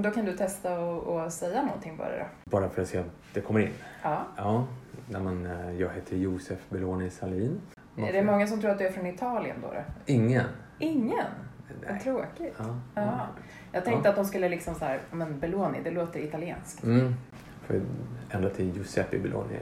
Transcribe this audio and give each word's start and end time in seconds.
Men 0.00 0.10
då 0.10 0.14
kan 0.14 0.24
du 0.24 0.36
testa 0.36 0.80
och, 0.80 1.02
och 1.02 1.32
säga 1.32 1.62
någonting 1.62 1.96
bara 1.96 2.18
då. 2.18 2.24
Bara 2.44 2.68
för 2.68 2.82
att 2.82 2.88
se 2.88 2.98
om 2.98 3.04
det 3.34 3.40
kommer 3.40 3.60
in. 3.60 3.72
Ja. 4.02 4.26
Ja, 4.36 4.66
när 5.08 5.20
man, 5.20 5.46
eh, 5.46 5.80
jag 5.80 5.90
heter 5.90 6.16
Josef 6.16 6.58
Beloni 6.68 7.10
Salin. 7.10 7.60
Är 7.96 8.12
det 8.12 8.22
många 8.22 8.46
som 8.46 8.60
tror 8.60 8.70
att 8.70 8.78
du 8.78 8.86
är 8.86 8.92
från 8.92 9.06
Italien 9.06 9.56
då? 9.62 9.68
då? 9.68 9.82
Ingen. 10.06 10.44
Ingen? 10.78 11.26
Vad 11.82 11.92
Nej. 11.92 12.00
tråkigt. 12.00 12.54
Ja. 12.58 12.80
Ja. 12.94 13.26
Jag 13.72 13.84
tänkte 13.84 14.10
att 14.10 14.16
de 14.16 14.24
skulle 14.24 14.48
liksom 14.48 14.74
så 14.74 14.84
här, 14.84 15.00
men 15.10 15.40
Belloni, 15.40 15.78
det 15.84 15.90
låter 15.90 16.20
italienskt. 16.20 16.84
Mm. 16.84 17.14
Jag 17.68 17.82
ändra 18.30 18.50
till 18.50 18.76
Giuseppe 18.76 19.18
Beloni. 19.18 19.58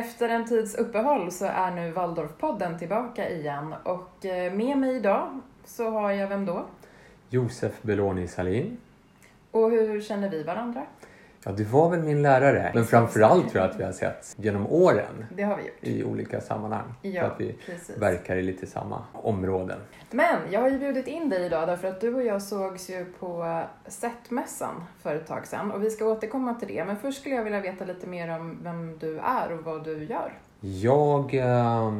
Efter 0.00 0.28
en 0.28 0.44
tids 0.44 0.74
uppehåll 0.74 1.32
så 1.32 1.44
är 1.44 1.70
nu 1.70 1.92
Waldorfpodden 1.92 2.78
tillbaka 2.78 3.30
igen 3.30 3.74
och 3.84 4.24
eh, 4.24 4.52
med 4.52 4.78
mig 4.78 4.96
idag 4.96 5.40
så 5.64 5.90
har 5.90 6.10
jag 6.10 6.28
vem 6.28 6.46
då? 6.46 6.66
Josef 7.30 7.82
Beloni 7.82 8.28
Salin. 8.28 8.76
Och 9.50 9.70
hur 9.70 10.00
känner 10.00 10.30
vi 10.30 10.42
varandra? 10.42 10.86
Ja, 11.44 11.52
du 11.52 11.64
var 11.64 11.90
väl 11.90 12.00
min 12.02 12.22
lärare. 12.22 12.70
Men 12.74 12.84
framförallt 12.84 13.50
tror 13.50 13.62
jag 13.64 13.70
att 13.70 13.80
vi 13.80 13.84
har 13.84 13.92
sett 13.92 14.34
genom 14.36 14.66
åren 14.66 15.26
Det 15.36 15.42
har 15.42 15.56
vi 15.56 15.62
gjort. 15.62 15.74
i 15.80 16.04
olika 16.04 16.40
sammanhang. 16.40 16.94
Ja, 17.02 17.22
för 17.22 17.28
att 17.30 17.40
vi 17.40 17.52
precis. 17.66 17.96
verkar 17.98 18.36
i 18.36 18.42
lite 18.42 18.66
samma 18.66 19.04
områden. 19.12 19.78
Men 20.10 20.36
jag 20.50 20.60
har 20.60 20.68
ju 20.68 20.78
bjudit 20.78 21.06
in 21.06 21.28
dig 21.28 21.46
idag 21.46 21.68
därför 21.68 21.88
att 21.88 22.00
du 22.00 22.14
och 22.14 22.24
jag 22.24 22.42
sågs 22.42 22.90
ju 22.90 23.04
på 23.04 23.62
SET-mässan 23.86 24.84
för 25.02 25.16
ett 25.16 25.26
tag 25.26 25.46
sedan 25.46 25.70
och 25.70 25.84
vi 25.84 25.90
ska 25.90 26.04
återkomma 26.04 26.54
till 26.54 26.68
det. 26.68 26.84
Men 26.84 26.96
först 26.96 27.20
skulle 27.20 27.34
jag 27.34 27.44
vilja 27.44 27.60
veta 27.60 27.84
lite 27.84 28.06
mer 28.06 28.40
om 28.40 28.58
vem 28.62 28.98
du 28.98 29.18
är 29.18 29.52
och 29.58 29.64
vad 29.64 29.84
du 29.84 30.04
gör. 30.04 30.32
Jag 30.60 31.34
eh, 31.34 31.92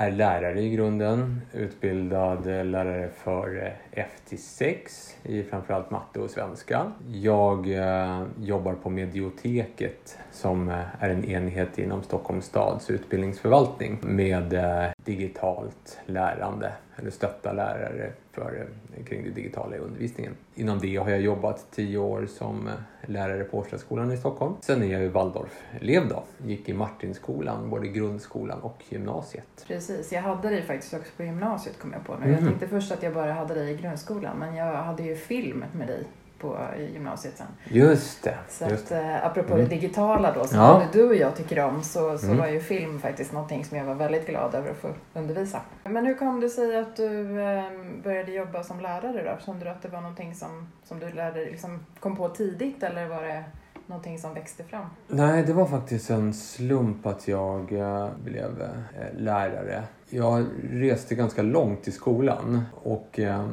är 0.00 0.10
lärare 0.10 0.60
i 0.60 0.70
grunden. 0.70 1.40
Utbildad 1.52 2.46
lärare 2.46 3.08
för 3.08 3.76
F-6 3.92 4.76
i 5.22 5.42
framförallt 5.42 5.90
matte 5.90 6.20
och 6.20 6.30
svenska. 6.30 6.92
Jag 7.12 7.70
eh, 7.70 8.22
jobbar 8.40 8.74
på 8.74 8.90
Medioteket 8.90 10.18
som 10.32 10.68
eh, 10.68 10.84
är 10.98 11.10
en 11.10 11.24
enhet 11.24 11.78
inom 11.78 12.02
Stockholms 12.02 12.44
stads 12.44 12.90
utbildningsförvaltning 12.90 13.98
med 14.02 14.52
eh, 14.52 14.90
digitalt 15.04 15.98
lärande 16.06 16.72
eller 16.96 17.10
stötta 17.10 17.52
lärare 17.52 18.12
för, 18.32 18.66
kring 19.06 19.24
det 19.24 19.30
digitala 19.30 19.76
i 19.76 19.78
undervisningen. 19.78 20.32
Inom 20.54 20.78
det 20.78 20.96
har 20.96 21.10
jag 21.10 21.20
jobbat 21.20 21.66
tio 21.70 21.98
år 21.98 22.26
som 22.26 22.68
lärare 23.08 23.44
på 23.44 23.58
Årstaskolan 23.58 24.12
i 24.12 24.16
Stockholm. 24.16 24.54
Sen 24.60 24.82
är 24.82 24.86
jag 24.86 25.02
ju 25.02 25.08
Waldorf-elev 25.08 26.08
då. 26.08 26.22
Gick 26.46 26.68
i 26.68 26.72
Martinskolan, 26.74 27.70
både 27.70 27.88
grundskolan 27.88 28.60
och 28.60 28.84
gymnasiet. 28.88 29.64
Precis, 29.66 30.12
jag 30.12 30.22
hade 30.22 30.48
dig 30.48 30.62
faktiskt 30.62 30.94
också 30.94 31.12
på 31.16 31.22
gymnasiet 31.22 31.78
kom 31.78 31.92
jag 31.92 32.04
på 32.04 32.16
nu. 32.24 32.30
Jag 32.30 32.40
Mhm. 32.42 32.48
tänkte 32.48 32.68
först 32.68 32.92
att 32.92 33.02
jag 33.02 33.14
bara 33.14 33.32
hade 33.32 33.54
dig 33.54 33.72
i 33.72 33.76
grundskolan 33.76 34.38
men 34.38 34.54
jag 34.56 34.72
hade 34.76 35.02
ju 35.02 35.16
film 35.16 35.64
med 35.72 35.86
dig 35.86 36.04
på 36.38 36.58
gymnasiet 36.92 37.36
sen. 37.36 37.46
Just 37.68 38.22
det. 38.24 38.34
Så 38.48 38.64
Just 38.68 38.92
att, 38.92 38.98
eh, 39.04 39.26
apropå 39.26 39.54
Mm. 39.54 39.64
det 39.68 39.74
digitala 39.74 40.32
då, 40.34 40.44
som 40.46 40.58
Ja. 40.58 40.72
både 40.74 40.86
du 41.02 41.08
och 41.08 41.14
jag 41.16 41.36
tycker 41.36 41.64
om, 41.64 41.82
så, 41.82 42.18
så 42.18 42.26
Mm. 42.26 42.38
var 42.38 42.46
ju 42.46 42.60
film 42.60 43.00
faktiskt 43.00 43.32
någonting 43.32 43.64
som 43.64 43.78
jag 43.78 43.84
var 43.84 43.94
väldigt 43.94 44.26
glad 44.26 44.54
över 44.54 44.70
att 44.70 44.76
få 44.76 44.88
undervisa. 45.14 45.60
Men 45.84 46.06
hur 46.06 46.14
kom 46.14 46.40
det 46.40 46.48
sig 46.48 46.76
att 46.78 46.96
du 46.96 47.40
eh, 47.42 47.62
började 48.04 48.32
jobba 48.32 48.62
som 48.62 48.80
lärare 48.80 49.24
då? 49.36 49.44
Kände 49.44 49.64
du 49.64 49.70
att 49.70 49.82
det 49.82 49.88
var 49.88 50.00
någonting 50.00 50.34
som, 50.34 50.68
som 50.84 50.98
du 50.98 51.10
lärde, 51.10 51.40
liksom, 51.44 51.80
kom 52.00 52.16
på 52.16 52.28
tidigt 52.28 52.82
eller 52.82 53.08
var 53.08 53.22
det 53.22 53.44
någonting 53.86 54.18
som 54.18 54.34
växte 54.34 54.64
fram? 54.64 54.86
Nej, 55.08 55.42
det 55.42 55.52
var 55.52 55.66
faktiskt 55.66 56.10
en 56.10 56.34
slump 56.34 57.06
att 57.06 57.28
jag 57.28 57.72
eh, 57.72 58.08
blev 58.24 58.62
eh, 58.62 59.18
lärare. 59.18 59.82
Jag 60.10 60.46
reste 60.70 61.14
ganska 61.14 61.42
långt 61.42 61.88
i 61.88 61.92
skolan 61.92 62.64
och 62.74 63.18
eh, 63.18 63.46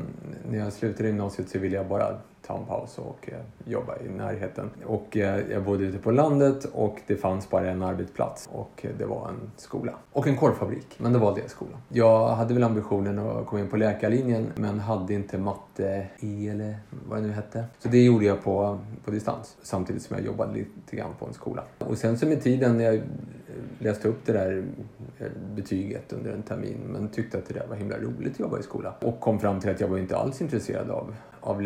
när 0.50 0.60
jag 0.60 0.74
slutade 0.74 1.08
gymnasiet 1.10 1.50
så 1.50 1.60
ville 1.60 1.76
jag 1.76 1.88
bara 1.88 2.18
ta 2.48 2.58
en 2.58 2.66
paus 2.66 2.98
och 2.98 3.30
eh, 3.32 3.40
jobba 3.66 3.98
i 4.00 4.10
närheten. 4.10 4.70
Och 4.86 5.18
eh, 5.18 5.52
jag 5.52 5.64
bodde 5.64 5.84
ute 5.84 5.98
på 5.98 6.12
landet 6.12 6.66
och 6.66 7.02
det 7.08 7.16
fanns 7.16 7.50
bara 7.50 7.72
en 7.72 7.84
arbetsplats 7.84 8.50
och 8.52 8.86
eh, 8.86 8.92
det 8.98 9.06
var 9.06 9.30
en 9.30 9.52
skola. 9.58 9.94
Och 10.12 10.28
en 10.28 10.38
korvfabrik, 10.38 10.96
men 10.98 11.14
det 11.14 11.20
valde 11.20 11.42
jag 11.42 11.50
skolan. 11.50 11.78
Jag 11.90 12.28
hade 12.28 12.54
väl 12.54 12.64
ambitionen 12.64 13.20
att 13.20 13.46
komma 13.46 13.62
in 13.62 13.70
på 13.70 13.78
läkarlinjen 13.78 14.52
men 14.56 14.80
hade 14.80 15.14
inte 15.14 15.38
matte 15.38 16.08
E 16.20 16.50
eller 16.50 16.76
vad 17.08 17.18
det 17.18 17.28
nu 17.28 17.34
hette. 17.34 17.66
Så 17.80 17.88
det 17.88 18.04
gjorde 18.04 18.26
jag 18.26 18.44
på, 18.44 18.80
på 19.06 19.12
distans 19.12 19.58
samtidigt 19.62 20.04
som 20.04 20.18
jag 20.18 20.26
jobbade 20.26 20.54
lite 20.54 20.96
grann 20.96 21.12
på 21.20 21.26
en 21.26 21.34
skola. 21.34 21.64
Och 21.80 21.98
sen 21.98 22.18
så 22.18 22.26
med 22.26 22.42
tiden 22.44 22.78
när 22.78 22.84
jag 22.84 23.02
läste 23.80 24.08
upp 24.08 24.26
det 24.26 24.34
där 24.34 24.66
eh, 25.20 25.28
betyget 25.56 26.14
under 26.14 26.32
en 26.32 26.44
termin 26.44 26.78
men 26.86 27.10
tyckte 27.10 27.38
att 27.38 27.46
det 27.46 27.54
där 27.54 27.68
var 27.68 27.76
himla 27.76 27.98
roligt 27.98 28.34
att 28.34 28.40
jobba 28.40 28.60
i 28.60 28.64
skola. 28.64 28.94
Och 29.02 29.20
kom 29.20 29.40
fram 29.40 29.60
till 29.60 29.70
att 29.70 29.80
jag 29.80 29.88
var 29.88 29.98
inte 29.98 30.18
alls 30.18 30.42
intresserad 30.42 30.90
av, 30.90 31.16
av 31.42 31.62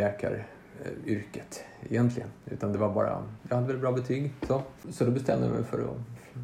läkaryrket 0.79 1.63
egentligen. 1.90 2.29
Utan 2.45 2.72
det 2.72 2.78
var 2.78 2.94
bara, 2.94 3.23
jag 3.50 3.56
hade 3.56 3.67
väl 3.67 3.78
bra 3.78 3.91
betyg. 3.91 4.34
Så, 4.47 4.62
så 4.91 5.06
då 5.06 5.12
bestämde 5.12 5.45
jag 5.45 5.56
mig 5.56 5.63
för 5.63 5.79
att, 5.79 5.97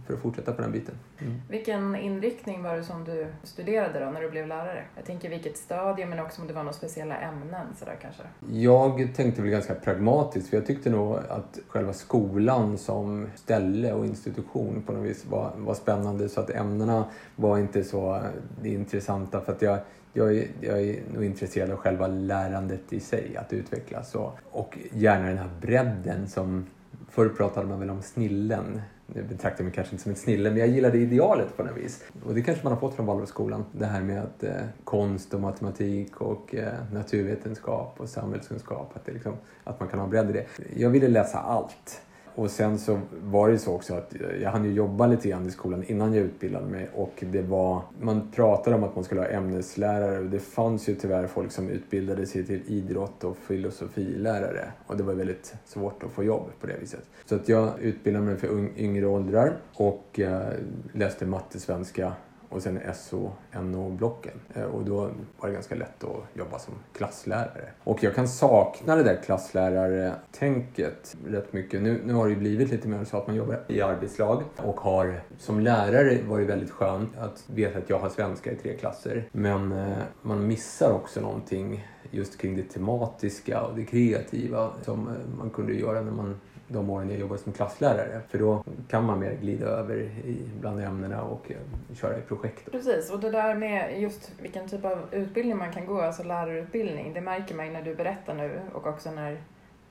för 0.08 0.14
att 0.14 0.20
fortsätta 0.20 0.52
på 0.52 0.62
den 0.62 0.72
biten. 0.72 0.96
Mm. 1.20 1.42
Vilken 1.50 1.96
inriktning 1.96 2.64
var 2.64 2.78
det 2.78 2.84
som 2.84 3.04
du 3.04 3.28
studerade 3.44 4.00
då 4.00 4.12
när 4.12 4.22
du 4.22 4.30
blev 4.30 4.48
lärare? 4.48 4.84
Jag 4.96 5.06
tänker 5.06 5.30
vilket 5.30 5.58
stadie 5.58 6.06
men 6.06 6.20
också 6.20 6.42
om 6.42 6.48
det 6.48 6.54
var 6.54 6.64
några 6.64 6.74
speciella 6.74 7.18
ämnen 7.18 7.68
sådär 7.80 7.98
kanske? 8.02 8.24
Jag 8.52 9.16
tänkte 9.16 9.42
väl 9.42 9.52
ganska 9.52 9.76
pragmatiskt 9.76 10.50
för 10.50 10.58
jag 10.58 10.66
tyckte 10.66 10.90
nog 10.90 11.18
att 11.30 11.60
själva 11.68 11.94
skolan 11.94 12.78
som 12.78 13.30
ställe 13.36 13.94
och 13.94 14.06
institution 14.06 14.84
på 14.86 14.94
något 14.94 15.06
vis 15.06 15.26
var, 15.26 15.52
var 15.58 15.74
spännande 15.74 16.30
så 16.30 16.42
att 16.42 16.50
ämnena 16.50 17.06
var 17.36 17.58
inte 17.58 17.84
så 17.84 18.22
det 18.62 18.70
intressanta 18.70 19.42
för 19.42 19.52
att 19.52 19.62
jag, 19.62 19.80
jag, 20.18 20.38
är, 20.38 20.48
jag 20.62 20.82
är 20.82 21.00
nog 21.14 21.24
intresserad 21.24 21.72
av 21.72 21.78
själva 21.78 22.08
lärandet 22.08 22.94
i 22.94 23.00
sig, 23.00 23.38
att 23.38 23.54
utvecklas 23.54 24.16
och, 24.16 24.38
och 24.52 24.78
gärna 24.92 25.28
den 25.28 25.38
här 25.38 25.50
bredden 25.62 26.28
som 26.28 26.66
Förr 27.10 27.30
pratade 27.30 27.68
man 27.68 27.80
väl 27.80 27.90
om 27.90 28.02
snillen. 28.02 28.82
Nu 29.08 29.24
betraktar 29.24 29.60
jag 29.60 29.66
mig 29.66 29.74
kanske 29.74 29.94
inte 29.94 30.04
som 30.04 30.12
ett 30.12 30.18
snille, 30.18 30.50
men 30.50 30.60
jag 30.60 30.68
gillade 30.68 30.98
idealet 30.98 31.58
på 31.58 31.64
något 31.64 31.78
vis. 31.78 32.04
Och 32.26 32.36
det 32.36 32.42
kanske 32.42 32.64
man 32.64 32.74
har 32.74 32.80
fått 32.80 32.96
från 32.96 33.06
Waldorfskolan. 33.06 33.66
Det 33.72 33.86
här 33.86 34.02
med 34.02 34.24
att 34.24 34.44
eh, 34.44 34.52
konst 34.84 35.34
och 35.34 35.40
matematik 35.40 36.22
och 36.22 36.56
eh, 36.56 36.74
naturvetenskap 36.92 37.96
och 37.98 38.10
samhällskunskap, 38.10 38.92
att, 38.96 39.06
det 39.06 39.12
liksom, 39.12 39.34
att 39.64 39.80
man 39.80 39.90
kan 39.90 40.00
ha 40.00 40.08
bredd 40.08 40.30
i 40.30 40.34
det. 40.34 40.46
Jag 40.76 40.90
ville 40.90 41.08
läsa 41.08 41.40
allt. 41.40 42.02
Och 42.36 42.52
sen 42.52 42.80
så 42.80 43.00
var 43.24 43.48
det 43.48 43.54
ju 43.54 43.60
så 43.60 43.74
också 43.74 43.94
att 43.94 44.14
jag 44.42 44.50
hann 44.50 44.66
ju 44.66 44.72
jobba 44.72 45.08
lite 45.08 45.30
grann 45.30 45.48
i 45.48 45.52
skolan 45.52 45.84
innan 45.88 46.14
jag 46.14 46.26
utbildade 46.26 46.66
mig. 46.66 46.90
Och 46.96 47.24
det 47.32 47.42
var, 47.42 47.82
man 48.02 48.32
pratade 48.32 48.76
om 48.76 48.84
att 48.84 48.96
man 48.96 49.04
skulle 49.04 49.22
ha 49.22 49.28
ämneslärare. 49.28 50.20
Och 50.20 50.26
det 50.26 50.40
fanns 50.40 50.90
ju 50.90 50.96
tyvärr 50.96 51.28
folk 51.28 51.52
som 51.52 51.70
utbildade 51.70 52.26
sig 52.26 52.46
till 52.46 52.62
idrott 52.68 53.24
och 53.24 53.38
filosofilärare. 53.38 54.72
Och 54.88 54.98
det 54.98 55.04
var 55.04 55.14
väldigt 55.14 55.56
svårt 55.66 56.04
att 56.04 56.12
få 56.12 56.24
jobb 56.24 56.50
på 56.62 56.68
det 56.68 56.78
viset. 56.80 57.06
Så 57.26 57.36
att 57.36 57.50
jag 57.50 57.70
utbildade 57.82 58.26
mig 58.26 58.38
för 58.38 58.80
yngre 58.80 59.06
åldrar 59.08 59.58
och 59.74 60.20
eh, 60.20 60.48
läste 60.94 61.26
matte, 61.26 61.60
svenska 61.60 62.14
och 62.50 62.64
sen 62.64 62.80
SO, 62.96 63.32
NO-blocken. 63.52 64.40
Eh, 64.54 64.64
och 64.64 64.86
då 64.86 65.10
var 65.40 65.48
det 65.48 65.54
ganska 65.54 65.76
lätt 65.76 66.04
att 66.04 66.24
jobba 66.34 66.60
som 66.60 66.74
klasslärare. 66.94 67.70
Och 67.84 68.04
jag 68.04 68.16
kan 68.16 68.28
sakna 68.28 68.96
det 68.96 69.04
där 69.04 69.22
klasslärare-tänket 69.26 71.18
rätt 71.28 71.54
mycket. 71.54 71.82
Nu, 71.82 72.02
nu 72.06 72.14
har 72.14 72.26
det 72.26 72.34
ju 72.34 72.40
blivit 72.40 72.70
lite 72.70 72.88
mer 72.88 73.04
så 73.06 73.18
att 73.18 73.28
man 73.28 73.36
jobbar 73.36 73.60
i 73.68 73.82
arbetslag 73.82 74.44
och 74.58 74.80
har 74.80 75.22
som 75.38 75.60
lärare 75.60 76.18
var 76.28 76.40
det 76.40 76.46
väldigt 76.46 76.72
skönt 76.72 77.18
att 77.18 77.44
veta 77.48 77.78
att 77.78 77.90
jag 77.90 78.00
har 78.00 78.10
svenska 78.10 78.52
i 78.52 78.56
tre 78.56 78.78
klasser. 78.78 79.30
Men 79.32 79.72
eh, 79.72 79.98
man 80.22 80.48
missar 80.48 80.92
också 80.92 81.22
någonting 81.22 81.88
just 82.12 82.38
kring 82.38 82.56
det 82.56 82.64
tematiska 82.64 83.62
och 83.62 83.76
det 83.76 83.86
kreativa 83.86 84.72
som 84.82 85.08
eh, 85.08 85.38
man 85.38 85.50
kunde 85.50 85.74
göra 85.74 86.02
när 86.02 86.12
man 86.12 86.40
de 86.68 86.90
åren 86.90 87.10
jag 87.10 87.20
jobbade 87.20 87.42
som 87.42 87.54
klasslärare. 87.54 88.22
För 88.30 88.38
då 88.38 88.64
kan 88.88 89.04
man 89.04 89.20
mer 89.20 89.34
glida 89.42 89.66
över 89.66 89.96
i 90.26 90.50
bland 90.60 90.82
ämnena 90.82 91.24
och 91.24 91.52
eh, 91.52 91.96
köra 91.96 92.18
i 92.18 92.22
projekt. 92.22 92.72
Precis, 92.72 93.12
och 93.12 93.20
det 93.20 93.32
där 93.32 93.56
med 93.56 94.02
just 94.02 94.32
vilken 94.42 94.70
typ 94.70 94.86
av 94.86 95.00
utbildning 95.12 95.58
man 95.58 95.72
kan 95.72 95.86
gå, 95.86 96.02
alltså 96.02 96.24
lärarutbildning, 96.24 97.14
det 97.14 97.22
märker 97.22 97.56
man 97.56 97.66
ju 97.66 97.72
när 97.72 97.82
du 97.82 97.96
berättar 97.96 98.34
nu 98.34 98.60
och 98.74 98.88
också 98.88 99.12
när 99.12 99.38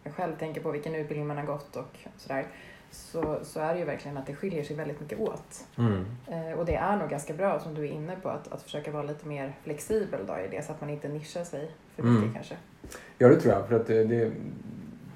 jag 0.03 0.15
själv 0.15 0.37
tänker 0.39 0.61
på 0.61 0.71
vilken 0.71 0.95
utbildning 0.95 1.27
man 1.27 1.37
har 1.37 1.45
gått 1.45 1.77
och 1.77 1.99
sådär. 2.17 2.47
Så, 2.91 3.39
så 3.43 3.61
är 3.61 3.73
det 3.73 3.79
ju 3.79 3.85
verkligen 3.85 4.17
att 4.17 4.27
det 4.27 4.35
skiljer 4.35 4.65
sig 4.65 4.77
väldigt 4.77 5.01
mycket 5.01 5.21
åt. 5.21 5.65
Mm. 5.79 6.05
Eh, 6.27 6.59
och 6.59 6.65
det 6.67 6.75
är 6.75 6.97
nog 6.97 7.09
ganska 7.11 7.35
bra 7.35 7.61
som 7.61 7.75
du 7.75 7.83
är 7.83 7.91
inne 7.91 8.17
på 8.23 8.29
att, 8.29 8.53
att 8.53 8.63
försöka 8.63 8.91
vara 8.91 9.03
lite 9.03 9.29
mer 9.29 9.53
flexibel 9.63 10.21
då 10.27 10.39
i 10.39 10.49
det 10.57 10.65
så 10.65 10.73
att 10.73 10.81
man 10.81 10.91
inte 10.91 11.09
nischar 11.09 11.45
sig 11.45 11.71
för 11.97 12.03
mycket 12.03 12.23
Mm. 12.23 12.35
kanske. 12.35 12.57
Ja, 13.19 13.29
det 13.29 13.37
tror 13.41 13.55
jag. 13.55 13.69
För 13.69 13.77
att 13.77 13.87
det, 13.87 14.05
det, 14.05 14.33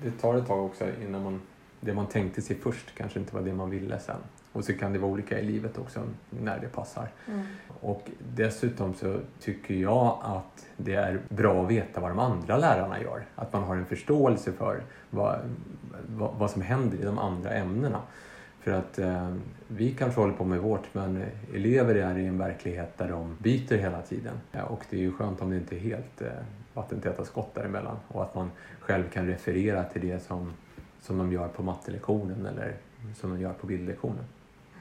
det 0.03 0.11
tar 0.11 0.35
ett 0.35 0.47
tag 0.47 0.65
också 0.65 0.85
innan 1.03 1.23
man... 1.23 1.41
Det 1.81 1.95
man 1.95 2.07
tänkte 2.07 2.43
sig 2.43 2.57
först 2.57 2.95
kanske 2.95 3.19
inte 3.19 3.35
var 3.35 3.43
det 3.43 3.55
man 3.55 3.71
ville 3.71 3.99
sen. 3.99 4.17
Och 4.53 4.65
så 4.65 4.73
kan 4.73 4.93
det 4.93 4.99
vara 4.99 5.13
olika 5.13 5.39
i 5.39 5.45
livet 5.45 5.79
också 5.79 6.03
när 6.31 6.59
det 6.59 6.69
passar. 6.69 7.09
Mm. 7.29 7.43
Och 7.81 8.11
dessutom 8.35 8.95
så 8.95 9.21
tycker 9.41 9.75
jag 9.75 10.19
att 10.23 10.67
det 10.77 10.95
är 10.95 11.21
bra 11.29 11.63
att 11.65 11.71
veta 11.71 12.01
vad 12.01 12.11
de 12.11 12.19
andra 12.19 12.57
lärarna 12.57 13.03
gör. 13.03 13.25
Att 13.35 13.53
man 13.53 13.63
har 13.63 13.77
en 13.77 13.87
förståelse 13.87 14.53
för 14.53 14.83
vad, 15.11 15.39
vad, 16.09 16.35
vad 16.35 16.51
som 16.51 16.63
händer 16.63 16.99
i 16.99 17.03
de 17.03 17.19
andra 17.19 17.51
ämnena. 17.51 18.01
För 18.61 18.71
att 18.71 18.99
eh, 18.99 19.35
vi 19.69 19.91
kanske 19.91 20.21
håller 20.21 20.35
på 20.35 20.45
med 20.45 20.61
vårt 20.61 20.95
men 20.95 21.25
elever 21.55 21.95
är 21.95 22.19
i 22.19 22.27
en 22.27 22.39
verklighet 22.39 22.99
där 22.99 23.09
de 23.09 23.37
byter 23.39 23.77
hela 23.77 24.03
tiden. 24.03 24.35
Ja, 24.53 24.63
och 24.63 24.85
det 24.91 24.97
är 24.97 25.01
ju 25.01 25.13
skönt 25.13 25.43
om 25.43 25.51
det 25.51 25.57
inte 25.57 25.77
är 25.77 25.81
helt 25.81 26.23
eh, 26.23 26.29
vattentäta 26.75 27.25
skott 27.25 27.55
däremellan 27.55 27.97
och 28.09 28.23
att 28.23 28.35
man 28.35 28.51
själv 28.81 29.05
kan 29.11 29.27
referera 29.27 29.85
till 29.85 30.09
det 30.09 30.23
som, 30.23 30.53
som 31.09 31.19
de 31.19 31.33
gör 31.33 31.49
på 31.49 31.63
mattelektionen 31.63 32.47
eller 32.47 32.77
som 33.15 33.31
de 33.31 33.41
gör 33.41 33.53
på 33.53 33.67
bildlektionen. 33.67 34.25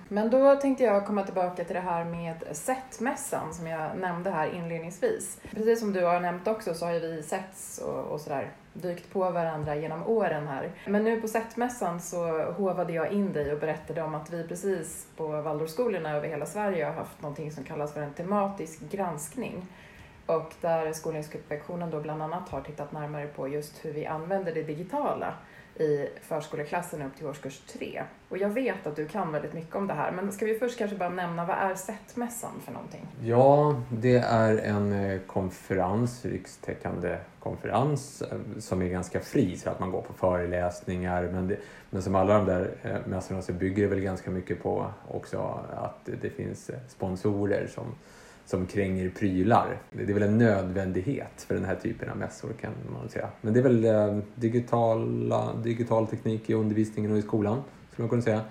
Men 0.10 0.30
då 0.30 0.56
tänkte 0.56 0.84
jag 0.84 1.06
komma 1.06 1.24
tillbaka 1.24 1.64
till 1.64 1.76
det 1.76 1.82
här 1.82 2.06
med 2.06 2.44
SET-mässan 2.52 3.54
som 3.54 3.68
jag 3.68 3.98
nämnde 3.98 4.30
här 4.30 4.48
inledningsvis. 4.48 5.42
Precis 5.52 5.80
som 5.80 5.94
du 5.94 6.06
har 6.06 6.20
nämnt 6.20 6.48
också 6.48 6.74
så 6.74 6.86
har 6.86 6.94
ju 6.94 7.00
vi 7.00 7.24
setts 7.24 7.78
och, 7.78 8.04
och 8.04 8.22
sådär 8.22 8.52
dykt 8.74 9.14
på 9.14 9.20
varandra 9.20 9.76
genom 9.76 10.08
åren 10.08 10.48
här. 10.48 10.72
Men 10.88 11.04
nu 11.04 11.22
på 11.22 11.28
SET-mässan 11.28 12.02
så 12.02 12.52
hovade 12.52 12.94
jag 12.94 13.12
in 13.12 13.34
dig 13.34 13.54
och 13.54 13.60
berättade 13.60 14.02
om 14.02 14.16
att 14.16 14.30
vi 14.30 14.44
precis 14.48 15.08
på 15.18 15.28
Waldorfskolorna 15.28 16.16
över 16.16 16.28
hela 16.28 16.46
Sverige 16.46 16.86
har 16.86 16.94
haft 16.94 17.22
någonting 17.22 17.52
som 17.52 17.64
kallas 17.64 17.94
för 17.94 18.02
en 18.02 18.14
tematisk 18.14 18.80
granskning. 18.92 19.68
Och 20.26 20.54
där 20.62 20.94
Skolinspektionen 20.94 21.90
då 21.90 22.00
bland 22.00 22.22
annat 22.22 22.50
har 22.50 22.62
tittat 22.62 22.92
närmare 22.92 23.28
på 23.28 23.48
just 23.48 23.86
hur 23.86 23.94
vi 23.94 24.06
använder 24.06 24.54
det 24.54 24.64
digitala 24.64 25.34
i 25.80 26.10
förskoleklassen 26.22 27.02
upp 27.02 27.16
till 27.18 27.26
årskurs 27.26 27.60
tre. 27.60 28.04
Och 28.30 28.38
jag 28.38 28.50
vet 28.50 28.88
att 28.88 28.96
du 28.96 29.08
kan 29.08 29.32
väldigt 29.32 29.54
mycket 29.54 29.76
om 29.76 29.88
det 29.88 29.94
här, 29.94 30.12
men 30.12 30.32
ska 30.32 30.46
vi 30.46 30.60
först 30.60 30.78
kanske 30.78 30.98
bara 30.98 31.10
nämna 31.10 31.46
vad 31.46 31.58
är 31.58 31.76
SET-mässan 31.76 32.62
för 32.66 32.72
någonting? 32.72 33.08
Ja, 33.24 33.82
det 33.90 34.18
är 34.18 34.58
en 34.58 34.94
eh, 34.94 35.20
konferens, 35.28 36.26
rikstäckande 36.26 37.18
konferens 37.40 38.22
eh, 38.22 38.60
som 38.60 38.82
är 38.82 38.88
ganska 38.88 39.20
fri 39.20 39.58
så 39.58 39.70
att 39.70 39.80
man 39.80 39.92
går 39.92 40.02
på 40.02 40.14
föreläsningar 40.14 41.24
men, 41.24 41.48
det, 41.48 41.58
men 41.90 42.02
som 42.02 42.16
alla 42.16 42.34
de 42.34 42.46
där 42.46 42.72
eh, 42.82 42.98
mässorna 43.06 43.42
så 43.42 43.54
bygger 43.54 43.84
det 43.84 43.90
väl 43.90 44.00
ganska 44.00 44.32
mycket 44.32 44.64
på 44.64 44.86
också 45.08 45.64
att 45.74 46.10
det 46.22 46.30
finns 46.30 46.72
sponsorer 46.88 47.68
som 47.68 47.86
som 48.48 48.66
kränger 48.66 49.10
prylar. 49.10 49.78
Det 49.92 50.04
är 50.04 50.14
väl 50.14 50.24
en 50.24 50.38
nödvändighet 50.38 51.46
för 51.48 51.56
den 51.56 51.66
här 51.66 51.76
typen 51.76 52.10
av 52.10 52.18
mässor 52.18 52.50
kan 52.62 52.72
man 52.94 53.10
säga. 53.10 53.30
Men 53.42 53.54
det 53.54 53.60
är 53.60 53.64
väl 53.64 53.86
eh, 53.86 54.18
digitala, 54.36 55.54
digital 55.64 56.08
teknik 56.08 56.50
i 56.50 56.54
undervisningen 56.54 57.12
och 57.12 57.18
i 57.18 57.22
skolan 57.22 57.64
skulle 57.92 58.04
man 58.04 58.10
kunna 58.10 58.22
säga. 58.22 58.42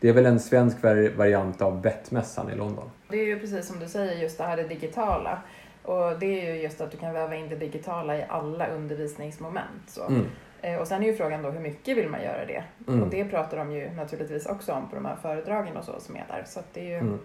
Det 0.00 0.08
är 0.08 0.12
väl 0.12 0.26
en 0.26 0.40
svensk 0.40 0.82
variant 1.16 1.62
av 1.62 1.80
BET-mässan 1.80 2.50
i 2.50 2.54
London. 2.54 2.90
Det 3.08 3.16
är 3.16 3.26
ju 3.26 3.40
precis 3.40 3.66
som 3.66 3.78
du 3.78 3.88
säger, 3.88 4.22
just 4.22 4.38
det 4.38 4.44
här 4.44 4.56
det 4.56 4.68
digitala. 4.68 5.38
Och 5.82 6.18
det 6.18 6.26
är 6.26 6.54
ju 6.54 6.62
just 6.62 6.80
att 6.80 6.90
du 6.90 6.96
kan 6.96 7.12
väva 7.12 7.36
in 7.36 7.48
det 7.48 7.56
digitala 7.56 8.18
i 8.18 8.24
alla 8.28 8.66
undervisningsmoment. 8.68 9.82
Så. 9.86 10.06
Mm. 10.06 10.26
Eh, 10.60 10.76
och 10.76 10.88
sen 10.88 11.02
är 11.02 11.06
ju 11.06 11.14
frågan 11.14 11.42
då 11.42 11.50
hur 11.50 11.60
mycket 11.60 11.96
vill 11.96 12.08
man 12.08 12.22
göra 12.22 12.46
det? 12.46 12.64
Mm. 12.88 13.02
Och 13.02 13.08
det 13.08 13.24
pratar 13.24 13.56
de 13.56 13.72
ju 13.72 13.90
naturligtvis 13.90 14.46
också 14.46 14.72
om 14.72 14.88
på 14.88 14.94
de 14.94 15.04
här 15.04 15.16
föredragen 15.22 15.76
och 15.76 15.84
så 15.84 16.00
som 16.00 16.16
är 16.16 16.24
där. 16.28 16.44
Så 16.46 16.60
det 16.72 16.80
är 16.80 16.84
ju 16.84 16.94
mm. 16.94 17.18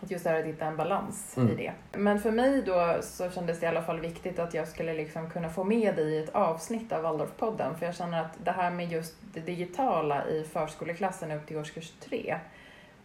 Att 0.00 0.10
just 0.10 0.24
det 0.24 0.30
här 0.30 0.40
att 0.40 0.46
hitta 0.46 0.66
en 0.66 0.76
balans 0.76 1.36
mm. 1.36 1.52
i 1.52 1.54
det. 1.54 1.98
Men 1.98 2.18
för 2.20 2.30
mig 2.30 2.62
då 2.62 2.98
så 3.02 3.30
kändes 3.30 3.60
det 3.60 3.66
i 3.66 3.68
alla 3.68 3.82
fall 3.82 4.00
viktigt 4.00 4.38
att 4.38 4.54
jag 4.54 4.68
skulle 4.68 4.94
liksom 4.94 5.30
kunna 5.30 5.48
få 5.50 5.64
med 5.64 5.96
dig 5.96 6.14
i 6.14 6.18
ett 6.24 6.34
avsnitt 6.34 6.92
av 6.92 7.02
Waldorfpodden. 7.02 7.78
För 7.78 7.86
jag 7.86 7.94
känner 7.94 8.20
att 8.20 8.44
det 8.44 8.50
här 8.50 8.70
med 8.70 8.92
just 8.92 9.14
det 9.34 9.40
digitala 9.40 10.26
i 10.28 10.44
förskoleklassen 10.44 11.30
upp 11.30 11.46
till 11.46 11.56
årskurs 11.56 11.92
tre. 12.00 12.38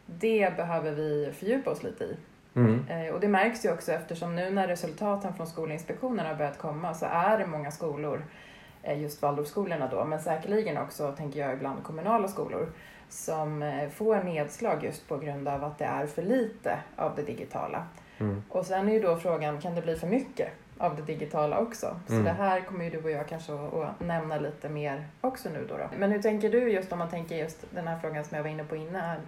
Det 0.06 0.58
behöver 0.58 0.92
vi 0.92 1.32
fördjupa 1.40 1.72
oss 1.72 1.84
lite 1.84 2.04
i. 2.04 2.18
Mm. 2.56 2.88
Eh, 2.90 3.14
och 3.14 3.20
det 3.20 3.28
märks 3.28 3.66
ju 3.66 3.72
också 3.72 3.92
eftersom 3.92 4.36
nu 4.36 4.50
när 4.50 4.68
resultaten 4.68 5.34
från 5.34 5.48
Skolinspektionen 5.48 6.26
har 6.26 6.36
börjat 6.36 6.58
komma 6.58 6.94
så 6.94 7.06
är 7.06 7.38
det 7.38 7.48
många 7.48 7.72
skolor, 7.72 8.26
eh, 8.84 9.02
just 9.02 9.22
Waldorfskolorna 9.22 9.88
då, 9.88 10.06
men 10.06 10.22
säkerligen 10.22 10.78
också, 10.78 11.12
tänker 11.12 11.40
jag, 11.40 11.54
ibland 11.54 11.84
kommunala 11.84 12.28
skolor, 12.28 12.70
som 13.10 13.64
eh, 13.64 13.90
får 13.90 14.24
nedslag 14.24 14.84
just 14.84 15.08
på 15.08 15.18
grund 15.18 15.48
av 15.48 15.64
att 15.64 15.78
det 15.78 15.86
är 15.86 16.08
för 16.08 16.22
lite 16.22 16.80
av 16.96 17.16
det 17.16 17.22
digitala. 17.22 17.86
Mm. 18.18 18.44
Och 18.50 18.66
sen 18.66 18.90
är 18.90 18.94
ju 18.94 19.00
då 19.00 19.18
frågan, 19.18 19.62
kan 19.62 19.76
det 19.76 19.82
bli 19.82 19.96
för 19.96 20.08
mycket 20.08 20.52
av 20.80 20.96
det 20.96 21.02
digitala 21.02 21.60
också? 21.60 22.00
Så 22.08 22.14
mm. 22.14 22.26
det 22.26 22.32
här 22.32 22.62
kommer 22.62 22.86
ju 22.86 22.90
du 22.90 22.98
och 22.98 23.12
jag 23.12 23.28
kanske 23.28 23.54
att 23.54 24.00
nämna 24.00 24.40
lite 24.40 24.70
mer 24.70 25.08
också 25.22 25.50
nu 25.50 25.66
då, 25.70 25.78
då. 25.78 25.90
Men 25.98 26.12
hur 26.12 26.22
tänker 26.22 26.50
du 26.50 26.72
just 26.72 26.92
om 26.92 27.00
man 27.00 27.10
tänker 27.10 27.36
just 27.36 27.66
den 27.72 27.88
här 27.88 28.00
frågan 28.00 28.26
som 28.26 28.38
jag 28.38 28.44
var 28.44 28.52
inne 28.52 28.64
på 28.64 28.76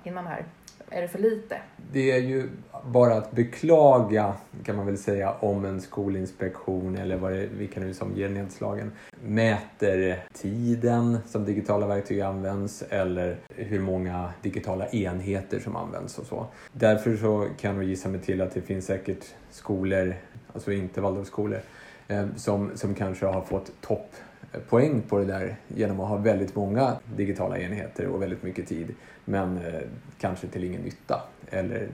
innan 0.03 0.27
här? 0.27 0.45
Är 0.89 1.01
det 1.01 1.07
för 1.07 1.19
lite? 1.19 1.57
Det 1.91 2.11
är 2.11 2.17
ju 2.17 2.49
bara 2.85 3.15
att 3.15 3.31
beklaga 3.31 4.33
kan 4.63 4.75
man 4.75 4.85
väl 4.85 4.97
säga 4.97 5.31
om 5.39 5.65
en 5.65 5.81
skolinspektion 5.81 6.97
eller 6.97 7.17
vad 7.17 7.31
det, 7.31 7.47
vilka 7.57 7.79
nu 7.79 7.93
som 7.93 8.15
ger 8.15 8.29
nedslagen 8.29 8.91
mäter 9.23 10.23
tiden 10.33 11.17
som 11.27 11.45
digitala 11.45 11.87
verktyg 11.87 12.21
används 12.21 12.83
eller 12.89 13.37
hur 13.55 13.79
många 13.79 14.29
digitala 14.41 14.87
enheter 14.87 15.59
som 15.59 15.75
används 15.75 16.17
och 16.17 16.25
så. 16.25 16.45
Därför 16.71 17.17
så 17.17 17.47
kan 17.59 17.75
jag 17.75 17.83
gissa 17.83 18.09
mig 18.09 18.21
till 18.21 18.41
att 18.41 18.53
det 18.53 18.61
finns 18.61 18.85
säkert 18.85 19.25
skolor, 19.49 20.15
alltså 20.53 20.71
inte 20.71 21.01
Waldorfskolor, 21.01 21.59
eh, 22.07 22.25
som, 22.35 22.71
som 22.75 22.95
kanske 22.95 23.25
har 23.25 23.41
fått 23.41 23.71
topppoäng 23.81 25.01
på 25.01 25.17
det 25.17 25.25
där 25.25 25.55
genom 25.67 25.99
att 25.99 26.09
ha 26.09 26.17
väldigt 26.17 26.55
många 26.55 26.97
digitala 27.15 27.57
enheter 27.57 28.07
och 28.07 28.21
väldigt 28.21 28.43
mycket 28.43 28.67
tid 28.67 28.95
men 29.25 29.57
eh, 29.57 29.81
kanske 30.19 30.47
till 30.47 30.63
ingen 30.63 30.81
nytta 30.81 31.21
eller 31.49 31.87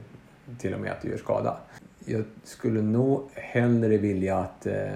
till 0.58 0.74
och 0.74 0.80
med 0.80 0.92
att 0.92 1.02
det 1.02 1.10
gör 1.10 1.18
skada. 1.18 1.58
Jag 2.06 2.24
skulle 2.44 2.82
nog 2.82 3.30
hellre 3.34 3.98
vilja 3.98 4.38
att 4.38 4.66
eh, 4.66 4.92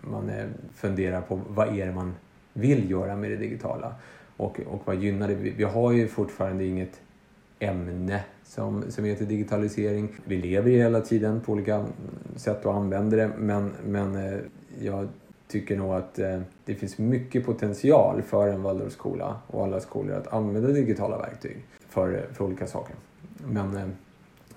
man 0.00 0.30
funderar 0.74 1.20
på 1.20 1.40
vad 1.48 1.78
är 1.78 1.86
det 1.86 1.92
man 1.92 2.14
vill 2.52 2.90
göra 2.90 3.16
med 3.16 3.30
det 3.30 3.36
digitala 3.36 3.94
och, 4.36 4.60
och 4.66 4.82
vad 4.84 4.96
gynnar 4.96 5.28
det? 5.28 5.34
Vi 5.34 5.64
har 5.64 5.92
ju 5.92 6.08
fortfarande 6.08 6.64
inget 6.64 7.00
ämne 7.58 8.24
som, 8.44 8.84
som 8.90 9.04
heter 9.04 9.24
digitalisering. 9.24 10.08
Vi 10.24 10.36
lever 10.36 10.70
ju 10.70 10.76
hela 10.76 11.00
tiden 11.00 11.40
på 11.40 11.52
olika 11.52 11.86
sätt 12.36 12.66
och 12.66 12.74
använder 12.74 13.16
det 13.16 13.30
men, 13.38 13.72
men 13.86 14.14
eh, 14.16 14.38
jag 14.80 15.08
tycker 15.48 15.76
nog 15.76 15.92
att 15.94 16.18
eh, 16.18 16.40
det 16.64 16.74
finns 16.74 16.98
mycket 16.98 17.46
potential 17.46 18.22
för 18.22 18.48
en 18.48 18.62
Waldorfskola 18.62 19.36
och 19.46 19.64
alla 19.64 19.80
skolor 19.80 20.16
att 20.16 20.32
använda 20.32 20.68
digitala 20.68 21.18
verktyg 21.18 21.64
för, 21.88 22.14
eh, 22.14 22.34
för 22.34 22.44
olika 22.44 22.66
saker. 22.66 22.96
Men, 23.46 23.92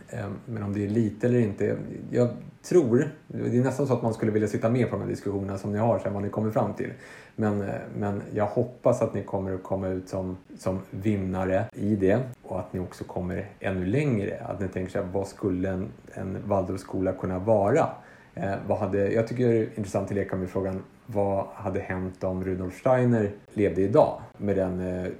Eh, 0.10 0.28
men 0.46 0.63
om 0.63 0.74
det 0.74 0.86
är 0.86 0.90
lite 0.90 1.28
eller 1.28 1.40
inte, 1.40 1.77
jag 2.12 2.29
tror, 2.62 3.10
det 3.27 3.58
är 3.58 3.63
nästan 3.63 3.88
så 3.88 3.94
att 3.94 4.01
man 4.01 4.13
skulle 4.13 4.32
vilja 4.32 4.48
sitta 4.48 4.70
med 4.70 4.89
på 4.89 4.96
de 4.96 5.01
här 5.01 5.10
diskussionerna 5.10 5.58
som 5.58 5.72
ni 5.72 5.77
har 5.77 6.00
sen 6.00 6.13
vad 6.13 6.24
ni 6.24 6.29
kommer 6.29 6.51
fram 6.51 6.74
till. 6.74 6.91
Men, 7.36 7.62
eh, 7.62 7.75
men 7.98 8.22
jag 8.34 8.46
hoppas 8.46 9.01
att 9.01 9.13
ni 9.13 9.24
kommer 9.24 9.53
att 9.53 9.63
komma 9.63 9.88
ut 9.88 10.10
som, 10.10 10.38
som 10.58 10.79
vinnare 10.89 11.65
i 11.74 11.96
det 11.96 12.20
och 12.44 12.60
att 12.60 12.74
ni 12.74 12.79
också 12.79 13.03
kommer 13.03 13.50
ännu 13.60 13.86
längre. 13.86 14.39
Att 14.46 14.60
ni 14.60 14.68
tänker 14.68 14.91
så 14.91 15.00
här, 15.00 15.08
vad 15.13 15.27
skulle 15.27 15.70
en, 15.70 15.88
en 16.13 16.38
Waldorfskola 16.46 17.13
kunna 17.13 17.39
vara? 17.39 17.88
Eh, 18.34 18.53
vad 18.68 18.77
hade, 18.77 19.12
jag 19.12 19.27
tycker 19.27 19.48
det 19.48 19.58
är 19.58 19.70
intressant 19.75 20.10
att 20.10 20.15
leka 20.15 20.36
med 20.36 20.50
frågan 20.50 20.84
vad 21.06 21.46
hade 21.53 21.79
hänt 21.79 22.24
om 22.24 22.44
Rudolf 22.44 22.79
Steiner 22.79 23.32
levde 23.53 23.82
idag 23.82 24.22
med 24.38 24.56
den 24.56 24.79
eh, 24.79 25.12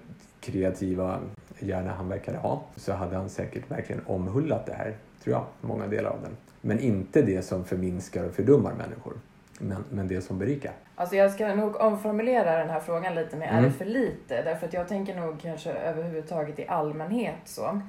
kreativa 0.46 1.20
hjärna 1.60 1.94
han 1.94 2.10
verkade 2.10 2.38
ha? 2.38 2.64
Så 2.76 2.94
hade 2.94 3.16
han 3.16 3.30
säkert 3.30 3.72
verkligen 3.72 4.02
omhullat 4.06 4.66
det 4.66 4.74
här, 4.74 4.96
tror 5.24 5.36
jag, 5.36 5.46
många 5.62 5.88
delar 5.88 6.10
av 6.10 6.22
den. 6.22 6.38
Men 6.62 6.80
inte 6.80 7.22
det 7.22 7.42
som 7.42 7.66
förminskar 7.66 8.24
och 8.24 8.34
fördummar 8.34 8.74
människor. 8.74 9.14
Men, 9.60 9.84
men 9.90 10.08
det 10.08 10.22
som 10.22 10.40
berikar. 10.40 10.74
Alltså 10.96 11.16
jag 11.16 11.32
ska 11.32 11.56
nog 11.56 11.76
omformulera 11.76 12.58
den 12.58 12.70
här 12.70 12.80
frågan 12.80 13.16
lite 13.16 13.38
med, 13.38 13.50
mm. 13.50 13.64
är 13.64 13.68
det 13.68 13.74
för 13.74 13.86
lite? 13.86 14.42
Därför 14.42 14.68
att 14.68 14.74
jag 14.74 14.88
tänker 14.88 15.16
nog 15.16 15.42
kanske 15.42 15.72
överhuvudtaget 15.72 16.60
i 16.60 16.68
allmänhet 16.68 17.36
så 17.46 17.82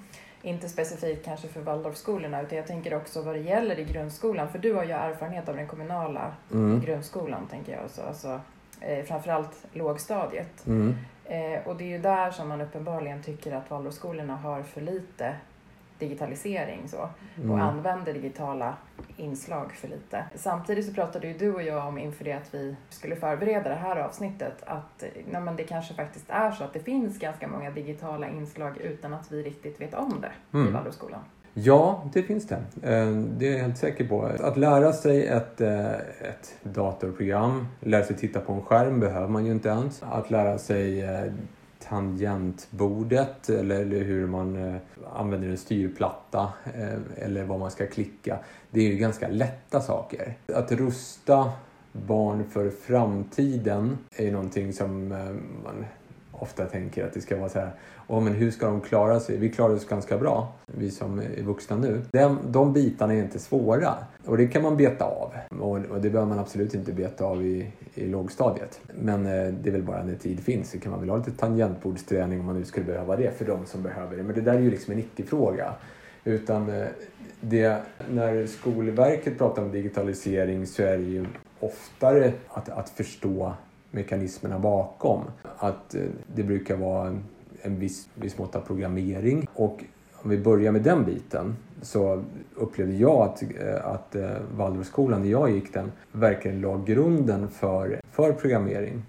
inte 0.42 0.68
specifikt 0.68 1.24
kanske 1.24 1.48
för 1.48 1.60
Waldorfskolorna 1.60 2.42
utan 2.42 2.58
jag 2.58 2.66
tänker 2.66 2.94
också 2.94 3.22
vad 3.22 3.34
det 3.34 3.40
gäller 3.40 3.78
i 3.78 3.84
grundskolan. 3.84 4.48
För 4.48 4.58
du 4.58 4.74
har 4.74 4.84
ju 4.84 4.90
erfarenhet 4.90 5.48
av 5.48 5.56
den 5.56 5.66
kommunala 5.66 6.32
mm. 6.52 6.80
grundskolan 6.80 7.46
tänker 7.50 7.72
jag. 7.72 7.90
Så, 7.90 8.02
alltså, 8.02 8.40
eh, 8.80 9.04
framförallt 9.04 9.64
lågstadiet. 9.72 10.66
Mm. 10.66 10.94
Eh, 11.28 11.68
och 11.68 11.76
det 11.76 11.84
är 11.84 11.88
ju 11.88 11.98
där 11.98 12.30
som 12.30 12.48
man 12.48 12.60
uppenbarligen 12.60 13.22
tycker 13.22 13.52
att 13.52 13.70
Waldorfskolorna 13.70 14.36
har 14.36 14.62
för 14.62 14.80
lite 14.80 15.36
digitalisering 15.98 16.88
så, 16.88 17.08
mm. 17.36 17.50
och 17.50 17.58
använder 17.58 18.12
digitala 18.12 18.76
inslag 19.16 19.72
för 19.72 19.88
lite. 19.88 20.24
Samtidigt 20.34 20.86
så 20.86 20.94
pratade 20.94 21.26
ju 21.26 21.38
du 21.38 21.54
och 21.54 21.62
jag 21.62 21.86
om 21.86 21.98
inför 21.98 22.24
det 22.24 22.32
att 22.32 22.54
vi 22.54 22.76
skulle 22.88 23.16
förbereda 23.16 23.68
det 23.68 23.74
här 23.74 23.96
avsnittet 23.96 24.62
att 24.66 25.04
nej, 25.30 25.40
men 25.40 25.56
det 25.56 25.64
kanske 25.64 25.94
faktiskt 25.94 26.30
är 26.30 26.50
så 26.50 26.64
att 26.64 26.72
det 26.72 26.80
finns 26.80 27.18
ganska 27.18 27.48
många 27.48 27.70
digitala 27.70 28.28
inslag 28.28 28.76
utan 28.78 29.14
att 29.14 29.32
vi 29.32 29.42
riktigt 29.42 29.80
vet 29.80 29.94
om 29.94 30.20
det 30.20 30.58
mm. 30.58 30.68
i 30.68 30.70
Waldorfskolan. 30.70 31.20
Ja, 31.58 32.04
det 32.12 32.22
finns 32.22 32.46
det. 32.46 32.54
Eh, 32.82 33.10
det 33.10 33.48
är 33.48 33.52
jag 33.52 33.58
helt 33.58 33.78
säker 33.78 34.08
på. 34.08 34.22
Att 34.40 34.56
lära 34.56 34.92
sig 34.92 35.26
ett, 35.26 35.60
eh, 35.60 35.94
ett 35.94 36.54
datorprogram, 36.62 37.66
lära 37.80 38.04
sig 38.04 38.16
titta 38.16 38.40
på 38.40 38.52
en 38.52 38.62
skärm 38.62 39.00
behöver 39.00 39.28
man 39.28 39.46
ju 39.46 39.52
inte 39.52 39.68
ens. 39.68 40.02
Att 40.02 40.30
lära 40.30 40.58
sig 40.58 41.02
eh, 41.02 41.32
tangentbordet 41.88 43.48
eller, 43.48 43.80
eller 43.80 44.04
hur 44.04 44.26
man 44.26 44.78
använder 45.14 45.48
en 45.48 45.58
styrplatta 45.58 46.52
eller 47.16 47.44
vad 47.44 47.58
man 47.58 47.70
ska 47.70 47.86
klicka. 47.86 48.38
Det 48.70 48.80
är 48.80 48.90
ju 48.90 48.96
ganska 48.96 49.28
lätta 49.28 49.80
saker. 49.80 50.34
Att 50.54 50.72
rusta 50.72 51.52
barn 51.92 52.44
för 52.50 52.70
framtiden 52.70 53.98
är 54.16 54.24
ju 54.24 54.32
någonting 54.32 54.72
som 54.72 55.08
man 55.64 55.84
ofta 56.32 56.64
tänker 56.64 57.06
att 57.06 57.12
det 57.12 57.20
ska 57.20 57.36
vara 57.36 57.48
så 57.48 57.58
här, 57.58 57.70
oh, 58.06 58.22
men 58.22 58.32
hur 58.32 58.50
ska 58.50 58.66
de 58.66 58.80
klara 58.80 59.20
sig? 59.20 59.38
Vi 59.38 59.48
klarar 59.48 59.74
oss 59.74 59.86
ganska 59.86 60.18
bra, 60.18 60.52
vi 60.66 60.90
som 60.90 61.18
är 61.18 61.42
vuxna 61.42 61.76
nu. 61.76 62.02
De, 62.12 62.38
de 62.48 62.72
bitarna 62.72 63.14
är 63.14 63.18
inte 63.18 63.38
svåra 63.38 63.94
och 64.24 64.36
det 64.36 64.46
kan 64.46 64.62
man 64.62 64.76
beta 64.76 65.04
av 65.04 65.32
och, 65.60 65.76
och 65.76 66.00
det 66.00 66.10
behöver 66.10 66.26
man 66.26 66.38
absolut 66.38 66.74
inte 66.74 66.92
beta 66.92 67.24
av 67.24 67.42
i, 67.42 67.72
i 67.94 68.06
lågstadiet. 68.06 68.80
Men 68.94 69.26
eh, 69.26 69.54
det 69.62 69.68
är 69.68 69.72
väl 69.72 69.82
bara 69.82 70.02
när 70.02 70.14
tid 70.14 70.40
finns 70.40 70.70
så 70.70 70.78
kan 70.78 70.90
man 70.90 71.00
väl 71.00 71.08
ha 71.08 71.16
lite 71.16 71.30
tangentbordsträning 71.30 72.40
om 72.40 72.46
man 72.46 72.58
nu 72.58 72.64
skulle 72.64 72.86
behöva 72.86 73.16
det 73.16 73.38
för 73.38 73.44
de 73.44 73.66
som 73.66 73.82
behöver 73.82 74.16
det. 74.16 74.22
Men 74.22 74.34
det 74.34 74.40
där 74.40 74.54
är 74.54 74.60
ju 74.60 74.70
liksom 74.70 74.92
en 74.92 74.98
icke-fråga. 74.98 75.74
Utan 76.24 76.70
eh, 76.70 76.86
det, 77.40 77.82
när 78.10 78.46
Skolverket 78.46 79.38
pratar 79.38 79.62
om 79.62 79.72
digitalisering 79.72 80.66
så 80.66 80.82
är 80.82 80.98
det 80.98 81.04
ju 81.04 81.26
oftare 81.60 82.32
att, 82.48 82.68
att 82.68 82.88
förstå 82.88 83.52
mekanismerna 83.90 84.58
bakom. 84.58 85.20
Att 85.56 85.94
eh, 85.94 86.02
det 86.34 86.42
brukar 86.42 86.76
vara 86.76 87.18
en 87.66 87.78
viss, 87.78 88.08
viss 88.14 88.38
mått 88.38 88.56
av 88.56 88.60
programmering. 88.60 89.48
Och 89.54 89.84
om 90.12 90.30
vi 90.30 90.38
börjar 90.38 90.72
med 90.72 90.82
den 90.82 91.04
biten 91.04 91.56
så 91.82 92.24
upplevde 92.54 92.94
jag 92.94 93.22
att, 93.22 93.42
eh, 93.42 93.86
att 93.86 94.16
eh, 94.16 94.30
Waldorfskolan, 94.56 95.22
när 95.22 95.28
jag 95.28 95.50
gick 95.50 95.74
den, 95.74 95.92
verkligen 96.12 96.60
la 96.60 96.82
grunden 96.86 97.48
för, 97.48 98.00
för 98.10 98.32
programmering. 98.32 99.02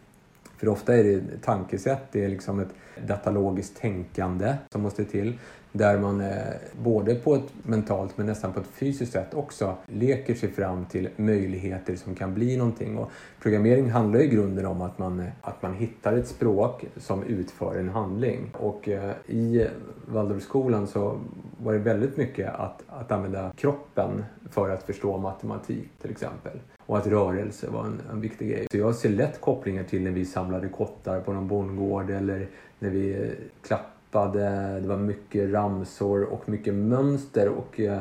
För 0.58 0.68
ofta 0.68 0.98
är 0.98 1.04
det 1.04 1.22
tankesätt, 1.44 2.02
det 2.12 2.26
är 2.26 2.30
liksom 2.30 2.60
ett 2.60 2.74
datalogiskt 3.08 3.78
tänkande 3.78 4.56
som 4.72 4.82
måste 4.82 5.06
till. 5.06 5.40
Där 5.72 6.00
man 6.00 6.22
eh, 6.22 6.38
både 6.82 7.16
på 7.16 7.36
ett 7.36 7.54
mentalt 7.64 8.18
men 8.18 8.26
nästan 8.26 8.54
på 8.54 8.60
ett 8.60 8.68
fysiskt 8.68 9.12
sätt 9.12 9.34
också 9.34 9.76
leker 9.86 10.36
sig 10.36 10.52
fram 10.52 10.86
till 10.86 11.10
möjligheter 11.16 11.96
som 11.96 12.16
kan 12.16 12.34
bli 12.34 12.58
någonting. 12.58 12.98
Och 12.98 13.12
programmering 13.42 13.90
handlar 13.90 14.20
i 14.20 14.28
grunden 14.28 14.66
om 14.66 14.82
att 14.82 14.98
man, 14.98 15.20
eh, 15.20 15.26
att 15.42 15.62
man 15.62 15.74
hittar 15.74 16.14
ett 16.14 16.28
språk 16.28 16.86
som 16.98 17.24
utför 17.24 17.80
en 17.80 17.90
handling. 17.90 18.50
Och 18.54 18.90
eh, 18.90 19.12
i 19.28 19.68
Waldorfskolan 20.06 20.88
så 20.88 21.20
var 21.64 21.74
det 21.74 21.80
väldigt 21.80 22.18
mycket 22.18 22.56
att, 22.56 22.84
att 22.88 23.12
använda 23.12 23.52
kroppen 23.58 24.26
för 24.50 24.70
att 24.70 24.84
förstå 24.84 25.18
matematik 25.18 25.90
till 26.02 26.12
exempel. 26.12 26.60
Och 26.86 26.98
att 26.98 27.08
rörelse 27.08 27.68
var 27.70 27.86
en, 27.86 28.02
en 28.12 28.22
viktig 28.22 28.50
grej. 28.50 28.68
Så 28.72 28.78
jag 28.78 28.96
ser 28.96 29.10
lätt 29.10 29.42
kopplingar 29.42 29.84
till 29.84 30.04
när 30.04 30.12
vi 30.12 30.26
samlade 30.26 30.70
kottar 30.70 31.22
på 31.22 31.34
någon 31.34 31.48
bondgård 31.48 32.10
eller 32.10 32.48
när 32.80 32.90
vi 32.90 33.32
klappade 33.62 33.97
rappade, 34.12 34.80
det 34.80 34.88
var 34.88 34.98
mycket 34.98 35.52
ramsor 35.52 36.24
och 36.24 36.50
mycket 36.50 36.74
mönster 36.74 37.50
och 37.50 37.80
eh, 37.80 38.00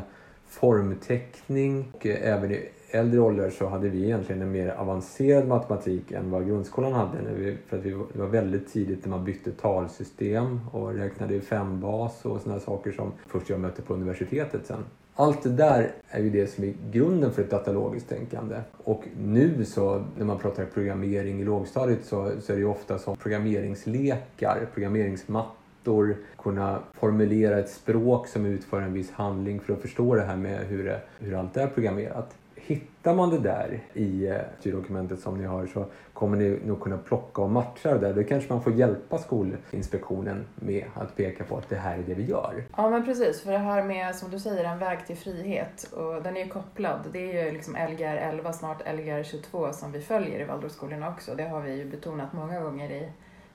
formteckning. 0.48 1.92
Och 1.92 2.06
eh, 2.06 2.34
även 2.34 2.50
i 2.50 2.68
äldre 2.90 3.20
åldrar 3.20 3.50
så 3.50 3.66
hade 3.66 3.88
vi 3.88 4.04
egentligen 4.04 4.42
en 4.42 4.52
mer 4.52 4.68
avancerad 4.68 5.48
matematik 5.48 6.12
än 6.12 6.30
vad 6.30 6.46
grundskolan 6.46 6.92
hade. 6.92 7.56
För 7.66 7.78
att 7.78 7.82
vi, 7.82 7.90
det 7.90 8.18
var 8.18 8.26
väldigt 8.26 8.72
tidigt 8.72 9.04
när 9.04 9.10
man 9.10 9.24
bytte 9.24 9.52
talsystem 9.52 10.60
och 10.72 10.94
räknade 10.94 11.34
i 11.34 11.40
fembas 11.40 12.24
och 12.24 12.40
sådana 12.40 12.60
saker 12.60 12.92
som 12.92 13.12
först 13.26 13.50
jag 13.50 13.60
mötte 13.60 13.82
på 13.82 13.94
universitetet 13.94 14.66
sen. 14.66 14.84
Allt 15.18 15.42
det 15.42 15.50
där 15.50 15.92
är 16.08 16.22
ju 16.22 16.30
det 16.30 16.46
som 16.46 16.64
är 16.64 16.74
grunden 16.90 17.32
för 17.32 17.42
ett 17.42 17.50
datalogiskt 17.50 18.08
tänkande. 18.08 18.56
Och 18.84 19.04
nu 19.18 19.64
så 19.64 20.04
när 20.16 20.24
man 20.24 20.38
pratar 20.38 20.64
programmering 20.64 21.40
i 21.40 21.44
lågstadiet 21.44 22.04
så, 22.04 22.30
så 22.40 22.52
är 22.52 22.56
det 22.56 22.62
ju 22.62 22.68
ofta 22.68 22.98
som 22.98 23.16
programmeringslekar, 23.16 24.68
programmeringsmattor 24.74 25.65
dator, 25.86 26.16
kunna 26.38 26.78
formulera 26.92 27.58
ett 27.58 27.70
språk 27.70 28.28
som 28.28 28.46
utför 28.46 28.80
en 28.80 28.92
viss 28.92 29.10
handling 29.10 29.60
för 29.60 29.72
att 29.72 29.82
förstå 29.82 30.14
det 30.14 30.22
här 30.22 30.36
med 30.36 30.66
hur, 30.66 30.84
det, 30.84 31.00
hur 31.18 31.34
allt 31.34 31.56
är 31.56 31.66
programmerat. 31.66 32.34
Hittar 32.54 33.14
man 33.14 33.30
det 33.30 33.38
där 33.38 33.80
i 33.92 34.26
eh, 34.26 34.36
styrdokumentet 34.60 35.20
som 35.20 35.38
ni 35.38 35.44
har 35.44 35.66
så 35.66 35.84
kommer 36.12 36.36
ni 36.36 36.58
nog 36.64 36.80
kunna 36.80 36.98
plocka 36.98 37.42
och 37.42 37.50
matcha 37.50 37.94
det 37.94 37.98
där. 37.98 38.14
Då 38.14 38.24
kanske 38.24 38.52
man 38.52 38.62
får 38.62 38.72
hjälpa 38.72 39.18
Skolinspektionen 39.18 40.44
med 40.54 40.84
att 40.94 41.16
peka 41.16 41.44
på 41.44 41.56
att 41.56 41.68
det 41.68 41.76
här 41.76 41.98
är 41.98 42.02
det 42.02 42.14
vi 42.14 42.24
gör. 42.24 42.64
Ja 42.76 42.90
men 42.90 43.04
precis, 43.04 43.42
för 43.42 43.52
det 43.52 43.58
här 43.58 43.84
med 43.84 44.14
som 44.14 44.30
du 44.30 44.38
säger 44.38 44.64
en 44.64 44.78
väg 44.78 45.06
till 45.06 45.16
frihet 45.16 45.92
och 45.92 46.22
den 46.22 46.36
är 46.36 46.40
ju 46.40 46.48
kopplad. 46.48 47.00
Det 47.12 47.38
är 47.38 47.44
ju 47.44 47.52
liksom 47.52 47.74
Lgr 47.74 48.16
11, 48.16 48.52
snart 48.52 48.82
Lgr 48.94 49.22
22 49.22 49.72
som 49.72 49.92
vi 49.92 50.00
följer 50.00 50.40
i 50.40 50.44
Waldorfskolorna 50.44 51.08
också. 51.08 51.34
Det 51.34 51.48
har 51.48 51.60
vi 51.60 51.74
ju 51.74 51.84
betonat 51.84 52.32
många 52.32 52.60
gånger 52.60 52.90
i 52.90 53.08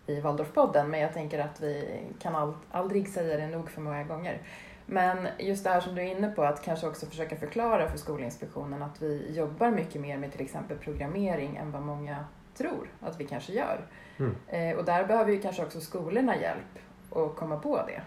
i 0.05 0.21
Waldorfpodden 0.21 0.89
men 0.89 0.99
jag 0.99 1.13
tänker 1.13 1.39
att 1.39 1.61
vi 1.61 2.03
kan 2.19 2.55
aldrig 2.71 3.09
säga 3.09 3.37
det 3.37 3.47
nog 3.47 3.69
för 3.69 3.81
många 3.81 4.03
gånger. 4.03 4.41
Men 4.85 5.27
just 5.39 5.63
det 5.63 5.69
här 5.69 5.81
som 5.81 5.95
du 5.95 6.01
är 6.01 6.05
inne 6.05 6.29
på, 6.29 6.43
att 6.43 6.61
kanske 6.61 6.87
också 6.87 7.05
försöka 7.05 7.35
förklara 7.35 7.89
för 7.89 7.97
Skolinspektionen 7.97 8.83
att 8.83 9.01
vi 9.01 9.31
jobbar 9.31 9.71
mycket 9.71 10.01
mer 10.01 10.17
med 10.17 10.31
till 10.31 10.41
exempel 10.41 10.77
programmering 10.77 11.57
än 11.57 11.71
vad 11.71 11.81
många 11.81 12.25
tror 12.57 12.87
att 12.99 13.19
vi 13.19 13.25
kanske 13.25 13.53
gör. 13.53 13.81
Mm. 14.17 14.35
Eh, 14.47 14.77
och 14.77 14.85
där 14.85 15.05
behöver 15.05 15.31
ju 15.31 15.41
kanske 15.41 15.63
också 15.63 15.81
skolorna 15.81 16.35
hjälp 16.35 16.79
att 17.11 17.35
komma 17.35 17.57
på 17.59 17.81
det. 17.87 18.01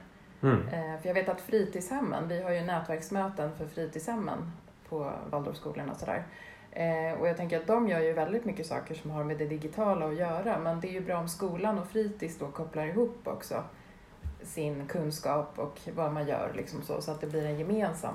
Mm. 0.47 0.69
Eh, 0.69 1.01
för 1.01 1.09
jag 1.09 1.15
vet 1.15 1.29
att 1.29 1.41
fritidshemmen, 1.41 2.29
vi 2.29 2.43
har 2.43 2.51
ju 2.51 2.61
nätverksmöten 2.61 3.57
för 3.57 3.67
fritidshemmen 3.67 4.53
på 4.89 5.13
Waldorfskolorna 5.31 5.93
och 5.93 5.99
sådär. 5.99 6.25
Eh, 6.75 7.21
och 7.21 7.29
jag 7.29 7.37
tänker 7.37 7.61
att 7.61 7.67
de 7.67 7.89
gör 7.89 8.01
ju 8.01 8.13
väldigt 8.13 8.45
mycket 8.45 8.67
saker 8.67 8.95
som 8.95 9.11
har 9.11 9.25
med 9.25 9.39
det 9.39 9.47
digitala 9.47 10.07
att 10.07 10.17
göra 10.17 10.59
men 10.59 10.81
det 10.81 10.89
är 10.89 10.93
ju 10.93 11.01
bra 11.01 11.19
om 11.19 11.29
skolan 11.29 11.79
och 11.79 11.89
fritids 11.89 12.39
då 12.39 12.49
kopplar 12.49 12.87
ihop 12.87 13.19
också 13.25 13.63
sin 14.43 14.87
kunskap 14.87 15.59
och 15.59 15.81
vad 15.95 16.13
man 16.13 16.29
gör 16.29 16.53
liksom 16.57 16.83
så, 16.83 17.03
så 17.03 17.11
att 17.11 17.21
det 17.21 17.27
blir 17.27 17.47
en 17.47 17.59
gemensam 17.59 18.15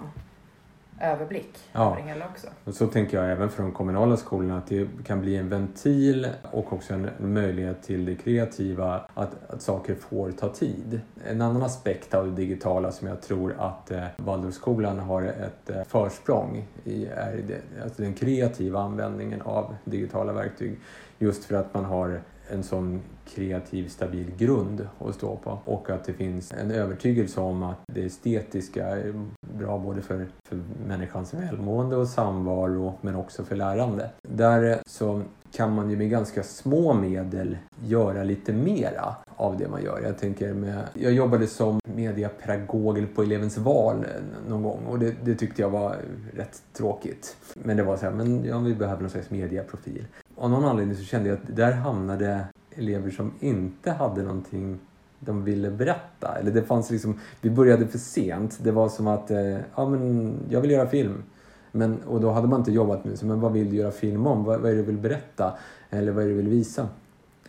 överblick 1.02 1.58
ja. 1.72 1.92
över 1.92 2.02
hela 2.02 2.26
också. 2.26 2.48
Och 2.64 2.74
så 2.74 2.88
tänker 2.88 3.18
jag 3.18 3.32
även 3.32 3.50
för 3.50 3.64
de 3.64 3.72
kommunala 3.72 4.18
skolorna 4.18 4.58
att 4.58 4.68
det 4.68 4.88
kan 5.06 5.22
bli 5.22 5.36
en 5.36 5.50
ventil 5.50 6.28
och 6.52 6.74
också 6.74 6.94
en 6.94 7.10
möjlighet 7.20 7.84
till 7.84 8.06
det 8.06 8.16
kreativa, 8.16 9.02
att, 9.14 9.52
att 9.52 9.62
saker 9.62 9.96
får 9.96 10.32
ta 10.32 10.50
tid. 10.50 11.02
En 11.28 11.42
annan 11.42 11.64
aspekt 11.64 12.14
av 12.14 12.26
det 12.26 12.32
digitala 12.32 12.92
som 12.92 13.08
jag 13.08 13.22
tror 13.22 13.56
att 13.60 13.92
eh, 13.92 14.04
Waldorfskolan 14.18 15.00
har 15.00 15.22
ett 15.22 15.70
eh, 15.70 15.84
försprång 15.84 16.68
i 16.84 17.06
är 17.06 17.44
det, 17.48 17.84
alltså 17.84 18.02
den 18.02 18.14
kreativa 18.14 18.80
användningen 18.80 19.42
av 19.42 19.76
digitala 19.86 20.34
verktyg. 20.34 20.80
Just 21.20 21.46
för 21.46 21.56
att 21.56 21.74
man 21.74 21.86
har 21.86 22.22
en 22.52 22.64
sån 22.64 23.02
kreativ, 23.26 23.88
stabil 23.88 24.32
grund 24.38 24.88
att 25.00 25.16
stå 25.16 25.36
på. 25.36 25.60
Och 25.66 25.90
att 25.90 26.04
det 26.04 26.14
finns 26.14 26.54
en 26.54 26.72
övertygelse 26.72 27.42
om 27.42 27.64
att 27.64 27.78
det 27.94 28.06
estetiska 28.06 28.88
är 28.88 29.14
bra 29.58 29.78
både 29.78 30.02
för, 30.02 30.28
för 30.50 30.60
människans 30.88 31.34
välmående 31.34 31.96
och 31.96 32.08
samvaro 32.08 32.94
men 33.02 33.16
också 33.16 33.44
för 33.44 33.56
lärande. 33.56 34.10
Där 34.22 34.80
så 34.86 35.22
kan 35.52 35.76
man 35.76 35.90
ju 35.90 35.98
med 35.98 36.10
ganska 36.10 36.44
små 36.44 36.94
medel 36.94 37.58
göra 37.86 38.24
lite 38.24 38.54
mera 38.54 39.16
av 39.36 39.58
det 39.58 39.68
man 39.68 39.84
gör. 39.84 40.02
Jag 40.04 40.18
tänker 40.18 40.54
med, 40.54 40.84
jag 40.94 41.14
jobbade 41.14 41.48
som 41.48 41.80
mediapedagog 41.96 43.16
på 43.16 43.22
elevens 43.22 43.58
val 43.58 44.06
någon 44.48 44.64
gång 44.64 44.86
och 44.86 45.00
det, 45.00 45.16
det, 45.24 45.36
tyckte 45.36 45.62
jag 45.62 45.70
var 45.70 45.96
rätt 46.34 46.62
tråkigt. 46.74 47.38
Men 47.54 47.78
det 47.78 47.84
var 47.84 47.98
så 47.98 48.06
här, 48.06 48.12
men 48.12 48.46
ja, 48.46 48.60
vi 48.60 48.76
behöver 48.76 49.02
någon 49.02 49.10
slags 49.10 49.30
mediaprofil. 49.30 50.06
Av 50.40 50.50
någon 50.50 50.66
anledning 50.66 50.98
så 50.98 51.04
kände 51.04 51.30
jag 51.30 51.38
att 51.38 51.56
där 51.56 51.72
hamnade 51.72 52.46
elever 52.76 53.12
som 53.12 53.32
inte 53.40 53.92
hade 53.92 54.24
någonting 54.24 54.80
de 55.20 55.44
ville 55.44 55.72
berätta. 55.72 56.36
Eller 56.40 56.52
det 56.52 56.64
fanns 56.64 56.92
liksom, 56.92 57.20
vi 57.42 57.50
började 57.50 57.88
för 57.88 57.98
sent. 57.98 58.60
Det 58.62 58.72
var 58.72 58.90
som 58.90 59.08
att, 59.08 59.32
eh, 59.32 59.58
ja 59.76 59.90
men 59.90 60.34
jag 60.50 60.62
vill 60.62 60.72
göra 60.72 60.88
film. 60.88 61.24
Men, 61.72 61.98
och 62.04 62.22
då 62.22 62.32
hade 62.32 62.48
man 62.48 62.60
inte 62.60 62.72
jobbat 62.72 63.06
med 63.06 63.14
det. 63.14 63.26
men 63.26 63.40
vad 63.40 63.52
vill 63.52 63.70
du 63.70 63.76
göra 63.76 63.92
film 63.92 64.28
om? 64.28 64.44
Vad, 64.44 64.60
vad 64.60 64.72
är 64.72 64.76
det 64.76 64.82
du 64.82 64.86
vill 64.86 64.98
berätta? 64.98 65.58
Eller 65.90 66.12
vad 66.12 66.24
är 66.24 66.28
det 66.28 66.34
du 66.34 66.38
vill 66.38 66.50
visa? 66.50 66.88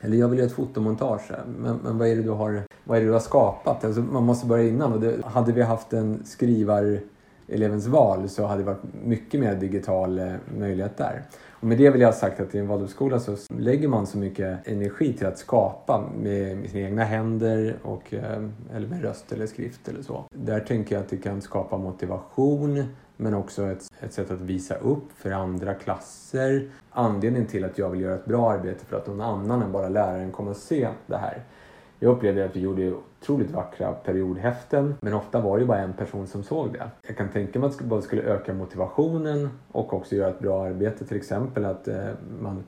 Eller 0.01 0.17
jag 0.17 0.29
vill 0.29 0.39
göra 0.39 0.49
ett 0.49 0.55
fotomontage. 0.55 1.31
Men, 1.59 1.77
men 1.85 1.99
vad, 1.99 2.09
är 2.09 2.17
det 2.17 2.23
du 2.23 2.31
har, 2.31 2.63
vad 2.85 2.99
är 2.99 3.03
det 3.03 3.09
du 3.09 3.13
har 3.13 3.21
skapat? 3.21 3.85
Alltså, 3.85 4.01
man 4.01 4.23
måste 4.23 4.47
börja 4.47 4.69
innan. 4.69 4.93
Och 4.93 5.01
det, 5.01 5.25
hade 5.25 5.53
vi 5.53 5.63
haft 5.63 5.93
en 5.93 6.25
skrivar 6.25 7.01
elevens 7.49 7.87
val 7.87 8.29
så 8.29 8.47
hade 8.47 8.61
det 8.61 8.67
varit 8.67 9.05
mycket 9.05 9.41
mer 9.41 9.55
digital 9.55 10.19
eh, 10.19 10.33
möjlighet 10.59 10.97
där. 10.97 11.23
Och 11.61 11.67
med 11.67 11.79
det 11.79 11.91
vill 11.91 12.01
jag 12.01 12.09
ha 12.09 12.13
sagt 12.13 12.41
att 12.41 12.55
i 12.55 12.59
en 12.59 12.69
Waldorfskola 12.69 13.21
så 13.21 13.37
lägger 13.59 13.89
man 13.89 14.07
så 14.07 14.19
mycket 14.19 14.69
energi 14.69 15.13
till 15.13 15.27
att 15.27 15.39
skapa 15.39 16.05
med, 16.19 16.57
med 16.57 16.71
sina 16.71 16.87
egna 16.87 17.05
händer 17.05 17.77
och, 17.83 18.15
eh, 18.15 18.43
eller 18.75 18.89
med 18.89 19.03
röst 19.03 19.33
eller 19.33 19.47
skrift 19.47 19.89
eller 19.89 20.03
så. 20.03 20.25
Där 20.35 20.61
tänker 20.61 20.95
jag 20.95 21.03
att 21.03 21.11
det 21.11 21.17
kan 21.17 21.43
skapa 21.43 21.79
motivation 21.79 22.85
men 23.17 23.35
också 23.35 23.67
ett, 23.67 23.93
ett 24.01 24.13
sätt 24.13 24.31
att 24.31 24.41
visa 24.41 24.75
upp 24.75 25.13
för 25.17 25.31
andra 25.31 25.75
klasser. 25.75 26.69
Anledningen 26.91 27.49
till 27.49 27.65
att 27.65 27.79
jag 27.79 27.91
vill 27.91 28.01
göra 28.01 28.15
ett 28.15 28.27
bra 28.27 28.51
arbete 28.51 28.85
för 28.85 28.97
att 28.97 29.07
någon 29.07 29.21
annan 29.21 29.63
än 29.63 29.73
bara 29.73 29.89
läraren 29.89 30.33
kommer 30.33 30.51
att 30.51 30.57
se 30.57 30.89
det 31.07 31.17
här. 31.17 31.43
Jag 32.03 32.13
upplevde 32.17 32.45
att 32.45 32.57
vi 32.57 32.61
gjorde 32.61 32.93
otroligt 32.93 33.51
vackra 33.51 33.93
periodhäften 33.93 34.95
men 35.01 35.15
ofta 35.15 35.41
var 35.41 35.59
det 35.59 35.65
bara 35.65 35.79
en 35.79 35.93
person 35.93 36.27
som 36.27 36.43
såg 36.43 36.73
det. 36.73 36.91
Jag 37.07 37.17
kan 37.17 37.29
tänka 37.29 37.59
mig 37.59 37.67
att 37.67 37.79
det 37.79 37.85
både 37.85 38.03
skulle 38.03 38.23
öka 38.23 38.55
motivationen 38.55 39.49
och 39.73 39.93
också 39.93 40.17
göra 40.17 40.31
ett 40.31 40.39
bra 40.39 40.65
arbete. 40.65 41.07
Till 41.07 41.17
exempel 41.17 41.65
att 41.65 41.89
eh, 41.89 42.09
man 42.41 42.65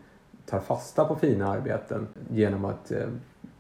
tar 0.47 0.61
fasta 0.61 1.05
på 1.05 1.15
fina 1.17 1.49
arbeten 1.49 2.09
genom 2.31 2.65
att 2.65 2.91
eh, 2.91 3.07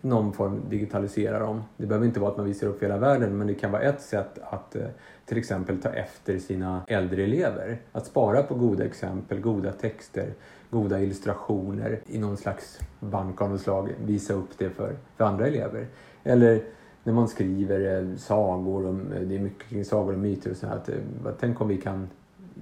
någon 0.00 0.32
form 0.32 0.60
digitalisera 0.68 1.38
dem. 1.38 1.62
Det 1.76 1.86
behöver 1.86 2.06
inte 2.06 2.20
vara 2.20 2.30
att 2.30 2.36
man 2.36 2.46
visar 2.46 2.66
upp 2.66 2.82
hela 2.82 2.98
världen 2.98 3.38
men 3.38 3.46
det 3.46 3.54
kan 3.54 3.72
vara 3.72 3.82
ett 3.82 4.00
sätt 4.00 4.38
att 4.42 4.76
eh, 4.76 4.82
till 5.26 5.38
exempel 5.38 5.78
ta 5.78 5.88
efter 5.88 6.38
sina 6.38 6.82
äldre 6.86 7.24
elever. 7.24 7.80
Att 7.92 8.06
spara 8.06 8.42
på 8.42 8.54
goda 8.54 8.84
exempel, 8.84 9.40
goda 9.40 9.72
texter, 9.72 10.32
goda 10.72 11.00
illustrationer 11.00 12.00
i 12.06 12.18
någon 12.18 12.36
slags 12.36 12.78
bank 13.00 13.42
av 13.42 13.50
något 13.50 13.60
slag. 13.60 13.88
Visa 14.04 14.34
upp 14.34 14.58
det 14.58 14.70
för, 14.70 14.96
för 15.16 15.24
andra 15.24 15.46
elever. 15.46 15.86
Eller 16.24 16.62
när 17.04 17.12
man 17.12 17.28
skriver 17.28 18.00
eh, 18.00 18.16
sagor, 18.16 18.86
och, 18.86 18.94
eh, 19.16 19.20
det 19.20 19.36
är 19.36 19.40
mycket 19.40 19.68
kring 19.68 19.84
sagor 19.84 20.12
och 20.12 20.18
myter 20.18 20.50
och 20.50 20.56
sådär. 20.56 20.74
Att, 20.74 20.88
eh, 20.88 20.94
tänk 21.40 21.60
om 21.60 21.68
vi 21.68 21.76
kan 21.76 22.08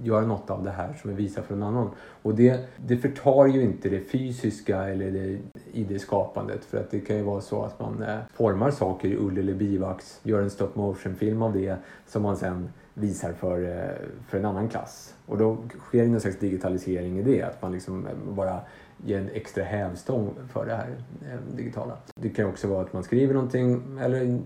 göra 0.03 0.25
något 0.25 0.49
av 0.49 0.63
det 0.63 0.71
här 0.71 0.93
som 0.93 1.09
vi 1.09 1.23
visar 1.23 1.41
för 1.41 1.55
någon 1.55 1.67
annan. 1.67 1.89
Och 2.21 2.35
det, 2.35 2.69
det 2.77 2.97
förtar 2.97 3.47
ju 3.47 3.61
inte 3.61 3.89
det 3.89 3.99
fysiska 3.99 4.87
eller 4.87 5.11
det, 5.11 5.39
i 5.71 5.83
det 5.83 5.99
skapandet. 5.99 6.65
För 6.65 6.77
att 6.77 6.91
det 6.91 6.99
kan 6.99 7.15
ju 7.17 7.23
vara 7.23 7.41
så 7.41 7.63
att 7.63 7.79
man 7.79 8.03
eh, 8.03 8.17
formar 8.33 8.71
saker 8.71 9.07
i 9.07 9.17
ull 9.17 9.37
eller 9.37 9.53
bivax, 9.53 10.19
gör 10.23 10.41
en 10.41 10.49
stop 10.49 10.71
motion 10.73 11.15
film 11.15 11.41
av 11.41 11.53
det 11.53 11.75
som 12.07 12.23
man 12.23 12.37
sen 12.37 12.69
visar 12.93 13.33
för, 13.33 13.63
eh, 13.63 14.09
för 14.27 14.37
en 14.37 14.45
annan 14.45 14.69
klass. 14.69 15.15
Och 15.25 15.37
då 15.37 15.57
sker 15.79 16.03
det 16.03 16.09
någon 16.09 16.21
slags 16.21 16.39
digitalisering 16.39 17.19
i 17.19 17.23
det, 17.23 17.41
att 17.41 17.61
man 17.61 17.71
liksom 17.71 18.07
bara 18.29 18.59
ger 19.05 19.17
en 19.17 19.29
extra 19.29 19.63
hävstång 19.63 20.33
för 20.53 20.65
det 20.65 20.75
här 20.75 20.95
eh, 21.31 21.55
digitala. 21.55 21.97
Det 22.15 22.29
kan 22.29 22.45
också 22.45 22.67
vara 22.67 22.81
att 22.81 22.93
man 22.93 23.03
skriver 23.03 23.33
någonting, 23.33 23.99
eller 24.01 24.39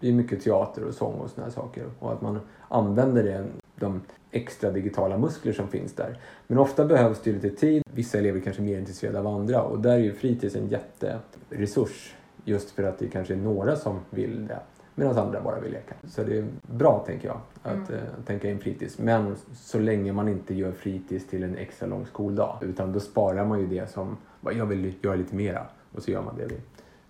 det 0.00 0.08
är 0.08 0.12
mycket 0.12 0.44
teater 0.44 0.84
och 0.84 0.94
sång 0.94 1.14
och 1.14 1.30
sådana 1.30 1.50
saker. 1.50 1.84
Och 1.98 2.12
att 2.12 2.22
man 2.22 2.40
använder 2.68 3.22
det, 3.22 3.46
de 3.76 4.00
extra 4.30 4.70
digitala 4.70 5.18
muskler 5.18 5.52
som 5.52 5.68
finns 5.68 5.92
där. 5.92 6.18
Men 6.46 6.58
ofta 6.58 6.84
behövs 6.84 7.20
det 7.24 7.32
lite 7.32 7.50
tid. 7.50 7.82
Vissa 7.92 8.18
elever 8.18 8.40
kanske 8.40 8.62
är 8.62 8.64
mer 8.64 8.78
intresserade 8.78 9.18
av 9.18 9.26
andra 9.26 9.62
och 9.62 9.78
där 9.78 9.92
är 9.92 9.98
ju 9.98 10.12
fritids 10.12 10.56
en 10.56 10.68
jätteresurs. 10.68 12.14
Just 12.44 12.70
för 12.70 12.82
att 12.82 12.98
det 12.98 13.08
kanske 13.08 13.34
är 13.34 13.38
några 13.38 13.76
som 13.76 14.00
vill 14.10 14.46
det 14.46 14.58
medan 14.94 15.18
andra 15.18 15.40
bara 15.40 15.60
vill 15.60 15.72
leka. 15.72 15.94
Så 16.08 16.22
det 16.22 16.38
är 16.38 16.46
bra, 16.62 17.04
tänker 17.06 17.28
jag, 17.28 17.40
att 17.62 17.90
mm. 17.90 18.00
uh, 18.00 18.24
tänka 18.26 18.50
in 18.50 18.58
fritids. 18.58 18.98
Men 18.98 19.36
så 19.54 19.78
länge 19.78 20.12
man 20.12 20.28
inte 20.28 20.54
gör 20.54 20.72
fritids 20.72 21.26
till 21.26 21.42
en 21.42 21.56
extra 21.56 21.86
lång 21.86 22.06
skoldag, 22.06 22.58
utan 22.62 22.92
då 22.92 23.00
sparar 23.00 23.44
man 23.44 23.60
ju 23.60 23.66
det 23.66 23.90
som, 23.90 24.16
jag 24.40 24.66
vill 24.66 24.94
göra 25.00 25.16
lite 25.16 25.34
mera, 25.34 25.66
och 25.94 26.02
så 26.02 26.10
gör 26.10 26.22
man 26.22 26.36
det 26.36 26.46
vid 26.46 26.60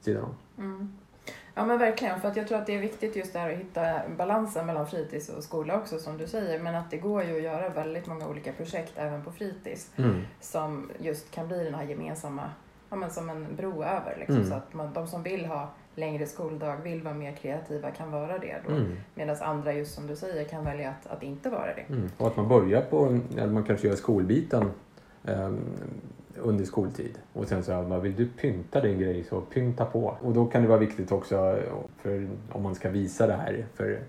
sidan 0.01 0.25
om. 0.25 0.65
Mm. 0.65 0.93
Ja 1.57 1.65
men 1.65 1.79
verkligen, 1.79 2.21
för 2.21 2.29
att 2.29 2.37
jag 2.37 2.49
tror 2.49 2.59
att 2.59 2.67
det 2.67 2.75
är 2.75 2.81
viktigt 2.81 3.17
just 3.17 3.33
det 3.33 3.39
här 3.39 3.53
att 3.53 3.59
hitta 3.59 4.01
balansen 4.17 4.67
mellan 4.67 4.87
fritids 4.87 5.29
och 5.29 5.45
skola 5.45 5.77
också 5.79 5.99
som 5.99 6.19
du 6.19 6.27
säger. 6.27 6.63
Men 6.63 6.75
att 6.75 6.91
det 6.91 6.97
går 6.97 7.23
ju 7.23 7.37
att 7.37 7.43
göra 7.43 7.69
väldigt 7.69 8.07
många 8.07 8.29
olika 8.29 8.53
projekt 8.53 8.93
även 8.97 9.25
på 9.25 9.33
fritids 9.33 9.91
mm. 9.97 10.23
som 10.41 10.91
just 10.99 11.31
kan 11.31 11.49
bli 11.49 11.65
den 11.65 11.75
här 11.75 11.85
gemensamma, 11.85 12.51
ja 12.91 12.97
men 12.97 13.11
som 13.11 13.31
en 13.31 13.57
bro 13.57 13.73
över 13.83 14.17
liksom. 14.19 14.37
Mm. 14.37 14.49
Så 14.49 14.55
att 14.55 14.75
man, 14.75 14.93
de 14.93 15.07
som 15.07 15.23
vill 15.23 15.47
ha 15.47 15.69
längre 15.95 16.27
skoldag, 16.27 16.77
vill 16.83 17.03
vara 17.03 17.15
mer 17.15 17.33
kreativa 17.33 17.91
kan 17.91 18.11
vara 18.11 18.39
det 18.39 18.57
då. 18.67 18.75
Mm. 18.75 18.97
Medan 19.15 19.37
andra 19.41 19.73
just 19.73 19.95
som 19.95 20.07
du 20.07 20.17
säger 20.17 20.45
kan 20.45 20.65
välja 20.65 20.91
att, 20.91 21.07
att 21.07 21.23
inte 21.23 21.51
vara 21.51 21.75
det. 21.75 21.95
Mm. 21.95 22.11
Och 22.17 22.27
att 22.27 22.37
man 22.37 22.49
börjar 22.49 22.83
på, 22.83 23.19
eller 23.37 23.53
man 23.53 23.65
kanske 23.65 23.89
gör 23.89 23.97
skolbiten 23.97 24.71
um, 25.23 25.61
under 26.37 26.65
skoltid. 26.65 27.19
Och 27.33 27.47
sen 27.47 27.65
så 27.65 27.73
här, 27.73 27.83
vad 27.83 28.03
vill 28.03 28.17
du 28.17 28.29
pynta 28.29 28.81
din 28.81 28.99
grej 28.99 29.25
så 29.25 29.41
pynta 29.41 29.85
på. 29.85 30.17
Och 30.21 30.33
då 30.33 30.47
kan 30.47 30.63
det 30.63 30.69
vara 30.69 30.79
viktigt 30.79 31.13
också 31.13 31.59
för 32.03 32.29
om 32.53 32.63
man 32.63 32.75
ska 32.75 32.91
visa 32.91 33.27
det 33.27 33.33
här 33.37 33.67
för 33.75 34.01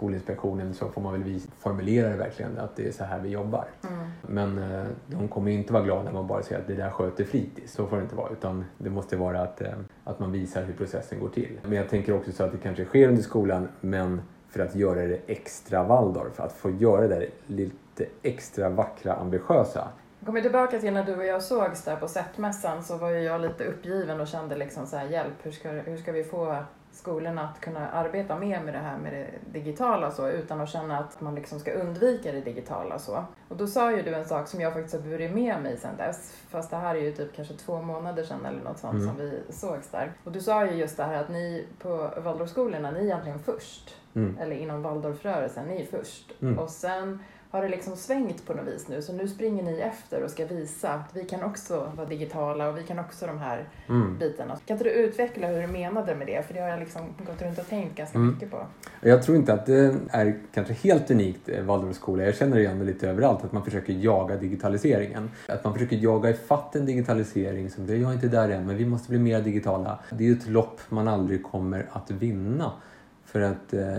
Skolinspektionen 0.00 0.74
så 0.74 0.88
får 0.88 1.00
man 1.00 1.12
väl 1.12 1.22
visa, 1.22 1.50
formulera 1.58 2.08
det 2.08 2.16
verkligen 2.16 2.58
att 2.58 2.76
det 2.76 2.88
är 2.88 2.92
så 2.92 3.04
här 3.04 3.20
vi 3.20 3.28
jobbar. 3.28 3.64
Mm. 3.88 4.10
Men 4.22 4.72
eh, 4.72 4.86
de 5.06 5.28
kommer 5.28 5.50
inte 5.50 5.72
vara 5.72 5.82
glada 5.82 6.02
när 6.02 6.12
man 6.12 6.26
bara 6.26 6.42
säger 6.42 6.60
att 6.60 6.66
det 6.66 6.74
där 6.74 6.90
sköter 6.90 7.24
fritids. 7.24 7.72
Så 7.72 7.86
får 7.86 7.96
det 7.96 8.02
inte 8.02 8.16
vara 8.16 8.30
utan 8.30 8.64
det 8.78 8.90
måste 8.90 9.16
vara 9.16 9.42
att, 9.42 9.60
eh, 9.60 9.72
att 10.04 10.18
man 10.18 10.32
visar 10.32 10.62
hur 10.62 10.74
processen 10.74 11.20
går 11.20 11.28
till. 11.28 11.58
Men 11.62 11.72
jag 11.72 11.88
tänker 11.88 12.16
också 12.16 12.32
så 12.32 12.44
att 12.44 12.52
det 12.52 12.58
kanske 12.58 12.84
sker 12.84 13.08
under 13.08 13.22
skolan 13.22 13.68
men 13.80 14.20
för 14.48 14.60
att 14.60 14.74
göra 14.74 15.06
det 15.06 15.20
extra 15.26 15.82
Waldorf, 15.82 16.40
att 16.40 16.52
få 16.52 16.70
göra 16.70 17.00
det 17.00 17.08
där 17.08 17.26
lite 17.46 18.06
extra 18.22 18.68
vackra, 18.68 19.14
ambitiösa. 19.14 19.88
Kommer 20.26 20.40
tillbaka 20.40 20.78
till 20.78 20.92
när 20.92 21.04
du 21.04 21.16
och 21.16 21.24
jag 21.24 21.42
sågs 21.42 21.82
där 21.82 21.96
på 21.96 22.08
sättmässan 22.08 22.82
så 22.82 22.96
var 22.96 23.10
ju 23.10 23.20
jag 23.20 23.40
lite 23.40 23.64
uppgiven 23.64 24.20
och 24.20 24.26
kände 24.26 24.56
liksom 24.56 24.86
så 24.86 24.96
här, 24.96 25.08
hjälp, 25.08 25.34
hur 25.42 25.50
ska, 25.50 25.68
hur 25.70 25.96
ska 25.96 26.12
vi 26.12 26.24
få 26.24 26.56
skolorna 26.92 27.42
att 27.42 27.60
kunna 27.60 27.88
arbeta 27.88 28.38
mer 28.38 28.62
med 28.62 28.74
det 28.74 28.78
här 28.78 28.98
med 28.98 29.12
det 29.12 29.58
digitala 29.58 30.10
så 30.10 30.28
utan 30.28 30.60
att 30.60 30.68
känna 30.68 30.98
att 30.98 31.20
man 31.20 31.34
liksom 31.34 31.60
ska 31.60 31.72
undvika 31.72 32.32
det 32.32 32.40
digitala 32.40 32.98
så. 32.98 33.24
Och 33.48 33.56
då 33.56 33.66
sa 33.66 33.92
ju 33.92 34.02
du 34.02 34.14
en 34.14 34.24
sak 34.24 34.48
som 34.48 34.60
jag 34.60 34.72
faktiskt 34.72 34.94
har 34.94 35.02
burit 35.02 35.34
med 35.34 35.62
mig 35.62 35.76
sedan 35.76 35.96
dess, 35.96 36.36
fast 36.48 36.70
det 36.70 36.76
här 36.76 36.94
är 36.94 37.00
ju 37.00 37.12
typ 37.12 37.36
kanske 37.36 37.54
två 37.54 37.82
månader 37.82 38.24
sedan 38.24 38.46
eller 38.46 38.62
något 38.62 38.78
sånt 38.78 38.94
mm. 38.94 39.06
som 39.06 39.16
vi 39.16 39.40
sågs 39.48 39.88
där. 39.90 40.12
Och 40.24 40.32
du 40.32 40.40
sa 40.40 40.66
ju 40.66 40.72
just 40.72 40.96
det 40.96 41.04
här 41.04 41.14
att 41.14 41.28
ni 41.28 41.66
på 41.78 42.10
Waldorfskolorna, 42.16 42.90
ni 42.90 42.98
är 43.00 43.04
egentligen 43.04 43.38
först. 43.38 43.96
Mm. 44.14 44.38
Eller 44.38 44.56
inom 44.56 44.82
Waldorfrörelsen, 44.82 45.66
ni 45.66 45.82
är 45.82 45.86
först. 45.86 46.32
Mm. 46.42 46.58
Och 46.58 46.70
sen 46.70 47.18
har 47.50 47.62
det 47.62 47.68
liksom 47.68 47.96
svängt 47.96 48.46
på 48.46 48.54
något 48.54 48.66
vis 48.66 48.88
nu. 48.88 49.02
Så 49.02 49.12
nu 49.12 49.28
springer 49.28 49.62
ni 49.62 49.80
efter 49.80 50.22
och 50.22 50.30
ska 50.30 50.46
visa 50.46 50.92
att 50.92 51.16
vi 51.16 51.24
kan 51.24 51.42
också 51.42 51.92
vara 51.96 52.08
digitala 52.08 52.68
och 52.68 52.78
vi 52.78 52.82
kan 52.82 52.98
också 52.98 53.26
de 53.26 53.38
här 53.38 53.68
mm. 53.88 54.18
bitarna. 54.18 54.58
Kan 54.66 54.74
inte 54.76 54.84
du 54.84 54.90
utveckla 54.90 55.46
hur 55.46 55.60
du 55.60 55.66
menade 55.66 56.14
med 56.14 56.26
det? 56.26 56.46
För 56.46 56.54
det 56.54 56.60
har 56.60 56.68
jag 56.68 56.80
liksom 56.80 57.02
gått 57.26 57.42
runt 57.42 57.58
och 57.58 57.68
tänkt 57.68 57.96
ganska 57.96 58.18
mm. 58.18 58.30
mycket 58.30 58.50
på. 58.50 58.66
Jag 59.00 59.22
tror 59.22 59.36
inte 59.36 59.52
att 59.52 59.66
det 59.66 59.94
är 60.10 60.38
kanske 60.54 60.74
helt 60.74 61.10
unikt 61.10 61.48
eh, 61.48 61.62
Waldorfskola. 61.62 62.24
Jag 62.24 62.34
känner 62.34 62.58
igen 62.58 62.78
det 62.78 62.84
lite 62.84 63.08
överallt 63.08 63.44
att 63.44 63.52
man 63.52 63.64
försöker 63.64 63.92
jaga 63.92 64.36
digitaliseringen. 64.36 65.30
Att 65.48 65.64
man 65.64 65.72
försöker 65.72 65.96
jaga 65.96 66.30
ifatt 66.30 66.76
en 66.76 66.86
digitalisering 66.86 67.70
som 67.70 67.86
jag 67.86 68.10
är 68.10 68.12
inte 68.12 68.28
där 68.28 68.48
än 68.48 68.66
men 68.66 68.76
vi 68.76 68.86
måste 68.86 69.08
bli 69.08 69.18
mer 69.18 69.40
digitala. 69.40 69.98
Det 70.10 70.24
är 70.24 70.28
ju 70.28 70.34
ett 70.34 70.48
lopp 70.48 70.80
man 70.88 71.08
aldrig 71.08 71.42
kommer 71.42 71.86
att 71.92 72.10
vinna. 72.10 72.72
För 73.24 73.40
att 73.40 73.72
eh, 73.72 73.96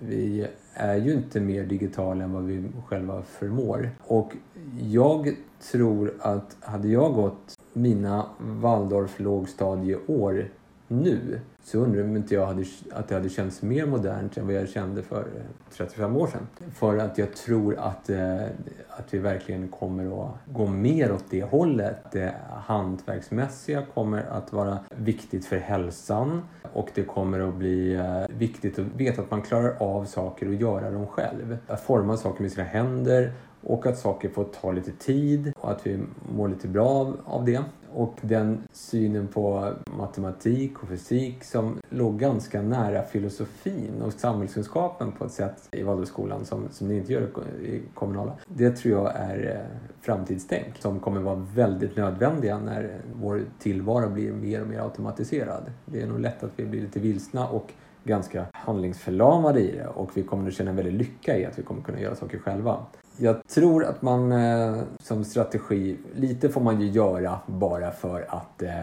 vi 0.00 0.46
är 0.78 0.96
ju 0.96 1.12
inte 1.12 1.40
mer 1.40 1.64
digital 1.64 2.20
än 2.20 2.32
vad 2.32 2.44
vi 2.44 2.64
själva 2.86 3.22
förmår. 3.22 3.90
Och 4.06 4.32
jag 4.80 5.34
tror 5.72 6.14
att 6.20 6.56
hade 6.60 6.88
jag 6.88 7.14
gått 7.14 7.58
mina 7.72 8.26
Waldorf 8.38 9.20
lågstadieår 9.20 10.48
nu 10.88 11.40
så 11.64 11.78
undrar 11.78 12.00
jag 12.00 12.08
om 12.10 12.16
inte 12.16 12.34
jag 12.34 12.46
hade, 12.46 12.64
att 12.92 13.08
det 13.08 13.14
hade 13.14 13.28
känts 13.28 13.62
mer 13.62 13.86
modernt 13.86 14.36
än 14.36 14.46
vad 14.46 14.54
jag 14.54 14.68
kände 14.68 15.02
för 15.02 15.20
eh, 15.20 15.42
35 15.76 16.16
år 16.16 16.26
sedan. 16.26 16.46
För 16.74 16.98
att 16.98 17.18
jag 17.18 17.34
tror 17.36 17.78
att, 17.78 18.10
eh, 18.10 18.42
att 18.88 19.14
vi 19.14 19.18
verkligen 19.18 19.68
kommer 19.68 20.24
att 20.24 20.34
gå 20.46 20.66
mer 20.66 21.12
åt 21.12 21.24
det 21.30 21.42
hållet. 21.42 22.12
Det 22.12 22.34
hantverksmässiga 22.66 23.82
kommer 23.94 24.22
att 24.22 24.52
vara 24.52 24.78
viktigt 24.96 25.46
för 25.46 25.56
hälsan 25.56 26.42
och 26.72 26.88
det 26.94 27.02
kommer 27.02 27.40
att 27.40 27.54
bli 27.54 27.94
eh, 27.94 28.36
viktigt 28.38 28.78
att 28.78 28.86
veta 28.96 29.22
att 29.22 29.30
man 29.30 29.42
klarar 29.42 29.76
av 29.78 30.04
saker 30.04 30.48
och 30.48 30.54
göra 30.54 30.90
dem 30.90 31.06
själv. 31.06 31.58
Att 31.66 31.80
forma 31.80 32.16
saker 32.16 32.42
med 32.42 32.52
sina 32.52 32.64
händer 32.64 33.32
och 33.68 33.86
att 33.86 33.98
saker 33.98 34.28
får 34.28 34.44
ta 34.44 34.72
lite 34.72 34.92
tid 34.92 35.52
och 35.56 35.70
att 35.70 35.86
vi 35.86 35.98
mår 36.36 36.48
lite 36.48 36.68
bra 36.68 37.14
av 37.24 37.44
det. 37.44 37.60
Och 37.92 38.14
den 38.20 38.62
synen 38.72 39.28
på 39.28 39.72
matematik 39.98 40.82
och 40.82 40.88
fysik 40.88 41.44
som 41.44 41.78
låg 41.88 42.18
ganska 42.18 42.62
nära 42.62 43.02
filosofin 43.02 44.02
och 44.02 44.12
samhällskunskapen 44.12 45.12
på 45.12 45.24
ett 45.24 45.32
sätt 45.32 45.68
i 45.72 45.82
Waldorfskolan 45.82 46.44
som, 46.44 46.68
som 46.70 46.88
ni 46.88 46.96
inte 46.96 47.12
gör 47.12 47.22
i 47.62 47.82
kommunala. 47.94 48.32
Det 48.46 48.70
tror 48.70 48.94
jag 48.94 49.16
är 49.16 49.56
eh, 49.56 49.78
framtidstänk 50.00 50.76
som 50.78 51.00
kommer 51.00 51.20
vara 51.20 51.46
väldigt 51.54 51.96
nödvändiga 51.96 52.58
när 52.58 53.00
vår 53.20 53.42
tillvaro 53.58 54.10
blir 54.10 54.32
mer 54.32 54.62
och 54.62 54.68
mer 54.68 54.80
automatiserad. 54.80 55.72
Det 55.84 56.02
är 56.02 56.06
nog 56.06 56.20
lätt 56.20 56.42
att 56.42 56.52
vi 56.56 56.64
blir 56.64 56.80
lite 56.80 57.00
vilsna 57.00 57.48
och 57.48 57.72
ganska 58.04 58.46
handlingsförlamade 58.52 59.60
i 59.60 59.76
det 59.76 59.86
och 59.86 60.10
vi 60.14 60.22
kommer 60.22 60.48
att 60.48 60.54
känna 60.54 60.70
en 60.70 60.76
väldig 60.76 60.94
lycka 60.94 61.38
i 61.38 61.44
att 61.44 61.58
vi 61.58 61.62
kommer 61.62 61.82
kunna 61.82 62.00
göra 62.00 62.14
saker 62.14 62.38
själva. 62.38 62.86
Jag 63.20 63.46
tror 63.46 63.84
att 63.84 64.02
man 64.02 64.32
eh, 64.32 64.82
som 65.00 65.24
strategi, 65.24 65.98
lite 66.14 66.48
får 66.48 66.60
man 66.60 66.80
ju 66.80 66.86
göra 66.86 67.40
bara 67.46 67.90
för 67.90 68.26
att 68.28 68.62
eh, 68.62 68.82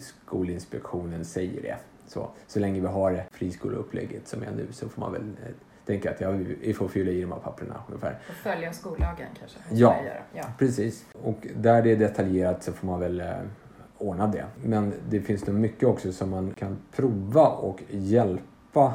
Skolinspektionen 0.00 1.24
säger 1.24 1.62
det. 1.62 1.76
Så, 2.06 2.28
så 2.46 2.60
länge 2.60 2.80
vi 2.80 2.86
har 2.86 3.24
friskoleupplägget 3.30 4.28
som 4.28 4.42
är 4.42 4.50
nu 4.56 4.66
så 4.70 4.88
får 4.88 5.00
man 5.00 5.12
väl 5.12 5.22
eh, 5.22 5.52
tänka 5.86 6.10
att 6.10 6.20
ja, 6.20 6.30
vi 6.60 6.74
får 6.74 6.88
fylla 6.88 7.10
i 7.10 7.20
de 7.20 7.32
här 7.32 7.38
papperna 7.38 7.74
ungefär. 7.88 8.18
Och 8.28 8.34
följa 8.34 8.72
skollagen 8.72 9.28
kanske? 9.38 9.58
Ja, 9.70 9.96
ja, 10.32 10.44
precis. 10.58 11.04
Och 11.22 11.46
där 11.56 11.82
det 11.82 11.92
är 11.92 11.96
detaljerat 11.96 12.62
så 12.64 12.72
får 12.72 12.86
man 12.86 13.00
väl 13.00 13.20
eh, 13.20 13.26
ordna 13.98 14.26
det. 14.26 14.44
Men 14.62 14.92
det 15.08 15.20
finns 15.20 15.46
nog 15.46 15.56
mycket 15.56 15.88
också 15.88 16.12
som 16.12 16.30
man 16.30 16.54
kan 16.58 16.78
prova 16.96 17.46
och 17.46 17.82
hjälpa 17.88 18.92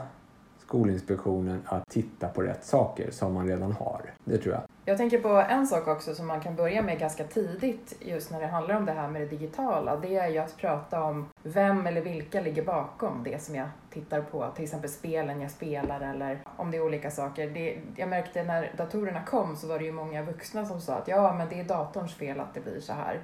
Skolinspektionen 0.59 1.61
att 1.65 1.89
titta 1.89 2.27
på 2.27 2.41
rätt 2.41 2.65
saker 2.65 3.11
som 3.11 3.33
man 3.33 3.47
redan 3.47 3.71
har. 3.71 4.01
Det 4.25 4.37
tror 4.37 4.53
jag. 4.53 4.63
Jag 4.85 4.97
tänker 4.97 5.21
på 5.21 5.29
en 5.29 5.67
sak 5.67 5.87
också 5.87 6.15
som 6.15 6.27
man 6.27 6.41
kan 6.41 6.55
börja 6.55 6.81
med 6.81 6.99
ganska 6.99 7.23
tidigt 7.23 7.95
just 7.99 8.31
när 8.31 8.39
det 8.41 8.47
handlar 8.47 8.75
om 8.75 8.85
det 8.85 8.91
här 8.91 9.07
med 9.07 9.21
det 9.21 9.27
digitala. 9.27 9.95
Det 9.95 10.15
är 10.15 10.27
ju 10.27 10.37
att 10.37 10.57
prata 10.57 11.03
om 11.03 11.29
vem 11.43 11.87
eller 11.87 12.01
vilka 12.01 12.41
ligger 12.41 12.63
bakom 12.63 13.23
det 13.23 13.43
som 13.43 13.55
jag 13.55 13.67
tittar 13.89 14.21
på. 14.21 14.47
Till 14.55 14.63
exempel 14.63 14.89
spelen 14.89 15.41
jag 15.41 15.51
spelar 15.51 16.01
eller 16.01 16.39
om 16.57 16.71
det 16.71 16.77
är 16.77 16.85
olika 16.85 17.11
saker. 17.11 17.49
Det, 17.49 17.77
jag 17.95 18.09
märkte 18.09 18.43
när 18.43 18.73
datorerna 18.77 19.23
kom 19.23 19.55
så 19.55 19.67
var 19.67 19.79
det 19.79 19.85
ju 19.85 19.91
många 19.91 20.23
vuxna 20.23 20.65
som 20.65 20.81
sa 20.81 20.93
att 20.93 21.07
ja, 21.07 21.33
men 21.37 21.49
det 21.49 21.59
är 21.59 21.63
datorns 21.63 22.15
fel 22.15 22.39
att 22.39 22.53
det 22.53 22.61
blir 22.61 22.79
så 22.79 22.93
här. 22.93 23.19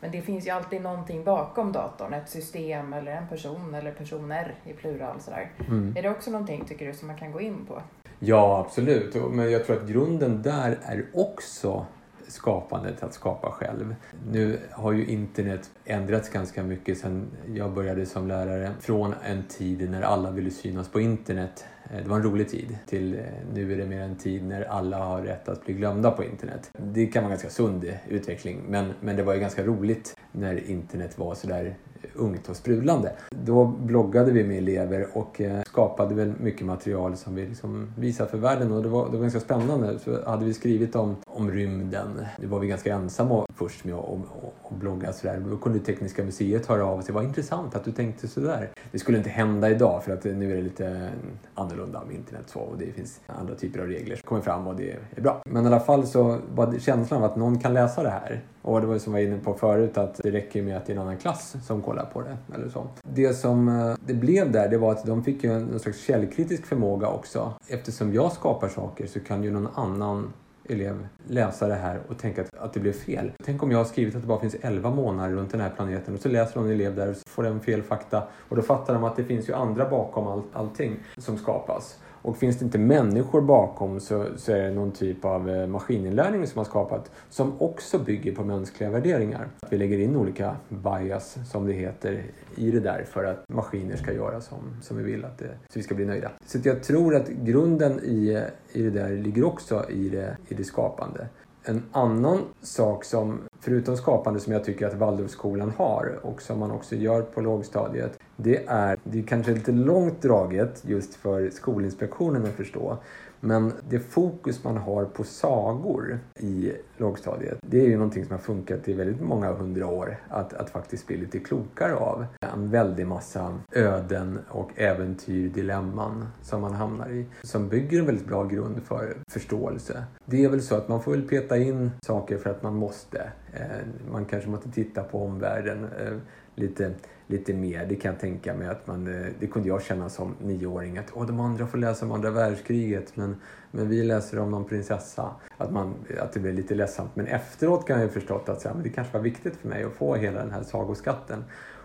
Men 0.00 0.10
det 0.10 0.22
finns 0.22 0.46
ju 0.46 0.50
alltid 0.50 0.82
någonting 0.82 1.24
bakom 1.24 1.72
datorn, 1.72 2.14
ett 2.14 2.28
system 2.28 2.92
eller 2.92 3.12
en 3.12 3.28
person 3.28 3.74
eller 3.74 3.92
personer 3.92 4.54
i 4.64 4.72
plural 4.72 5.20
sådär. 5.20 5.50
Mm. 5.68 5.94
Är 5.96 6.02
det 6.02 6.10
också 6.10 6.30
någonting, 6.30 6.64
tycker 6.64 6.86
du, 6.86 6.94
som 6.94 7.08
man 7.08 7.16
kan 7.16 7.32
gå 7.32 7.40
in 7.40 7.66
på? 7.66 7.82
Ja, 8.20 8.64
absolut. 8.66 9.14
Men 9.30 9.50
jag 9.50 9.66
tror 9.66 9.76
att 9.76 9.88
grunden 9.88 10.42
där 10.42 10.78
är 10.82 11.04
också 11.14 11.86
skapandet, 12.28 13.02
att 13.02 13.14
skapa 13.14 13.50
själv. 13.50 13.94
Nu 14.32 14.58
har 14.70 14.92
ju 14.92 15.06
internet 15.06 15.70
ändrats 15.84 16.28
ganska 16.28 16.62
mycket 16.62 16.98
sedan 16.98 17.26
jag 17.54 17.72
började 17.72 18.06
som 18.06 18.28
lärare. 18.28 18.70
Från 18.80 19.14
en 19.24 19.42
tid 19.48 19.90
när 19.90 20.02
alla 20.02 20.30
ville 20.30 20.50
synas 20.50 20.88
på 20.88 21.00
internet. 21.00 21.64
Eh, 21.90 22.02
det 22.02 22.08
var 22.08 22.16
en 22.16 22.22
rolig 22.22 22.48
tid. 22.48 22.78
Till 22.86 23.14
eh, 23.14 23.20
nu 23.54 23.72
är 23.72 23.76
det 23.76 23.86
mer 23.86 24.00
en 24.00 24.16
tid 24.16 24.44
när 24.44 24.62
alla 24.62 24.98
har 24.98 25.22
rätt 25.22 25.48
att 25.48 25.64
bli 25.64 25.74
glömda 25.74 26.10
på 26.10 26.24
internet. 26.24 26.70
Det 26.78 27.06
kan 27.06 27.22
vara 27.22 27.32
en 27.32 27.38
ganska 27.38 27.50
sund 27.50 27.84
eh, 27.84 27.94
utveckling. 28.08 28.62
Men, 28.68 28.92
men 29.00 29.16
det 29.16 29.22
var 29.22 29.34
ju 29.34 29.40
ganska 29.40 29.64
roligt 29.64 30.16
när 30.32 30.70
internet 30.70 31.18
var 31.18 31.34
sådär 31.34 31.76
ungt 32.14 32.48
och 32.48 32.56
sprudlande. 32.56 33.12
Då 33.30 33.64
bloggade 33.64 34.32
vi 34.32 34.44
med 34.44 34.58
elever 34.58 35.06
och 35.12 35.40
skapade 35.78 36.14
väl 36.14 36.32
mycket 36.40 36.66
material 36.66 37.16
som 37.16 37.34
vi 37.34 37.46
liksom 37.46 37.92
visade 37.96 38.30
för 38.30 38.38
världen 38.38 38.72
och 38.72 38.82
det 38.82 38.88
var, 38.88 39.10
det 39.10 39.16
var 39.16 39.22
ganska 39.22 39.40
spännande. 39.40 39.98
Så 39.98 40.30
hade 40.30 40.44
vi 40.44 40.54
skrivit 40.54 40.96
om, 40.96 41.16
om 41.26 41.50
rymden, 41.50 42.24
det 42.38 42.46
var 42.46 42.58
vi 42.58 42.66
ganska 42.66 42.94
ensamma 42.94 43.46
först 43.54 43.84
med 43.84 43.94
att 43.94 44.04
och, 44.04 44.54
och, 44.62 44.74
blogga 44.74 45.12
sådär. 45.12 45.42
Då 45.50 45.56
kunde 45.56 45.78
Tekniska 45.78 46.24
museet 46.24 46.66
höra 46.66 46.84
av 46.84 47.02
sig. 47.02 47.14
Vad 47.14 47.24
intressant 47.24 47.74
att 47.74 47.84
du 47.84 47.92
tänkte 47.92 48.28
sådär. 48.28 48.70
Det 48.92 48.98
skulle 48.98 49.18
inte 49.18 49.30
hända 49.30 49.70
idag 49.70 50.04
för 50.04 50.12
att 50.12 50.24
nu 50.24 50.50
är 50.52 50.56
det 50.56 50.62
lite 50.62 51.10
annorlunda 51.54 52.02
med 52.06 52.16
internet 52.16 52.44
så 52.46 52.60
och 52.60 52.78
det 52.78 52.92
finns 52.92 53.20
andra 53.26 53.54
typer 53.54 53.80
av 53.80 53.86
regler 53.86 54.16
som 54.16 54.28
kommer 54.28 54.42
fram 54.42 54.66
och 54.66 54.76
det 54.76 54.96
är 55.16 55.22
bra. 55.22 55.42
Men 55.46 55.64
i 55.64 55.66
alla 55.66 55.80
fall 55.80 56.06
så 56.06 56.38
var 56.54 56.72
det 56.72 56.80
känslan 56.80 57.22
av 57.22 57.30
att 57.30 57.36
någon 57.36 57.58
kan 57.58 57.74
läsa 57.74 58.02
det 58.02 58.10
här. 58.10 58.42
Och 58.62 58.80
det 58.80 58.86
var 58.86 58.94
ju 58.94 59.00
som 59.00 59.14
jag 59.14 59.20
var 59.22 59.32
inne 59.32 59.42
på 59.44 59.54
förut 59.54 59.98
att 59.98 60.20
det 60.22 60.30
räcker 60.30 60.62
med 60.62 60.76
att 60.76 60.86
det 60.86 60.92
är 60.92 60.94
en 60.94 61.02
annan 61.02 61.16
klass 61.16 61.56
som 61.66 61.82
kollar 61.82 62.04
på 62.04 62.22
det. 62.22 62.36
Eller 62.54 62.68
så. 62.68 62.86
Det 63.02 63.34
som 63.34 63.68
eh, 63.68 63.94
det 64.06 64.14
blev 64.14 64.52
där 64.52 64.68
det 64.68 64.78
var 64.78 64.92
att 64.92 65.06
de 65.06 65.24
fick 65.24 65.44
ju 65.44 65.52
en, 65.52 65.67
någon 65.70 65.80
slags 65.80 66.04
källkritisk 66.04 66.66
förmåga 66.66 67.08
också. 67.08 67.52
Eftersom 67.66 68.14
jag 68.14 68.32
skapar 68.32 68.68
saker 68.68 69.06
så 69.06 69.20
kan 69.20 69.44
ju 69.44 69.50
någon 69.50 69.68
annan 69.74 70.32
elev 70.68 71.08
läsa 71.28 71.68
det 71.68 71.74
här 71.74 72.00
och 72.08 72.18
tänka 72.18 72.42
att, 72.42 72.54
att 72.54 72.72
det 72.72 72.80
blev 72.80 72.92
fel. 72.92 73.32
Tänk 73.44 73.62
om 73.62 73.70
jag 73.70 73.78
har 73.78 73.84
skrivit 73.84 74.14
att 74.14 74.20
det 74.20 74.28
bara 74.28 74.40
finns 74.40 74.56
11 74.60 74.90
månader 74.90 75.34
runt 75.36 75.50
den 75.50 75.60
här 75.60 75.70
planeten 75.70 76.14
och 76.14 76.20
så 76.20 76.28
läser 76.28 76.60
någon 76.60 76.70
elev 76.70 76.96
där 76.96 77.10
och 77.10 77.16
så 77.16 77.22
får 77.26 77.42
den 77.42 77.60
fel 77.60 77.82
fakta 77.82 78.22
och 78.48 78.56
då 78.56 78.62
fattar 78.62 78.94
de 78.94 79.04
att 79.04 79.16
det 79.16 79.24
finns 79.24 79.48
ju 79.48 79.52
andra 79.52 79.90
bakom 79.90 80.26
all, 80.26 80.42
allting 80.52 80.96
som 81.16 81.38
skapas. 81.38 81.98
Och 82.22 82.36
finns 82.36 82.58
det 82.58 82.64
inte 82.64 82.78
människor 82.78 83.40
bakom 83.40 84.00
så, 84.00 84.26
så 84.36 84.52
är 84.52 84.62
det 84.62 84.70
någon 84.70 84.92
typ 84.92 85.24
av 85.24 85.50
eh, 85.50 85.66
maskininlärning 85.66 86.46
som 86.46 86.58
har 86.58 86.64
skapat 86.64 87.10
som 87.30 87.52
också 87.62 87.98
bygger 87.98 88.34
på 88.34 88.44
mänskliga 88.44 88.90
värderingar. 88.90 89.48
Att 89.60 89.72
vi 89.72 89.78
lägger 89.78 89.98
in 89.98 90.16
olika 90.16 90.56
bias, 90.68 91.38
som 91.50 91.66
det 91.66 91.72
heter, 91.72 92.24
i 92.56 92.70
det 92.70 92.80
där 92.80 93.04
för 93.04 93.24
att 93.24 93.48
maskiner 93.48 93.96
ska 93.96 94.12
göra 94.12 94.40
som, 94.40 94.58
som 94.82 94.96
vi 94.96 95.02
vill 95.02 95.24
att 95.24 95.38
det, 95.38 95.50
så 95.68 95.78
vi 95.78 95.82
ska 95.82 95.94
bli 95.94 96.04
nöjda. 96.04 96.30
Så 96.46 96.58
att 96.58 96.64
jag 96.64 96.82
tror 96.82 97.16
att 97.16 97.28
grunden 97.28 98.00
i, 98.04 98.42
i 98.72 98.82
det 98.82 98.90
där 98.90 99.10
ligger 99.10 99.44
också 99.44 99.90
i 99.90 100.08
det, 100.08 100.36
i 100.48 100.54
det 100.54 100.64
skapande. 100.64 101.28
En 101.64 101.82
annan 101.92 102.40
sak 102.62 103.04
som, 103.04 103.40
förutom 103.60 103.96
skapande, 103.96 104.40
som 104.40 104.52
jag 104.52 104.64
tycker 104.64 104.86
att 104.86 104.94
Waldorfskolan 104.94 105.72
har 105.76 106.18
och 106.22 106.42
som 106.42 106.58
man 106.58 106.70
också 106.70 106.94
gör 106.94 107.22
på 107.22 107.40
lågstadiet, 107.40 108.18
det 108.36 108.64
är, 108.66 108.98
det 109.04 109.18
är 109.18 109.22
kanske 109.22 109.52
lite 109.52 109.72
långt 109.72 110.22
draget 110.22 110.82
just 110.86 111.14
för 111.14 111.50
Skolinspektionen 111.50 112.44
att 112.44 112.52
förstå, 112.52 112.98
men 113.40 113.72
det 113.88 113.98
fokus 113.98 114.64
man 114.64 114.76
har 114.76 115.04
på 115.04 115.24
sagor 115.24 116.18
i 116.40 116.72
lågstadiet, 116.96 117.58
det 117.60 117.80
är 117.80 117.86
ju 117.86 117.96
någonting 117.96 118.24
som 118.24 118.32
har 118.32 118.38
funkat 118.38 118.88
i 118.88 118.92
väldigt 118.92 119.20
många 119.20 119.52
hundra 119.52 119.86
år 119.86 120.16
att, 120.28 120.52
att 120.52 120.70
faktiskt 120.70 121.06
bli 121.06 121.16
lite 121.16 121.38
klokare 121.38 121.94
av. 121.94 122.26
En 122.40 122.70
väldig 122.70 123.06
massa 123.06 123.58
öden 123.72 124.38
och 124.48 124.70
äventyr, 124.76 125.48
dilemman 125.48 126.26
som 126.42 126.60
man 126.60 126.74
hamnar 126.74 127.10
i, 127.10 127.26
som 127.42 127.68
bygger 127.68 127.98
en 127.98 128.06
väldigt 128.06 128.26
bra 128.26 128.44
grund 128.44 128.82
för 128.82 129.16
förståelse. 129.30 130.04
Det 130.24 130.44
är 130.44 130.48
väl 130.48 130.62
så 130.62 130.74
att 130.74 130.88
man 130.88 131.02
får 131.02 131.12
väl 131.12 131.28
peta 131.28 131.58
in 131.58 131.90
saker 132.02 132.38
för 132.38 132.50
att 132.50 132.62
man 132.62 132.74
måste. 132.74 133.32
Eh, 133.52 134.10
man 134.12 134.24
kanske 134.24 134.50
måste 134.50 134.70
titta 134.70 135.02
på 135.02 135.24
omvärlden 135.24 135.84
eh, 135.84 136.16
lite, 136.54 136.92
lite 137.28 137.54
mer. 137.54 137.86
Det 137.86 137.96
kan 137.96 138.12
jag 138.12 138.20
tänka 138.20 138.54
mig 138.54 138.68
att 138.68 138.86
man, 138.86 139.06
eh, 139.06 139.26
det 139.40 139.46
kunde 139.46 139.68
jag 139.68 139.82
känna 139.82 140.08
som 140.08 140.34
nioåring 140.42 140.98
att 140.98 141.06
Åh, 141.12 141.26
de 141.26 141.40
andra 141.40 141.66
får 141.66 141.78
läsa 141.78 142.06
om 142.06 142.12
andra 142.12 142.30
världskriget 142.30 143.16
men, 143.16 143.36
men 143.70 143.88
vi 143.88 144.02
läser 144.02 144.38
om 144.38 144.50
någon 144.50 144.64
prinsessa. 144.64 145.30
Att, 145.56 145.72
man, 145.72 145.94
att 146.20 146.32
det 146.32 146.40
blir 146.40 146.52
lite 146.52 146.74
ledsamt. 146.74 147.10
Men 147.16 147.26
efteråt 147.26 147.86
kan 147.86 147.96
jag 147.96 148.06
ju 148.06 148.12
förstått 148.12 148.48
att 148.48 148.60
så 148.60 148.68
här, 148.68 148.74
men 148.74 148.84
det 148.84 148.90
kanske 148.90 149.12
var 149.12 149.20
viktigt 149.20 149.56
för 149.56 149.68
mig 149.68 149.84
att 149.84 149.92
få 149.92 150.14
hela 150.14 150.40
den 150.40 150.50
här 150.50 150.62
sagoskatten. 150.62 151.44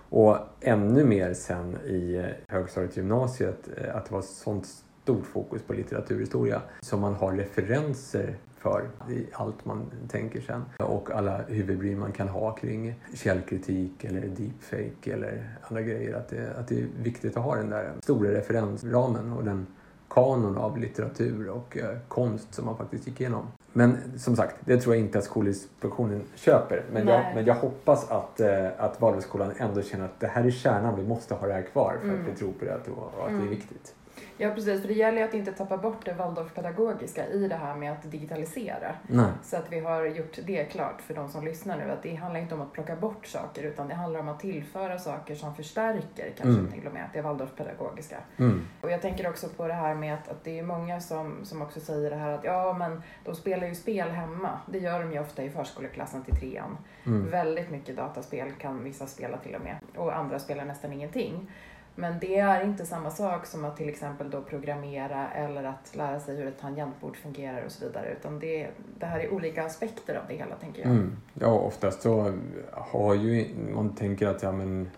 Och 0.10 0.38
ännu 0.62 1.06
mer 1.06 1.34
sen 1.34 1.78
i 1.86 2.16
eh, 2.16 2.26
högstadiet 2.48 2.92
och 2.92 2.98
gymnasiet 2.98 3.70
eh, 3.78 3.96
att 3.96 4.06
det 4.06 4.14
var 4.14 4.22
sånt 4.22 4.68
stort 5.04 5.26
fokus 5.26 5.62
på 5.62 5.74
litteraturhistoria 5.74 6.62
så 6.82 6.98
man 6.98 7.14
har 7.14 7.34
referenser 7.34 8.38
för 8.64 8.90
i 9.10 9.28
allt 9.34 9.66
man 9.66 9.86
tänker 10.12 10.42
sen. 10.42 10.66
Och 10.80 11.12
alla 11.12 11.38
huvudbry 11.48 11.96
man 11.96 12.12
kan 12.12 12.28
ha 12.28 12.52
kring 12.56 12.96
källkritik 13.14 14.04
eller 14.04 14.22
deepfake 14.22 15.14
eller 15.14 15.58
andra 15.62 15.82
grejer. 15.82 16.14
Att 16.18 16.30
det, 16.30 16.54
att 16.60 16.68
det 16.68 16.80
är 16.82 16.86
viktigt 17.04 17.38
att 17.38 17.44
ha 17.44 17.56
den 17.56 17.70
där 17.70 17.92
stora 18.04 18.32
referensramen 18.32 19.34
och 19.34 19.44
den 19.44 19.68
kanon 20.10 20.58
av 20.58 20.78
litteratur 20.78 21.50
och 21.50 21.78
eh, 21.78 21.98
konst 22.08 22.54
som 22.54 22.66
man 22.66 22.78
faktiskt 22.78 23.08
gick 23.08 23.22
igenom. 23.22 23.48
Men 23.74 23.98
som 24.18 24.36
sagt, 24.36 24.56
det 24.66 24.78
tror 24.78 24.96
jag 24.96 25.04
inte 25.06 25.18
att 25.18 25.24
Skolinspektionen 25.24 26.22
köper. 26.36 26.84
Men, 26.94 27.08
jag, 27.08 27.22
men 27.36 27.46
jag 27.46 27.56
hoppas 27.56 28.12
att, 28.12 28.40
eh, 28.40 28.68
att 28.78 29.02
Waldorfskolan 29.02 29.52
ändå 29.58 29.82
känner 29.82 30.06
att 30.06 30.20
det 30.20 30.28
här 30.28 30.44
är 30.44 30.52
kärnan, 30.52 30.96
vi 30.96 31.04
måste 31.08 31.34
ha 31.36 31.48
det 31.48 31.54
här 31.54 31.62
kvar 31.62 31.96
för 32.02 32.08
Mm. 32.10 32.22
att 32.22 32.28
vi 32.32 32.36
tror 32.36 32.52
på 32.52 32.66
det 32.66 32.76
och, 32.92 32.98
och 32.98 33.24
att 33.24 33.30
det 33.30 33.34
är 33.36 33.38
Mm. 33.38 33.50
viktigt. 33.50 33.96
Ja, 34.38 34.52
precis. 34.56 34.82
För 34.82 34.88
det 34.88 34.94
gäller 34.94 35.18
ju 35.18 35.24
att 35.24 35.34
inte 35.34 35.52
tappa 35.52 35.78
bort 35.78 36.06
det 36.06 36.14
Waldorfpedagogiska 36.14 37.28
i 37.28 37.48
det 37.48 37.56
här 37.56 37.76
med 37.76 37.92
att 37.92 38.12
digitalisera. 38.12 38.96
Nej. 39.08 39.26
Så 39.44 39.58
att 39.58 39.72
vi 39.72 39.80
har 39.80 40.06
gjort 40.06 40.40
det 40.46 40.64
klart 40.66 41.02
för 41.02 41.14
de 41.14 41.30
som 41.30 41.46
lyssnar 41.46 41.78
nu 41.78 41.92
att 41.92 42.04
det 42.04 42.16
handlar 42.16 42.40
inte 42.40 42.56
om 42.56 42.62
att 42.62 42.74
plocka 42.74 42.96
bort 42.96 43.26
saker 43.26 43.64
utan 43.64 43.88
det 43.88 43.96
handlar 43.96 44.20
om 44.20 44.28
att 44.30 44.40
tillföra 44.40 45.00
saker 45.00 45.36
som 45.36 45.56
förstärker 45.56 46.34
kanske 46.38 46.60
Mm. 46.60 46.72
till 46.72 46.88
och 46.88 46.94
med 46.94 47.10
det 47.14 47.22
Waldorfpedagogiska. 47.22 48.18
Mm. 48.38 48.62
Och 48.82 48.92
jag 48.92 49.02
tänker 49.02 49.30
också 49.30 49.48
på 49.50 49.68
det 49.68 49.74
här 49.74 49.96
med 49.96 50.14
att, 50.14 50.28
att 50.28 50.44
det 50.44 50.60
är 50.60 50.64
många 50.64 51.00
som, 51.02 51.46
som 51.46 51.62
också 51.62 51.80
säger 51.80 52.10
det 52.10 52.16
här 52.16 52.32
att 52.32 52.44
ja 52.44 52.76
men 52.80 53.02
de 53.26 53.36
spelar 53.36 53.68
ju 53.68 53.76
spel 53.76 54.10
hemma. 54.10 54.60
Det 54.66 54.80
gör 54.80 55.00
de 55.00 55.12
ju 55.14 55.20
ofta 55.20 55.44
i 55.44 55.50
förskoleklassen 55.50 56.24
till 56.24 56.36
trean. 56.36 56.78
Mm. 57.06 57.30
Väldigt 57.32 57.72
mycket 57.72 57.96
dataspel 57.96 58.52
kan 58.52 58.84
vissa 58.84 59.08
spela 59.08 59.38
till 59.38 59.56
och 59.56 59.62
med 59.62 59.76
och 59.96 60.18
andra 60.18 60.40
spelar 60.40 60.66
nästan 60.66 60.94
ingenting. 60.94 61.52
Men 61.96 62.20
det 62.20 62.40
är 62.40 62.64
inte 62.66 62.86
samma 62.86 63.12
sak 63.12 63.46
som 63.46 63.66
att 63.66 63.78
till 63.78 63.90
exempel 63.90 64.30
då 64.30 64.42
programmera 64.42 65.32
eller 65.32 65.64
att 65.64 65.96
lära 65.96 66.20
sig 66.20 66.36
hur 66.36 66.48
ett 66.48 66.60
tangentbord 66.60 67.18
fungerar 67.18 67.66
och 67.66 67.72
så 67.72 67.86
vidare. 67.86 68.16
Utan 68.20 68.40
det, 68.40 68.70
det 69.00 69.06
här 69.06 69.20
är 69.20 69.34
olika 69.34 69.66
aspekter 69.66 70.16
av 70.16 70.24
det 70.28 70.34
hela 70.34 70.56
tänker 70.56 70.82
jag. 70.82 70.92
Mm. 70.92 71.18
Ja, 71.34 71.48
oftast 71.48 72.02
så 72.02 72.38
har 72.72 73.16
ju 73.16 73.48
man 73.74 73.96
tänker 73.96 74.28
att 74.28 74.44
ja, 74.44 74.52
men 74.52 74.90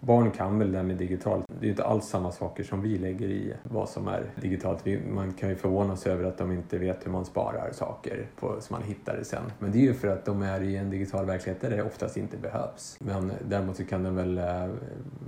barn 0.00 0.30
kan 0.30 0.58
väl 0.58 0.72
det 0.72 0.78
här 0.78 0.84
med 0.84 0.96
digitalt. 0.96 1.44
Det 1.48 1.60
är 1.60 1.64
ju 1.64 1.70
inte 1.70 1.84
alls 1.84 2.06
samma 2.06 2.32
saker 2.32 2.64
som 2.64 2.82
vi 2.82 2.98
lägger 2.98 3.28
i 3.28 3.54
vad 3.62 3.88
som 3.88 4.08
är 4.08 4.24
digitalt. 4.40 4.84
Man 5.12 5.32
kan 5.32 5.48
ju 5.48 5.54
förvånas 5.54 6.06
över 6.06 6.24
att 6.24 6.38
de 6.38 6.52
inte 6.52 6.78
vet 6.78 7.06
hur 7.06 7.10
man 7.10 7.24
sparar 7.24 7.72
saker 7.72 8.26
på, 8.36 8.56
som 8.60 8.74
man 8.74 8.88
hittar 8.88 9.16
det 9.16 9.24
sen. 9.24 9.42
Men 9.58 9.72
det 9.72 9.78
är 9.78 9.82
ju 9.82 9.94
för 9.94 10.08
att 10.08 10.24
de 10.24 10.42
är 10.42 10.62
i 10.62 10.76
en 10.76 10.90
digital 10.90 11.26
verklighet 11.26 11.60
där 11.60 11.70
det 11.70 11.82
oftast 11.82 12.16
inte 12.16 12.36
behövs. 12.36 12.96
Men 13.00 13.32
däremot 13.48 13.76
så 13.76 13.84
kan 13.84 14.02
de 14.02 14.16
väl 14.16 14.38
eh, 14.38 14.44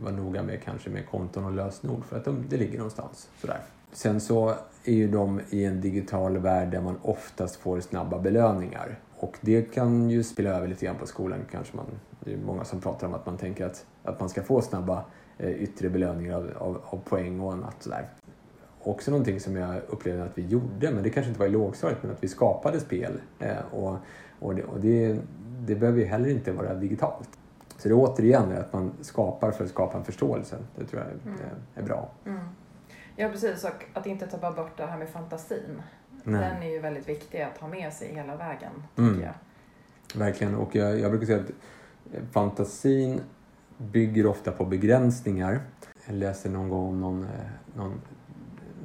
vara 0.03 0.15
noga 0.15 0.43
med 0.43 0.63
kanske 0.63 0.91
med 0.91 1.07
konton 1.07 1.45
och 1.45 1.53
lösenord 1.53 2.05
för 2.05 2.17
att 2.17 2.25
de, 2.25 2.45
det 2.49 2.57
ligger 2.57 2.79
någonstans. 2.79 3.29
Sådär. 3.41 3.61
Sen 3.93 4.21
så 4.21 4.55
är 4.85 4.95
ju 4.95 5.09
de 5.09 5.41
i 5.51 5.65
en 5.65 5.81
digital 5.81 6.39
värld 6.39 6.71
där 6.71 6.81
man 6.81 6.99
oftast 7.03 7.57
får 7.57 7.81
snabba 7.81 8.19
belöningar. 8.19 8.99
Och 9.23 9.39
det 9.41 9.63
kan 9.75 10.11
ju 10.11 10.23
spela 10.23 10.51
över 10.51 10.69
lite 10.69 10.87
grann 10.87 10.97
på 10.97 11.07
skolan 11.07 11.39
kanske 11.51 11.77
man. 11.77 11.87
Det 12.21 12.33
är 12.33 12.37
många 12.37 12.65
som 12.65 12.81
pratar 12.81 13.07
om 13.07 13.15
att 13.15 13.27
man 13.27 13.37
tänker 13.37 13.67
att, 13.67 13.87
att 14.03 14.21
man 14.21 14.29
ska 14.29 14.43
få 14.43 14.63
snabba 14.63 15.05
eh, 15.39 15.51
yttre 15.51 15.91
belöningar 15.91 16.37
av, 16.37 16.51
av, 16.59 16.81
av 16.85 16.97
poäng 17.05 17.41
och 17.41 17.53
annat 17.53 17.83
sådär. 17.83 18.09
Också 18.83 19.11
någonting 19.11 19.41
som 19.41 19.57
jag 19.57 19.77
upplevde 19.89 20.25
att 20.25 20.39
vi 20.39 20.47
gjorde, 20.47 20.91
men 20.91 21.03
det 21.03 21.11
kanske 21.11 21.29
inte 21.29 21.41
var 21.41 21.47
i 21.47 21.51
lågstadiet, 21.51 21.99
men 22.03 22.13
att 22.13 22.25
vi 22.25 22.29
skapade 22.29 22.81
spel. 22.81 23.21
Eh, 23.39 23.57
och 23.73 23.97
och, 24.43 24.55
det, 24.55 24.65
och 24.65 24.81
det, 24.81 25.19
det 25.59 25.75
behöver 25.75 25.99
ju 26.01 26.05
heller 26.05 26.29
inte 26.29 26.53
vara 26.53 26.75
digitalt. 26.75 27.29
Så 27.79 27.89
det 27.89 27.95
är 27.95 27.99
återigen 27.99 28.53
att 28.59 28.73
man 28.73 28.93
skapar 29.01 29.51
för 29.51 29.65
att 29.65 29.71
skapa 29.71 29.99
en 29.99 30.05
förståelse. 30.05 30.57
Det 30.77 30.85
tror 30.85 31.03
jag 31.03 31.11
Mm. 31.33 31.41
är, 31.75 31.81
är 31.81 31.85
bra. 31.85 32.11
Mm. 32.27 32.41
Ja 33.17 33.29
precis, 33.29 33.65
och 33.65 33.85
att 33.95 34.07
inte 34.07 34.27
tappa 34.27 34.53
bort 34.53 34.77
det 34.77 34.87
här 34.87 34.99
med 34.99 35.09
fantasin. 35.09 35.83
Nej. 36.25 36.41
Den 36.41 36.63
är 36.63 36.71
ju 36.71 36.79
väldigt 36.79 37.09
viktig 37.09 37.41
att 37.41 37.59
ha 37.59 37.69
med 37.69 37.93
sig 37.93 38.15
hela 38.15 38.37
vägen, 38.37 38.73
Mm. 38.99 39.21
jag. 39.21 39.35
Verkligen. 40.19 40.55
Och 40.55 40.75
jag, 40.77 40.99
jag 41.01 41.11
brukar 41.11 41.27
säga 41.27 41.41
att 41.41 41.51
fantasin 42.33 43.21
bygger 43.79 44.27
ofta 44.27 44.53
på 44.53 44.65
begränsningar. 44.65 45.61
Jag 46.07 46.17
läste 46.17 46.49
någon 46.49 46.69
gång 46.69 46.89
om 46.89 47.01
någon, 47.01 47.25
eh, 47.25 47.31
någon 47.77 48.01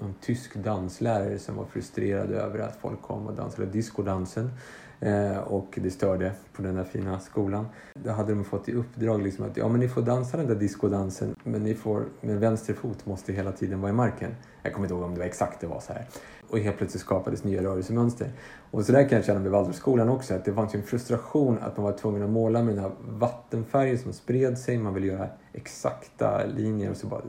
någon 0.01 0.13
tysk 0.21 0.55
danslärare 0.55 1.39
som 1.39 1.55
var 1.55 1.65
frustrerad 1.65 2.31
över 2.31 2.59
att 2.59 2.75
folk 2.75 3.01
kom 3.01 3.27
och 3.27 3.33
dansade 3.33 3.67
discodansen. 3.67 4.51
Eh, 4.99 5.37
och 5.37 5.79
det 5.81 5.91
störde 5.91 6.31
på 6.53 6.61
den 6.61 6.75
där 6.75 6.83
fina 6.83 7.19
skolan. 7.19 7.67
Då 7.93 8.11
hade 8.11 8.33
de 8.33 8.43
fått 8.43 8.69
i 8.69 8.73
uppdrag 8.73 9.23
liksom 9.23 9.45
att 9.45 9.57
ja, 9.57 9.67
men 9.67 9.79
ni 9.79 9.87
får 9.87 10.01
dansa 10.01 10.37
den 10.37 10.47
där 10.47 10.55
discodansen 10.55 11.35
men 11.43 11.63
ni 11.63 11.73
får 11.73 12.05
med 12.21 12.39
vänster 12.39 12.73
fot 12.73 13.05
måste 13.05 13.33
hela 13.33 13.51
tiden 13.51 13.81
vara 13.81 13.91
i 13.91 13.95
marken. 13.95 14.35
Jag 14.63 14.73
kommer 14.73 14.85
inte 14.85 14.93
ihåg 14.93 15.03
om 15.03 15.13
det 15.13 15.19
var 15.19 15.27
exakt 15.27 15.61
det 15.61 15.67
var 15.67 15.79
så 15.79 15.93
här. 15.93 16.07
Och 16.49 16.59
helt 16.59 16.77
plötsligt 16.77 17.01
skapades 17.01 17.43
nya 17.43 17.63
rörelsemönster. 17.63 18.31
Och 18.71 18.85
så 18.85 18.91
där 18.91 19.09
kan 19.09 19.15
jag 19.15 19.25
känna 19.25 19.39
med 19.39 19.51
Waldorfskolan 19.51 20.09
också, 20.09 20.33
att 20.33 20.45
det 20.45 20.53
fanns 20.53 20.75
en 20.75 20.83
frustration 20.83 21.59
att 21.61 21.77
man 21.77 21.83
var 21.83 21.93
tvungen 21.93 22.23
att 22.23 22.29
måla 22.29 22.63
med 22.63 22.75
den 22.75 22.83
här 22.83 22.91
vattenfärgen 22.99 23.97
som 23.97 24.13
spred 24.13 24.57
sig. 24.57 24.77
Man 24.77 24.93
ville 24.93 25.07
göra 25.07 25.27
exakta 25.53 26.45
linjer 26.45 26.91
och 26.91 26.97
så 26.97 27.07
bara 27.07 27.21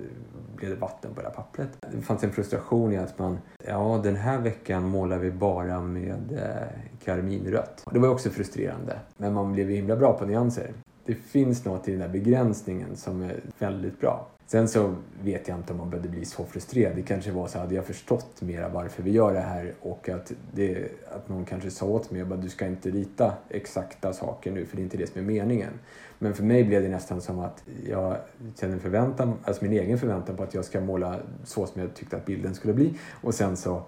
blev 0.56 0.70
det 0.70 0.76
vatten 0.76 1.14
på 1.14 1.20
det 1.20 1.28
här 1.28 1.34
pappret. 1.34 1.68
Det 1.92 2.02
fanns 2.02 2.24
en 2.24 2.32
frustration 2.32 2.92
i 2.92 2.96
att 2.96 3.18
man, 3.18 3.38
ja 3.66 4.00
den 4.04 4.16
här 4.16 4.38
veckan 4.38 4.88
målar 4.88 5.18
vi 5.18 5.30
bara 5.30 5.80
med 5.80 6.32
eh, 6.32 6.87
karminrött. 7.08 7.84
Det 7.92 7.98
var 7.98 8.08
också 8.08 8.30
frustrerande, 8.30 8.98
men 9.16 9.34
man 9.34 9.52
blev 9.52 9.68
himla 9.68 9.96
bra 9.96 10.12
på 10.12 10.26
nyanser. 10.26 10.72
Det 11.04 11.14
finns 11.14 11.64
något 11.64 11.88
i 11.88 11.90
den 11.90 12.00
där 12.00 12.08
begränsningen 12.08 12.96
som 12.96 13.22
är 13.22 13.40
väldigt 13.58 14.00
bra. 14.00 14.26
Sen 14.46 14.68
så 14.68 14.94
vet 15.22 15.48
jag 15.48 15.58
inte 15.58 15.72
om 15.72 15.78
man 15.78 15.90
behövde 15.90 16.08
bli 16.08 16.24
så 16.24 16.44
frustrerad. 16.44 16.96
Det 16.96 17.02
kanske 17.02 17.30
var 17.30 17.46
så 17.46 17.58
hade 17.58 17.74
jag 17.74 17.84
förstått 17.84 18.42
mera 18.42 18.68
varför 18.68 19.02
vi 19.02 19.10
gör 19.10 19.34
det 19.34 19.40
här 19.40 19.74
och 19.80 20.08
att, 20.08 20.32
det, 20.54 20.88
att 21.14 21.28
någon 21.28 21.44
kanske 21.44 21.70
sa 21.70 21.86
åt 21.86 22.10
mig 22.10 22.20
att 22.20 22.42
du 22.42 22.48
ska 22.48 22.66
inte 22.66 22.90
rita 22.90 23.34
exakta 23.48 24.12
saker 24.12 24.52
nu 24.52 24.66
för 24.66 24.76
det 24.76 24.82
är 24.82 24.84
inte 24.84 24.96
det 24.96 25.06
som 25.06 25.20
är 25.20 25.24
meningen. 25.24 25.72
Men 26.18 26.34
för 26.34 26.42
mig 26.42 26.64
blev 26.64 26.82
det 26.82 26.88
nästan 26.88 27.20
som 27.20 27.38
att 27.38 27.64
jag 27.88 28.16
kände 28.60 28.78
förväntan, 28.78 29.34
alltså 29.44 29.64
min 29.64 29.72
egen 29.72 29.98
förväntan 29.98 30.36
på 30.36 30.42
att 30.42 30.54
jag 30.54 30.64
ska 30.64 30.80
måla 30.80 31.16
så 31.44 31.66
som 31.66 31.80
jag 31.80 31.94
tyckte 31.94 32.16
att 32.16 32.26
bilden 32.26 32.54
skulle 32.54 32.74
bli 32.74 32.98
och 33.22 33.34
sen 33.34 33.56
så 33.56 33.82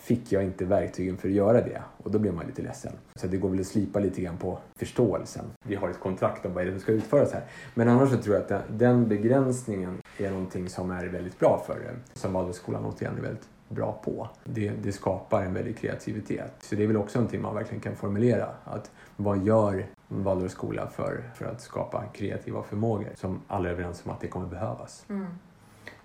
fick 0.00 0.32
jag 0.32 0.44
inte 0.44 0.64
verktygen 0.64 1.16
för 1.16 1.28
att 1.28 1.34
göra 1.34 1.60
det 1.60 1.82
och 1.96 2.10
då 2.10 2.18
blev 2.18 2.34
man 2.34 2.46
lite 2.46 2.62
ledsen. 2.62 2.92
Så 3.14 3.26
det 3.26 3.36
går 3.36 3.48
väl 3.48 3.60
att 3.60 3.66
slipa 3.66 3.98
lite 3.98 4.20
grann 4.20 4.36
på 4.36 4.58
förståelsen. 4.76 5.44
Vi 5.64 5.74
har 5.74 5.88
ett 5.88 6.00
kontrakt 6.00 6.46
om 6.46 6.54
vad 6.54 6.64
det 6.64 6.68
är 6.68 6.72
som 6.72 6.80
ska 6.80 6.92
utföras 6.92 7.32
här. 7.32 7.42
Men 7.74 7.88
annars 7.88 8.10
så 8.10 8.16
tror 8.16 8.34
jag 8.34 8.52
att 8.52 8.64
den 8.78 9.08
begränsningen 9.08 10.02
är 10.18 10.30
någonting 10.30 10.68
som 10.68 10.90
är 10.90 11.06
väldigt 11.06 11.38
bra 11.38 11.62
för 11.66 11.74
det. 11.74 12.18
Som 12.20 12.32
Waldorfskolan 12.32 12.84
återigen 12.84 13.18
är 13.18 13.22
väldigt 13.22 13.48
bra 13.68 14.00
på. 14.04 14.28
Det, 14.44 14.70
det, 14.82 14.92
skapar 14.92 15.42
en 15.42 15.54
väldig 15.54 15.78
kreativitet. 15.78 16.52
Så 16.60 16.74
det 16.74 16.82
är 16.82 16.86
väl 16.86 16.96
också 16.96 17.18
någonting 17.18 17.42
man 17.42 17.54
verkligen 17.54 17.80
kan 17.80 17.96
formulera. 17.96 18.48
Att 18.64 18.90
vad 19.16 19.44
gör 19.44 19.86
Waldorfskola 20.08 20.86
för, 20.86 21.30
för 21.34 21.44
att 21.44 21.60
skapa 21.60 22.04
kreativa 22.12 22.62
förmågor 22.62 23.08
som 23.14 23.42
alla 23.48 23.68
är 23.68 23.72
överens 23.72 24.02
om 24.04 24.10
att 24.10 24.20
det 24.20 24.28
kommer 24.28 24.46
behövas. 24.46 25.04
Mm. 25.08 25.26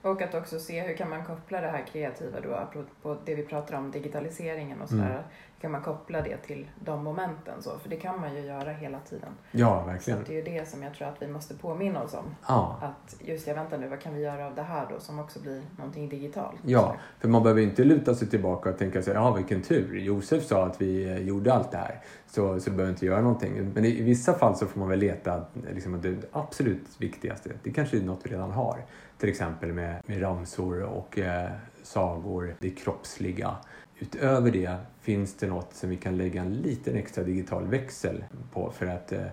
Och 0.05 0.21
att 0.21 0.35
också 0.35 0.59
se 0.59 0.81
hur 0.81 0.95
kan 0.95 1.09
man 1.09 1.25
koppla 1.25 1.61
det 1.61 1.67
här 1.67 1.85
kreativa 1.91 2.39
då, 2.39 2.53
apropå 2.53 3.17
det 3.25 3.35
vi 3.35 3.43
pratar 3.43 3.77
om, 3.77 3.91
digitaliseringen 3.91 4.81
och 4.81 4.89
sådär. 4.89 5.09
Mm. 5.09 5.23
Kan 5.65 5.71
man 5.71 5.81
koppla 5.81 6.21
det 6.21 6.37
till 6.37 6.67
de 6.79 7.03
momenten 7.03 7.61
så? 7.61 7.79
För 7.79 7.89
det 7.89 7.95
kan 7.95 8.21
man 8.21 8.35
ju 8.35 8.41
göra 8.41 8.71
hela 8.71 8.99
tiden. 8.99 9.29
Ja, 9.51 9.83
verkligen. 9.83 10.19
Så 10.19 10.25
det 10.31 10.33
är 10.33 10.45
ju 10.45 10.59
det 10.59 10.69
som 10.69 10.83
jag 10.83 10.93
tror 10.93 11.07
att 11.07 11.21
vi 11.21 11.27
måste 11.27 11.53
påminna 11.53 12.03
oss 12.03 12.13
om. 12.13 12.35
Ja. 12.47 12.79
Att 12.81 13.15
just, 13.21 13.47
jag 13.47 13.55
väntar 13.55 13.77
nu, 13.77 13.87
vad 13.87 14.01
kan 14.01 14.13
vi 14.13 14.21
göra 14.21 14.47
av 14.47 14.55
det 14.55 14.61
här 14.61 14.87
då 14.89 14.99
som 14.99 15.19
också 15.19 15.39
blir 15.39 15.61
någonting 15.77 16.09
digitalt? 16.09 16.55
Ja, 16.65 16.95
för 17.19 17.27
man 17.27 17.43
behöver 17.43 17.61
inte 17.61 17.83
luta 17.83 18.15
sig 18.15 18.29
tillbaka 18.29 18.69
och 18.69 18.77
tänka 18.77 19.01
sig, 19.01 19.13
ja 19.13 19.33
vilken 19.33 19.61
tur. 19.61 19.99
Josef 19.99 20.43
sa 20.43 20.65
att 20.65 20.81
vi 20.81 21.05
eh, 21.05 21.17
gjorde 21.17 21.53
allt 21.53 21.71
det 21.71 21.77
här. 21.77 22.01
Så, 22.27 22.59
så 22.59 22.71
behöver 22.71 22.89
inte 22.89 23.05
göra 23.05 23.21
någonting. 23.21 23.71
Men 23.73 23.85
i, 23.85 23.99
i 23.99 24.03
vissa 24.03 24.33
fall 24.33 24.55
så 24.55 24.65
får 24.65 24.79
man 24.79 24.89
väl 24.89 24.99
leta 24.99 25.45
liksom, 25.73 26.01
det 26.01 26.15
absolut 26.31 26.87
viktigaste. 26.97 27.51
Det 27.63 27.71
kanske 27.71 27.97
är 27.97 28.01
något 28.01 28.19
vi 28.23 28.29
redan 28.29 28.51
har 28.51 28.85
till 29.17 29.29
exempel 29.29 29.73
med, 29.73 30.01
med 30.05 30.21
ramsor 30.21 30.83
och 30.83 31.19
eh, 31.19 31.49
sagor, 31.83 32.55
det 32.59 32.69
kroppsliga. 32.69 33.55
Utöver 33.99 34.51
det 34.51 34.77
finns 35.01 35.33
det 35.35 35.47
något 35.47 35.73
som 35.73 35.89
vi 35.89 35.95
kan 35.95 36.17
lägga 36.17 36.41
en 36.41 36.53
liten 36.53 36.95
extra 36.95 37.23
digital 37.23 37.67
växel 37.67 38.23
på 38.53 38.71
för 38.71 38.85
att 38.85 39.11
eh, 39.11 39.25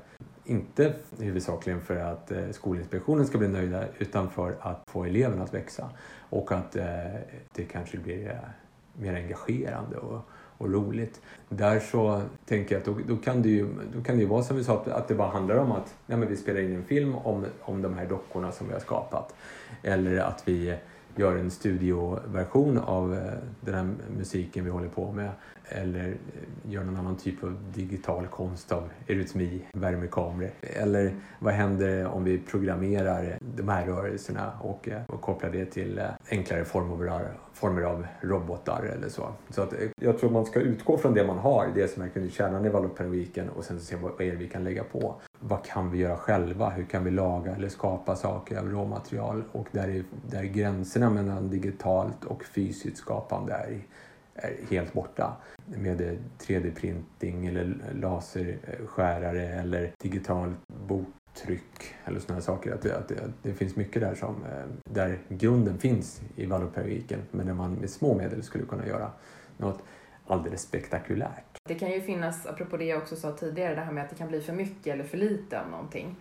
inte 0.45 0.95
huvudsakligen 1.19 1.81
för 1.81 1.97
att 1.97 2.31
eh, 2.31 2.51
Skolinspektionen 2.51 3.27
ska 3.27 3.39
bli 3.39 3.49
nöjda 3.49 3.85
utan 3.99 4.31
för 4.31 4.57
att 4.61 4.83
få 4.87 5.05
eleverna 5.05 5.43
att 5.43 5.55
växa 5.55 5.91
och 6.31 6.53
att 6.53 6.77
eh, 6.77 6.87
det 7.55 7.65
kanske 7.65 7.99
blir 7.99 8.41
mer 8.99 9.15
engagerande 9.15 9.97
och, 9.97 10.21
och 10.59 10.73
roligt. 10.73 11.21
Där 11.49 11.81
så 11.81 12.23
tänker 12.47 12.75
jag 12.75 12.81
att 12.81 12.87
då, 12.87 12.99
då, 13.09 13.17
kan 13.17 13.43
det 13.43 13.49
ju, 13.49 13.69
då 13.95 14.03
kan 14.03 14.17
det 14.17 14.23
ju 14.23 14.29
vara 14.29 14.43
som 14.43 14.57
vi 14.57 14.65
sa, 14.65 14.81
att, 14.81 14.89
att 14.89 15.09
det 15.09 15.15
bara 15.15 15.31
handlar 15.31 15.57
om 15.57 15.73
att 15.73 15.95
nej 16.07 16.19
men 16.19 16.29
vi 16.29 16.37
spelar 16.37 16.61
in 16.61 16.77
en 16.77 16.85
film 16.85 17.15
om, 17.15 17.45
om 17.61 17.83
de 17.83 17.99
här 17.99 18.07
dockorna 18.07 18.53
som 18.53 18.67
vi 18.67 18.73
har 18.73 18.81
skapat. 18.81 19.35
Eller 19.83 20.19
att 20.19 20.49
vi 20.49 20.77
gör 21.17 21.37
en 21.37 21.51
studioversion 21.51 22.79
av 22.79 23.15
eh, 23.15 23.33
den 23.61 23.75
här 23.75 23.95
musiken 24.17 24.65
vi 24.65 24.71
håller 24.71 24.89
på 24.89 25.13
med. 25.13 25.31
Eller 25.69 26.09
eh, 26.09 26.73
gör 26.73 26.85
någon 26.85 26.97
annan 26.97 27.17
typ 27.17 27.45
av 27.45 27.57
digital 27.75 28.27
konst 28.27 28.73
av 28.73 28.89
eurytmi, 29.07 29.63
värmekameror. 29.73 30.51
Eller 30.61 31.15
vad 31.39 31.55
händer 31.55 32.07
om 32.07 32.25
vi 32.25 32.39
programmerar 32.39 33.39
de 33.41 33.69
här 33.69 33.87
rörelserna 33.87 34.53
och, 34.61 34.89
eh, 34.89 35.03
och 35.07 35.21
kopplar 35.21 35.51
det 35.51 35.65
till 35.65 36.01
enklare 36.31 36.65
former, 36.65 37.35
former 37.63 37.83
av 37.83 38.07
robotar 38.21 38.83
eller 38.83 39.09
så. 39.09 39.29
Så 39.51 39.63
att 39.63 39.73
eh, 39.73 39.89
jag 40.01 40.19
tror 40.19 40.31
man 40.31 40.47
ska 40.47 40.61
utgå 40.61 40.99
från 40.99 41.15
det 41.15 41.27
man 41.27 41.39
har, 41.39 41.69
det 41.75 41.89
som 41.89 42.03
är 42.03 42.31
kärnan 42.31 42.65
i 42.65 42.69
vallopedagogiken 42.69 43.49
och 43.49 43.65
sen 43.65 43.81
se 43.81 43.97
vad 43.97 44.21
är 44.21 44.31
det 44.31 44.37
vi 44.37 44.49
kan 44.49 44.65
lägga 44.65 44.85
på 44.85 45.15
vad 45.45 45.65
kan 45.65 45.91
vi 45.91 45.99
göra 45.99 46.17
själva? 46.17 46.71
Hur 46.71 46.85
kan 46.85 47.05
vi 47.05 47.11
laga 47.11 47.55
eller 47.55 47.69
skapa 47.69 48.17
saker 48.17 48.59
av 48.59 48.71
råmaterial? 48.71 49.43
Och 49.53 49.69
där, 49.73 49.89
är, 49.89 50.05
där 50.31 50.43
gränserna 50.43 51.11
mellan 51.11 51.51
digitalt 51.51 52.25
och 52.25 52.45
fysiskt 52.45 52.97
skapande 52.97 53.53
är, 53.53 53.83
är 54.35 54.57
helt 54.71 54.93
borta. 54.93 55.37
Med 55.67 56.19
3D-printing 56.39 57.49
eller 57.49 57.77
laserskärare 57.95 59.43
eller 59.43 59.93
digitalt 60.03 60.57
boktryck 60.89 61.72
eller 62.05 62.21
sådana 62.21 62.41
saker. 62.41 62.75
Att 62.75 62.83
det, 62.83 62.99
att, 62.99 63.09
det, 63.09 63.33
det, 63.43 63.55
finns 63.55 63.77
mycket 63.77 64.03
där 64.03 64.15
som, 64.15 64.45
eh, 64.45 64.65
där 64.85 65.19
grunden 65.29 65.79
finns 65.79 66.21
i 66.37 66.47
Valopedagogiken 66.47 67.21
men 67.31 67.47
där 67.47 67.55
man 67.55 67.75
med 67.75 67.91
små 67.91 68.15
medel 68.15 68.43
skulle 68.43 68.65
kunna 68.65 68.87
göra 68.87 69.11
något 69.57 69.83
alldeles 70.27 70.63
spektakulärt. 70.63 71.59
Det 71.69 71.75
kan 71.75 71.91
ju 71.91 72.01
finnas, 72.01 72.47
apropå 72.47 72.77
det 72.77 72.85
jag 72.85 72.99
också 72.99 73.17
sa 73.17 73.33
tidigare, 73.33 73.75
det 73.75 73.81
här 73.81 73.93
med 73.93 74.05
att 74.05 74.11
det 74.11 74.17
kan 74.17 74.29
bli 74.29 74.41
för 74.41 74.53
mycket 74.53 74.95
eller 74.95 75.05
för 75.05 75.19
lite 75.19 75.61
av 75.61 75.71
någonting. 75.71 76.17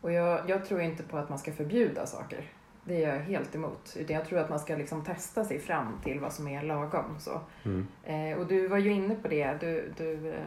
Och 0.00 0.12
jag, 0.12 0.50
jag 0.50 0.64
tror 0.64 0.80
inte 0.80 1.02
på 1.02 1.16
att 1.18 1.28
man 1.28 1.38
ska 1.38 1.52
förbjuda 1.52 2.06
saker. 2.06 2.44
Det 2.84 3.04
är 3.04 3.14
jag 3.14 3.20
helt 3.20 3.54
emot. 3.54 3.96
Utan 3.98 4.16
jag 4.16 4.24
tror 4.24 4.38
att 4.38 4.50
man 4.50 4.60
ska 4.60 4.76
liksom 4.76 5.04
testa 5.04 5.44
sig 5.44 5.58
fram 5.58 6.00
till 6.04 6.20
vad 6.20 6.32
som 6.32 6.48
är 6.48 6.62
lagom. 6.62 7.16
Så. 7.18 7.40
Mm. 7.64 7.86
Eh, 8.04 8.38
och 8.38 8.46
du 8.46 8.68
var 8.68 8.78
ju 8.78 8.90
inne 8.90 9.14
på 9.14 9.28
det. 9.28 9.56
Du, 9.60 9.92
du 9.96 10.30
eh, 10.30 10.40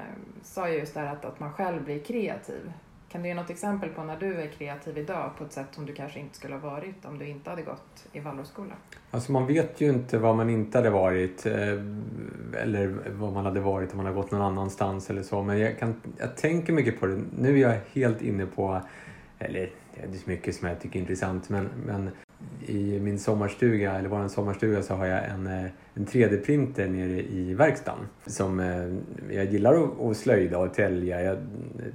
sa 0.43 0.69
ju 0.69 0.77
just 0.77 0.93
där 0.93 1.05
att, 1.05 1.25
att 1.25 1.39
man 1.39 1.53
själv 1.53 1.83
blir 1.83 1.99
kreativ. 1.99 2.71
Kan 3.13 3.21
du 3.21 3.27
ge 3.27 3.35
något 3.35 3.49
exempel 3.49 3.89
på 3.89 4.03
när 4.03 4.17
du 4.17 4.41
är 4.41 4.47
kreativ 4.47 4.97
idag 4.97 5.31
på 5.37 5.43
ett 5.43 5.53
sätt 5.53 5.67
som 5.71 5.85
du 5.85 5.93
kanske 5.93 6.19
inte 6.19 6.35
skulle 6.35 6.53
ha 6.55 6.69
varit 6.69 7.05
om 7.05 7.19
du 7.19 7.27
inte 7.27 7.49
hade 7.49 7.61
gått 7.61 8.07
i 8.13 8.19
Waldorfskola? 8.19 8.73
Alltså 9.11 9.31
man 9.31 9.47
vet 9.47 9.81
ju 9.81 9.89
inte 9.89 10.17
vad 10.17 10.35
man 10.35 10.49
inte 10.49 10.77
hade 10.77 10.89
varit 10.89 11.45
eh, 11.45 11.53
eller 12.53 13.11
vad 13.11 13.33
man 13.33 13.45
hade 13.45 13.59
varit 13.59 13.91
om 13.91 13.97
man 13.97 14.05
hade 14.05 14.15
gått 14.15 14.31
någon 14.31 14.41
annanstans 14.41 15.09
eller 15.09 15.23
så. 15.23 15.43
Men 15.43 15.59
jag, 15.59 15.79
kan, 15.79 15.95
jag 16.17 16.37
tänker 16.37 16.73
mycket 16.73 16.99
på 16.99 17.05
det. 17.05 17.21
Nu 17.37 17.59
är 17.59 17.61
jag 17.61 17.79
helt 17.93 18.21
inne 18.21 18.45
på, 18.45 18.81
eller 19.39 19.69
det 19.95 20.17
är 20.17 20.21
så 20.21 20.29
mycket 20.29 20.55
som 20.55 20.67
jag 20.67 20.79
tycker 20.79 20.99
är 20.99 21.01
intressant, 21.01 21.49
men, 21.49 21.69
men 21.85 22.09
i 22.65 22.99
min 22.99 23.19
sommarstuga, 23.19 23.93
eller 23.93 24.09
vår 24.09 24.27
sommarstuga, 24.27 24.83
så 24.83 24.93
har 24.93 25.05
jag 25.05 25.25
en, 25.25 25.47
eh, 25.47 25.65
en 25.93 26.05
3D-printer 26.05 26.87
nere 26.87 27.21
i 27.21 27.53
verkstaden. 27.53 28.05
Som, 28.25 28.59
eh, 28.59 29.35
jag 29.35 29.45
gillar 29.45 29.83
att, 29.83 30.01
att 30.01 30.17
slöjda 30.17 30.57
och 30.57 30.73
tälja. 30.73 31.21
Jag 31.21 31.33
eh, 31.33 31.39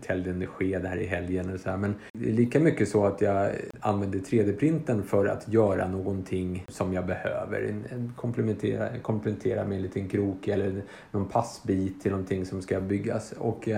täljde 0.06 0.30
en 0.30 0.46
sked 0.46 0.84
här 0.86 0.96
i 0.96 1.06
helgen 1.06 1.54
och 1.54 1.60
så 1.60 1.70
här. 1.70 1.76
Men 1.76 1.94
det 2.12 2.28
är 2.28 2.32
lika 2.32 2.60
mycket 2.60 2.88
så 2.88 3.06
att 3.06 3.20
jag 3.20 3.50
använder 3.80 4.18
3D-printern 4.18 5.02
för 5.02 5.26
att 5.26 5.48
göra 5.48 5.88
någonting 5.88 6.64
som 6.68 6.92
jag 6.92 7.06
behöver. 7.06 7.74
Komplementera, 8.16 8.98
komplementera 8.98 9.64
med 9.64 9.76
en 9.76 9.82
liten 9.82 10.08
krok 10.08 10.48
eller 10.48 10.82
någon 11.10 11.28
passbit 11.28 12.02
till 12.02 12.10
någonting 12.10 12.46
som 12.46 12.62
ska 12.62 12.80
byggas. 12.80 13.32
Och 13.32 13.68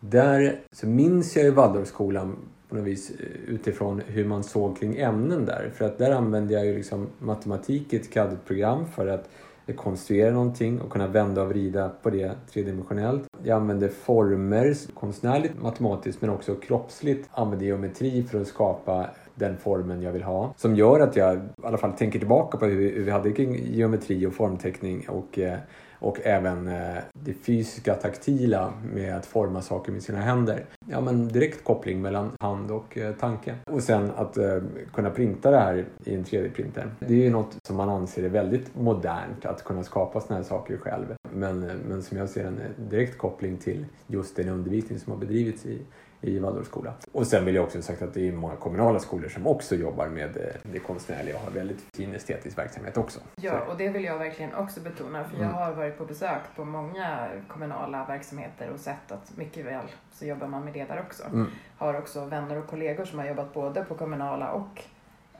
där 0.00 0.58
så 0.72 0.86
minns 0.86 1.36
jag 1.36 1.44
ju 1.44 1.50
Waldorfskolan 1.50 2.36
på 2.68 2.76
något 2.76 2.84
vis 2.84 3.10
eh, 3.10 3.54
utifrån 3.54 4.02
hur 4.06 4.24
man 4.24 4.44
såg 4.44 4.78
kring 4.78 4.96
ämnen 4.96 5.44
där. 5.44 5.70
För 5.74 5.84
att 5.84 5.98
där 5.98 6.10
använde 6.10 6.54
jag 6.54 6.66
ju 6.66 6.76
liksom 6.76 7.06
matematik 7.18 7.92
i 7.92 7.96
ett 7.96 8.12
CAD-program 8.12 8.86
för 8.86 9.06
att 9.06 9.28
konstruera 9.74 10.30
någonting 10.30 10.80
och 10.80 10.90
kunna 10.90 11.06
vända 11.06 11.42
och 11.42 11.48
vrida 11.48 11.88
på 12.02 12.10
det 12.10 12.32
tredimensionellt. 12.52 13.24
Jag 13.42 13.56
använde 13.56 13.88
former, 13.88 14.74
konstnärligt, 14.94 15.62
matematiskt 15.62 16.20
men 16.20 16.30
också 16.30 16.54
kroppsligt. 16.54 17.28
Använde 17.32 17.64
geometri 17.64 18.22
för 18.22 18.40
att 18.40 18.46
skapa 18.46 19.06
den 19.34 19.56
formen 19.56 20.02
jag 20.02 20.12
vill 20.12 20.22
ha. 20.22 20.54
Som 20.56 20.76
gör 20.76 21.00
att 21.00 21.16
jag 21.16 21.36
i 21.36 21.40
alla 21.62 21.78
fall 21.78 21.92
tänker 21.92 22.18
tillbaka 22.18 22.58
på 22.58 22.66
hur 22.66 23.04
vi 23.04 23.10
hade 23.10 23.32
kring 23.32 23.74
geometri 23.74 24.26
och 24.26 24.34
formteckning 24.34 25.08
och, 25.08 25.38
eh, 25.38 25.58
och 25.98 26.18
även 26.24 26.68
eh, 26.68 26.96
det 27.12 27.32
fysiska 27.32 27.94
taktila 27.94 28.72
med 28.94 29.16
att 29.16 29.26
forma 29.26 29.62
saker 29.62 29.92
med 29.92 30.02
sina 30.02 30.20
händer. 30.20 30.64
Ja, 30.86 31.00
men 31.00 31.28
direkt 31.28 31.64
koppling 31.64 32.02
mellan 32.02 32.32
hand 32.40 32.70
och 32.70 32.98
eh, 32.98 33.14
tanke. 33.14 33.54
Och 33.70 33.82
sen 33.82 34.10
att 34.16 34.36
eh, 34.36 34.58
kunna 34.94 35.10
printa 35.10 35.50
det 35.50 35.58
här 35.58 35.84
i 36.04 36.14
en 36.14 36.24
3D-printer. 36.24 36.90
Det 36.98 37.14
är 37.14 37.24
ju 37.24 37.30
något 37.30 37.56
som 37.66 37.76
man 37.76 37.88
anser 37.88 38.22
är 38.22 38.28
väldigt 38.28 38.74
modernt 38.74 39.44
att 39.44 39.64
kunna 39.64 39.84
skapa 39.84 40.20
sådana 40.20 40.36
här 40.36 40.48
saker 40.48 40.76
själv. 40.76 41.14
Men, 41.32 41.60
men 41.60 42.02
som 42.02 42.18
jag 42.18 42.28
ser 42.28 42.44
en 42.44 42.60
direkt 42.76 43.18
koppling 43.18 43.56
till 43.56 43.86
just 44.06 44.36
den 44.36 44.48
undervisning 44.48 44.98
som 44.98 45.12
har 45.12 45.18
bedrivits 45.18 45.66
i 45.66 45.78
i 46.26 46.38
Waldorfskola. 46.38 46.92
Och 47.12 47.26
sen 47.26 47.44
vill 47.44 47.54
jag 47.54 47.64
också 47.64 47.82
sagt 47.82 48.02
att 48.02 48.14
det 48.14 48.28
är 48.28 48.32
många 48.32 48.56
kommunala 48.56 48.98
skolor 48.98 49.28
som 49.28 49.46
också 49.46 49.74
jobbar 49.74 50.08
med 50.08 50.36
eh, 50.36 50.42
det 50.62 50.78
konstnärliga 50.78 51.36
och 51.36 51.42
har 51.42 51.50
väldigt 51.50 51.84
fin 51.96 52.14
estetisk 52.14 52.58
verksamhet 52.58 52.96
också. 52.96 53.20
Ja, 53.36 53.60
och 53.60 53.76
det 53.76 53.88
vill 53.88 54.04
jag 54.04 54.18
verkligen 54.18 54.54
också 54.54 54.80
betona 54.80 55.24
för 55.24 55.36
jag 55.36 55.44
mm. 55.44 55.54
har 55.54 55.72
varit 55.72 55.98
på 55.98 56.04
besök 56.04 56.40
på 56.56 56.64
många 56.64 57.28
kommunala 57.48 58.04
verksamheter 58.08 58.70
och 58.70 58.80
sett 58.80 59.12
att 59.12 59.36
mycket 59.36 59.66
väl 59.66 59.84
så 60.12 60.26
jobbar 60.26 60.46
man 60.46 60.64
med 60.64 60.74
det 60.74 60.84
där 60.84 61.00
också. 61.00 61.22
Mm. 61.24 61.46
Har 61.76 61.98
också 61.98 62.24
vänner 62.24 62.58
och 62.58 62.66
kollegor 62.66 63.04
som 63.04 63.18
har 63.18 63.26
jobbat 63.26 63.54
både 63.54 63.84
på 63.84 63.94
kommunala 63.94 64.52
och 64.52 64.82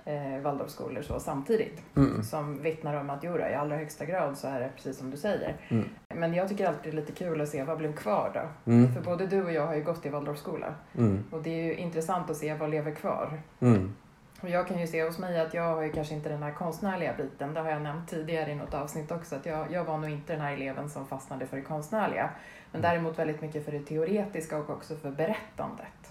eh, 0.06 0.40
Waldorfskolor 0.42 1.02
så 1.02 1.20
samtidigt. 1.20 1.82
Mm. 1.96 2.22
Som 2.22 2.62
vittnar 2.62 3.00
om 3.00 3.10
att 3.10 3.24
jo, 3.24 3.38
i 3.38 3.54
allra 3.54 3.76
högsta 3.76 4.04
grad 4.04 4.38
så 4.38 4.48
är 4.48 4.60
det 4.60 4.70
precis 4.76 4.98
som 4.98 5.10
du 5.10 5.16
säger. 5.16 5.56
Mm. 5.68 5.88
Men 6.08 6.34
jag 6.34 6.48
tycker 6.48 6.66
alltid 6.66 6.92
det 6.92 6.96
är 6.96 7.00
lite 7.00 7.12
kul 7.12 7.40
att 7.40 7.48
se 7.48 7.64
vad 7.64 7.78
blev 7.78 7.96
kvar 7.96 8.30
då? 8.34 8.72
Mm. 8.72 8.94
För 8.94 9.00
både 9.00 9.26
du 9.26 9.44
och 9.44 9.52
jag 9.52 9.66
har 9.66 9.74
ju 9.74 9.82
gått 9.82 10.06
i 10.06 10.08
Waldorfskola. 10.08 10.74
Mm. 10.98 11.24
Och 11.30 11.42
det 11.42 11.50
är 11.50 11.64
ju 11.64 11.74
intressant 11.74 12.30
att 12.30 12.36
se 12.36 12.54
vad 12.54 12.70
lever 12.70 12.94
kvar. 12.94 13.40
Mm. 13.60 13.94
Och 14.40 14.48
jag 14.48 14.68
kan 14.68 14.80
ju 14.80 14.86
se 14.86 15.04
hos 15.04 15.18
mig 15.18 15.40
att 15.40 15.54
jag 15.54 15.74
har 15.74 15.82
ju 15.82 15.92
kanske 15.92 16.14
inte 16.14 16.28
den 16.28 16.42
här 16.42 16.52
konstnärliga 16.52 17.14
biten. 17.16 17.54
Det 17.54 17.60
har 17.60 17.70
jag 17.70 17.82
nämnt 17.82 18.08
tidigare 18.08 18.50
i 18.50 18.54
något 18.54 18.74
avsnitt 18.74 19.12
också. 19.12 19.36
Att 19.36 19.46
jag, 19.46 19.72
jag 19.72 19.84
var 19.84 19.98
nog 19.98 20.10
inte 20.10 20.32
den 20.32 20.42
här 20.42 20.52
eleven 20.52 20.90
som 20.90 21.06
fastnade 21.06 21.46
för 21.46 21.56
det 21.56 21.62
konstnärliga. 21.62 22.30
Men 22.72 22.80
mm. 22.80 22.90
däremot 22.90 23.18
väldigt 23.18 23.42
mycket 23.42 23.64
för 23.64 23.72
det 23.72 23.80
teoretiska 23.80 24.58
och 24.58 24.70
också 24.70 24.96
för 24.96 25.10
berättandet. 25.10 26.10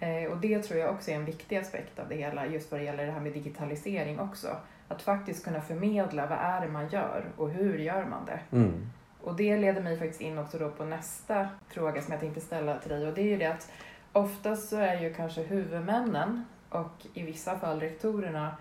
Eh, 0.00 0.30
och 0.30 0.36
det 0.36 0.62
tror 0.62 0.80
jag 0.80 0.90
också 0.94 1.10
är 1.10 1.14
en 1.14 1.24
viktig 1.24 1.56
aspekt 1.56 1.98
av 1.98 2.08
det 2.08 2.14
hela, 2.14 2.46
just 2.46 2.70
vad 2.70 2.80
det 2.80 2.84
gäller 2.84 3.06
det 3.06 3.12
här 3.12 3.20
med 3.20 3.32
digitalisering 3.32 4.20
också. 4.20 4.56
Att 4.88 5.02
faktiskt 5.02 5.44
kunna 5.44 5.60
förmedla 5.60 6.26
vad 6.26 6.38
är 6.38 6.60
det 6.60 6.72
man 6.72 6.88
gör 6.88 7.24
och 7.36 7.50
hur 7.50 7.78
gör 7.78 8.04
man 8.04 8.26
det. 8.26 8.56
Mm. 8.56 8.90
Och 9.20 9.36
det 9.36 9.56
leder 9.56 9.82
mig 9.82 9.98
faktiskt 9.98 10.20
in 10.20 10.38
också 10.38 10.58
då 10.58 10.70
på 10.70 10.84
nästa 10.84 11.48
fråga 11.68 12.02
som 12.02 12.12
jag 12.12 12.20
tänkte 12.20 12.40
ställa 12.40 12.78
till 12.78 12.90
dig 12.90 13.06
och 13.06 13.14
det 13.14 13.20
är 13.20 13.26
ju 13.26 13.36
det 13.36 13.46
att 13.46 13.72
oftast 14.12 14.68
så 14.68 14.76
är 14.76 15.00
ju 15.00 15.14
kanske 15.14 15.42
huvudmännen 15.42 16.44
och 16.68 17.06
i 17.14 17.22
vissa 17.22 17.58
fall 17.58 17.80
rektorerna 17.80 18.56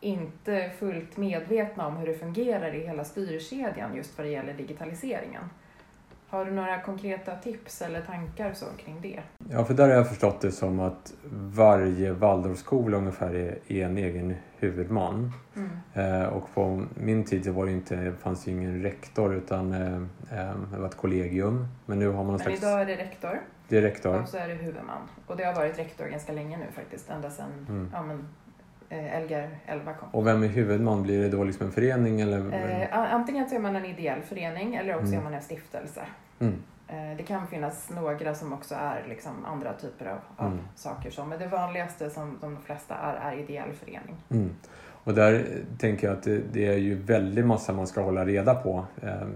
inte 0.00 0.70
fullt 0.78 1.16
medvetna 1.16 1.86
om 1.86 1.96
hur 1.96 2.06
det 2.06 2.14
fungerar 2.14 2.74
i 2.74 2.86
hela 2.86 3.04
styrkedjan 3.04 3.96
just 3.96 4.18
vad 4.18 4.26
det 4.26 4.30
gäller 4.30 4.54
digitaliseringen. 4.54 5.50
Har 6.30 6.44
du 6.44 6.50
några 6.50 6.80
konkreta 6.80 7.36
tips 7.36 7.82
eller 7.82 8.00
tankar 8.00 8.52
så 8.52 8.66
kring 8.84 9.00
det? 9.02 9.20
Ja, 9.50 9.64
för 9.64 9.74
där 9.74 9.88
har 9.88 9.94
jag 9.94 10.08
förstått 10.08 10.40
det 10.40 10.52
som 10.52 10.80
att 10.80 11.12
varje 11.32 12.12
Waldorfskola 12.12 12.96
ungefär 12.96 13.34
är, 13.34 13.58
är 13.68 13.84
en 13.84 13.98
egen 13.98 14.34
huvudman. 14.56 15.32
Mm. 15.56 15.70
Eh, 15.94 16.28
och 16.28 16.54
på 16.54 16.84
min 16.94 17.24
tid 17.24 17.44
så 17.44 17.52
var 17.52 17.66
det 17.66 17.72
inte, 17.72 18.12
fanns 18.22 18.44
det 18.44 18.50
ingen 18.50 18.82
rektor 18.82 19.34
utan 19.34 19.72
eh, 19.72 19.94
eh, 20.40 20.54
det 20.72 20.78
var 20.78 20.86
ett 20.86 20.96
kollegium. 20.96 21.66
Men 21.86 21.98
nu 21.98 22.08
har 22.08 22.24
man 22.24 22.26
Men 22.26 22.38
slags... 22.38 22.62
idag 22.62 22.80
är 22.80 22.86
det 22.86 22.96
rektor. 22.96 23.40
Det 23.68 23.76
är 23.76 23.82
rektor. 23.82 24.22
Och 24.22 24.28
så 24.28 24.36
är 24.36 24.48
det 24.48 24.54
huvudman. 24.54 25.02
Och 25.26 25.36
det 25.36 25.44
har 25.44 25.54
varit 25.54 25.78
rektor 25.78 26.06
ganska 26.06 26.32
länge 26.32 26.58
nu 26.58 26.66
faktiskt, 26.74 27.10
ända 27.10 27.30
sedan 27.30 27.66
mm. 27.68 27.90
ja, 27.92 28.02
men, 28.02 28.28
Lgr 28.90 29.48
11 29.66 29.92
kom. 29.92 30.08
Och 30.12 30.26
vem 30.26 30.42
är 30.42 30.48
huvudman? 30.48 31.02
Blir 31.02 31.22
det 31.22 31.28
då 31.28 31.44
liksom 31.44 31.66
en 31.66 31.72
förening 31.72 32.20
eller? 32.20 32.38
Eh, 32.38 33.14
antingen 33.14 33.48
så 33.48 33.54
är 33.54 33.60
man 33.60 33.76
en 33.76 33.84
ideell 33.84 34.22
förening 34.22 34.74
eller 34.74 34.94
också 34.94 35.06
mm. 35.06 35.18
är 35.18 35.24
man 35.24 35.34
en 35.34 35.42
stiftelse. 35.42 36.02
Mm. 36.38 36.54
Eh, 36.88 37.16
det 37.16 37.22
kan 37.22 37.46
finnas 37.46 37.90
några 37.90 38.34
som 38.34 38.52
också 38.52 38.74
är 38.74 39.04
liksom 39.08 39.44
andra 39.44 39.72
typer 39.72 40.06
av, 40.06 40.18
av 40.36 40.52
mm. 40.52 40.64
saker. 40.74 41.10
Så, 41.10 41.24
men 41.24 41.38
det 41.38 41.46
vanligaste 41.46 42.10
som 42.10 42.38
de 42.40 42.56
flesta 42.64 42.94
är, 42.94 43.32
är 43.32 43.38
ideell 43.38 43.72
förening. 43.72 44.16
Mm. 44.30 44.50
Och 45.04 45.14
där 45.14 45.46
tänker 45.78 46.06
jag 46.06 46.16
att 46.16 46.22
det, 46.22 46.40
det, 46.52 46.66
är 46.66 46.76
ju 46.76 46.94
väldigt 46.94 47.46
massa 47.46 47.72
man 47.72 47.86
ska 47.86 48.02
hålla 48.02 48.24
reda 48.24 48.54
på 48.54 48.84
eh, 49.02 49.26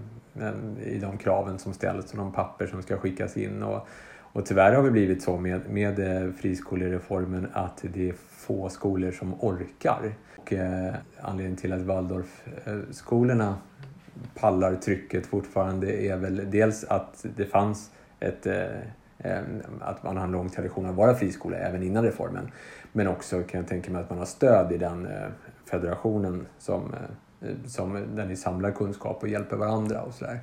i 0.83 0.99
de 0.99 1.17
kraven 1.17 1.59
som 1.59 1.73
ställs 1.73 2.11
och 2.11 2.17
de 2.17 2.31
papper 2.31 2.67
som 2.67 2.81
ska 2.81 2.97
skickas 2.97 3.37
in. 3.37 3.63
Och, 3.63 3.87
och 4.35 4.45
tyvärr 4.45 4.73
har 4.73 4.83
det 4.83 4.91
blivit 4.91 5.23
så 5.23 5.37
med, 5.37 5.69
med 5.69 5.99
eh, 5.99 6.31
friskolereformen 6.33 7.47
att 7.53 7.83
det 7.93 8.09
är 8.09 8.13
få 8.29 8.69
skolor 8.69 9.11
som 9.11 9.43
orkar. 9.43 10.13
Och, 10.37 10.53
eh, 10.53 10.93
anledningen 11.21 11.57
till 11.57 11.73
att 11.73 11.81
Waldorfskolorna 11.81 13.47
eh, 13.47 14.39
pallar 14.39 14.75
trycket 14.75 15.25
fortfarande 15.25 16.05
är 16.05 16.17
väl 16.17 16.51
dels 16.51 16.83
att 16.83 17.25
det 17.35 17.45
fanns 17.45 17.91
ett 18.19 18.47
eh, 18.47 19.41
att 19.79 20.03
man 20.03 20.17
har 20.17 20.23
en 20.23 20.31
lång 20.31 20.49
tradition 20.49 20.85
av 20.85 20.91
att 20.91 20.97
vara 20.97 21.15
friskola 21.15 21.57
även 21.57 21.83
innan 21.83 22.03
reformen. 22.03 22.51
Men 22.91 23.07
också 23.07 23.43
kan 23.43 23.59
jag 23.59 23.67
tänka 23.69 23.91
mig 23.91 24.01
att 24.01 24.09
man 24.09 24.19
har 24.19 24.25
stöd 24.25 24.71
i 24.71 24.77
den 24.77 25.05
eh, 25.05 25.27
federationen 25.65 26.47
som, 26.59 26.95
som 27.65 28.15
där 28.15 28.25
ni 28.25 28.35
samlar 28.35 28.71
kunskap 28.71 29.23
och 29.23 29.29
hjälper 29.29 29.57
varandra 29.57 30.01
och 30.01 30.13
sådär. 30.13 30.39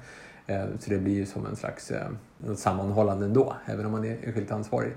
Eh, 0.47 0.65
så 0.79 0.91
det 0.91 0.99
blir 0.99 1.15
ju 1.15 1.27
som 1.27 1.47
en 1.47 1.57
slags 1.57 1.91
eh, 1.91 2.09
något 2.39 2.59
sammanhållande 2.59 3.25
ändå, 3.25 3.57
även 3.67 3.87
om 3.87 3.93
man 3.93 4.05
är 4.05 4.19
enskilt 4.25 4.53
ansvarig. 4.53 4.93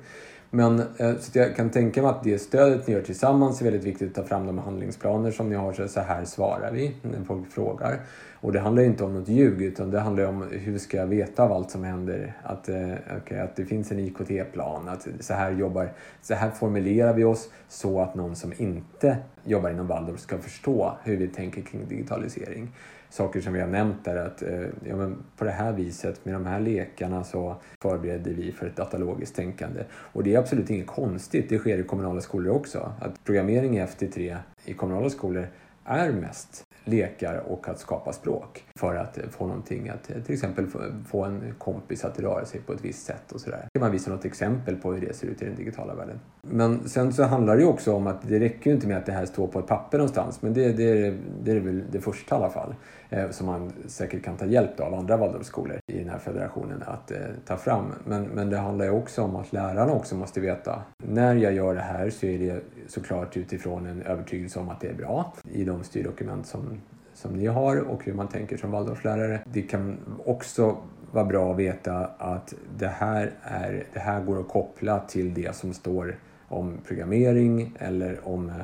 Men 0.50 0.80
eh, 0.80 1.16
så 1.20 1.40
jag 1.40 1.56
kan 1.56 1.70
tänka 1.70 2.02
mig 2.02 2.12
att 2.12 2.24
det 2.24 2.40
stödet 2.40 2.88
ni 2.88 2.94
gör 2.94 3.02
tillsammans 3.02 3.62
är 3.62 3.66
väldigt 3.66 3.84
viktigt 3.84 4.10
att 4.10 4.16
ta 4.16 4.24
fram 4.24 4.48
de 4.48 4.58
handlingsplaner 4.58 5.32
som 5.32 5.50
ni 5.50 5.56
har. 5.56 5.88
Så 5.88 6.00
här 6.00 6.26
svarar 6.26 6.72
vi 6.72 6.96
när 7.02 7.24
folk 7.24 7.52
frågar. 7.52 8.00
Och 8.46 8.52
det 8.52 8.60
handlar 8.60 8.84
inte 8.84 9.04
om 9.04 9.14
något 9.14 9.28
ljug 9.28 9.62
utan 9.62 9.92
det 9.92 10.00
handlar 10.00 10.26
om 10.26 10.48
hur 10.52 10.78
ska 10.78 10.98
jag 10.98 11.08
veta 11.08 11.44
av 11.44 11.52
allt 11.52 11.72
som 11.72 11.84
händer. 11.84 12.34
Att, 12.44 12.70
eh, 12.70 12.92
okay, 13.18 13.40
att 13.40 13.56
det 13.56 13.66
finns 13.66 13.92
en 13.92 14.00
IKT-plan, 14.00 14.90
att 14.90 15.08
så 15.20 15.34
här, 15.34 15.52
jobbar, 15.52 15.94
så 16.22 16.34
här 16.34 16.50
formulerar 16.50 17.14
vi 17.14 17.24
oss 17.24 17.50
så 17.68 18.02
att 18.02 18.16
någon 18.16 18.36
som 18.36 18.54
inte 18.58 19.18
jobbar 19.44 19.70
inom 19.70 19.88
Waldorf 19.88 20.20
ska 20.20 20.38
förstå 20.38 20.98
hur 21.04 21.18
vi 21.18 21.28
tänker 21.28 21.62
kring 21.62 21.88
digitalisering. 21.88 22.72
Saker 23.10 23.42
som 23.42 23.54
vi 23.54 23.62
har 23.62 23.68
nämnt 23.68 24.08
är 24.08 24.16
att 24.16 24.42
eh, 24.42 24.62
ja, 24.84 24.96
men 24.96 25.24
på 25.38 25.46
det 25.46 25.52
här 25.52 25.74
viset 25.74 26.26
med 26.26 26.34
de 26.34 26.46
här 26.46 26.60
lekarna 26.60 27.24
så 27.24 27.56
förbereder 27.82 28.32
vi 28.32 28.52
för 28.52 28.68
ett 28.68 28.76
datalogiskt 28.76 29.36
tänkande. 29.36 29.84
Och 29.92 30.24
det 30.24 30.36
är 30.36 30.40
absolut 30.40 30.70
inget 30.70 30.88
konstigt, 30.88 31.50
det 31.50 31.58
sker 31.58 31.78
i 31.78 31.84
kommunala 31.84 32.22
skolor 32.22 32.56
också. 32.56 32.92
Att 33.02 33.24
programmering 33.24 33.78
i 33.78 33.82
FT3 33.82 34.38
i 34.66 34.74
kommunala 34.74 35.10
skolor 35.10 35.48
är 35.86 36.12
mest 36.12 36.66
lekar 36.86 37.44
och 37.48 37.70
att 37.70 37.80
skapa 37.80 38.14
språk 38.14 38.64
för 38.80 38.96
att 38.96 39.20
få 39.32 39.48
någonting 39.48 39.90
att 39.90 40.04
till 40.04 40.34
exempel 40.34 40.68
få 41.08 41.24
en 41.24 41.54
kompis 41.58 42.06
att 42.06 42.20
röra 42.20 42.46
sig 42.46 42.62
på 42.62 42.74
ett 42.74 42.86
visst 42.86 43.06
sätt 43.06 43.32
och 43.32 43.42
sådär. 43.42 43.68
Man 43.80 43.92
visa 43.92 44.12
något 44.12 44.26
exempel 44.26 44.76
på 44.76 44.94
hur 44.94 45.02
det 45.02 45.14
ser 45.14 45.28
ut 45.28 45.42
i 45.42 45.46
den 45.46 45.56
digitala 45.56 45.96
världen. 45.96 46.20
Men 46.42 46.90
sen 46.90 47.14
så 47.14 47.24
handlar 47.24 47.56
det 47.56 47.62
ju 47.62 47.68
också 47.68 47.94
om 47.94 48.08
att 48.08 48.28
det 48.28 48.40
räcker 48.40 48.70
ju 48.70 48.76
inte 48.76 48.88
med 48.88 48.98
att 48.98 49.06
det 49.06 49.12
här 49.12 49.26
står 49.26 49.48
på 49.48 49.60
ett 49.60 49.68
papper 49.68 49.98
någonstans 49.98 50.42
men 50.42 50.54
det, 50.54 50.74
det, 50.74 50.84
är, 50.84 51.18
det 51.44 51.52
är 51.52 51.60
väl 51.60 51.84
det 51.92 52.02
första 52.02 52.36
i 52.36 52.38
alla 52.38 52.50
fall 52.50 52.76
Eh, 53.10 53.30
som 53.30 53.48
man 53.48 53.74
säkert 53.88 54.24
kan 54.24 54.38
ta 54.38 54.46
hjälp 54.46 54.80
av 54.80 54.94
andra 54.94 55.18
Waldorfskolor 55.18 55.80
i 55.88 56.00
den 56.00 56.10
här 56.10 56.20
federationen 56.20 56.84
att 56.86 57.12
eh, 57.12 57.18
ta 57.46 57.58
fram. 57.58 57.94
Men, 58.06 58.24
men 58.24 58.50
det 58.50 58.58
handlar 58.58 58.86
ju 58.86 58.92
också 58.92 59.22
om 59.22 59.36
att 59.36 59.54
lärarna 59.54 59.94
också 59.94 60.16
måste 60.16 60.40
veta 60.40 60.82
när 60.98 61.36
jag 61.36 61.54
gör 61.54 61.76
det 61.76 61.82
här 61.82 62.10
så 62.10 62.26
är 62.26 62.40
det 62.40 62.62
såklart 62.88 63.38
utifrån 63.38 63.86
en 63.86 64.02
övertygelse 64.02 64.60
om 64.60 64.70
att 64.70 64.82
det 64.82 64.88
är 64.88 64.94
bra 64.94 65.34
i 65.52 65.64
de 65.64 65.84
styrdokument 65.84 66.48
som, 66.48 66.82
som 67.14 67.34
ni 67.34 67.46
har 67.46 67.78
och 67.78 68.06
hur 68.06 68.14
man 68.14 68.28
tänker 68.28 68.58
som 68.58 68.72
Waldorflärare. 68.72 69.40
Det 69.46 69.62
kan 69.62 69.98
också 70.26 70.78
vara 71.12 71.26
bra 71.26 71.52
att 71.52 71.58
veta 71.58 72.10
att 72.18 72.54
det 72.78 72.88
här, 72.88 73.32
är, 73.42 73.84
det 73.94 74.00
här 74.00 74.22
går 74.22 74.40
att 74.40 74.48
koppla 74.48 75.00
till 75.00 75.34
det 75.34 75.56
som 75.56 75.74
står 75.74 76.16
om 76.48 76.78
programmering 76.88 77.74
eller 77.80 78.28
om 78.28 78.50
eh, 78.50 78.56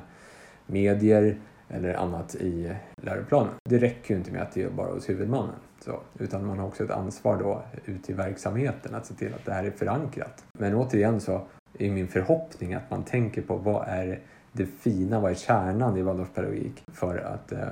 medier 0.66 1.38
eller 1.74 1.94
annat 1.94 2.36
i 2.36 2.76
läroplanen. 3.02 3.54
Det 3.70 3.78
räcker 3.78 4.14
ju 4.14 4.18
inte 4.18 4.32
med 4.32 4.42
att 4.42 4.54
det 4.54 4.64
är 4.64 4.70
bara 4.70 4.92
hos 4.92 5.10
huvudmannen. 5.10 5.56
Så, 5.80 6.00
utan 6.20 6.46
man 6.46 6.60
har 6.60 6.68
också 6.68 6.84
ett 6.84 6.92
ansvar 6.92 7.38
då 7.38 7.64
ute 7.86 8.12
i 8.12 8.16
verksamheten 8.16 8.96
att 8.96 9.06
se 9.06 9.14
till 9.14 9.34
att 9.34 9.46
det 9.46 9.54
här 9.54 9.64
är 9.64 9.72
förankrat. 9.72 10.46
Men 10.60 10.76
återigen 10.76 11.20
så 11.20 11.42
är 11.80 11.92
min 11.92 12.08
förhoppning 12.08 12.74
att 12.74 12.90
man 12.90 13.04
tänker 13.04 13.42
på 13.42 13.56
vad 13.56 13.88
är 13.88 14.20
det 14.52 14.66
fina, 14.66 15.20
vad 15.20 15.32
är 15.32 15.36
kärnan 15.36 15.98
i 15.98 16.02
Waldorfpedagogik 16.02 16.84
för 16.94 17.18
att, 17.18 17.52
eh, 17.52 17.68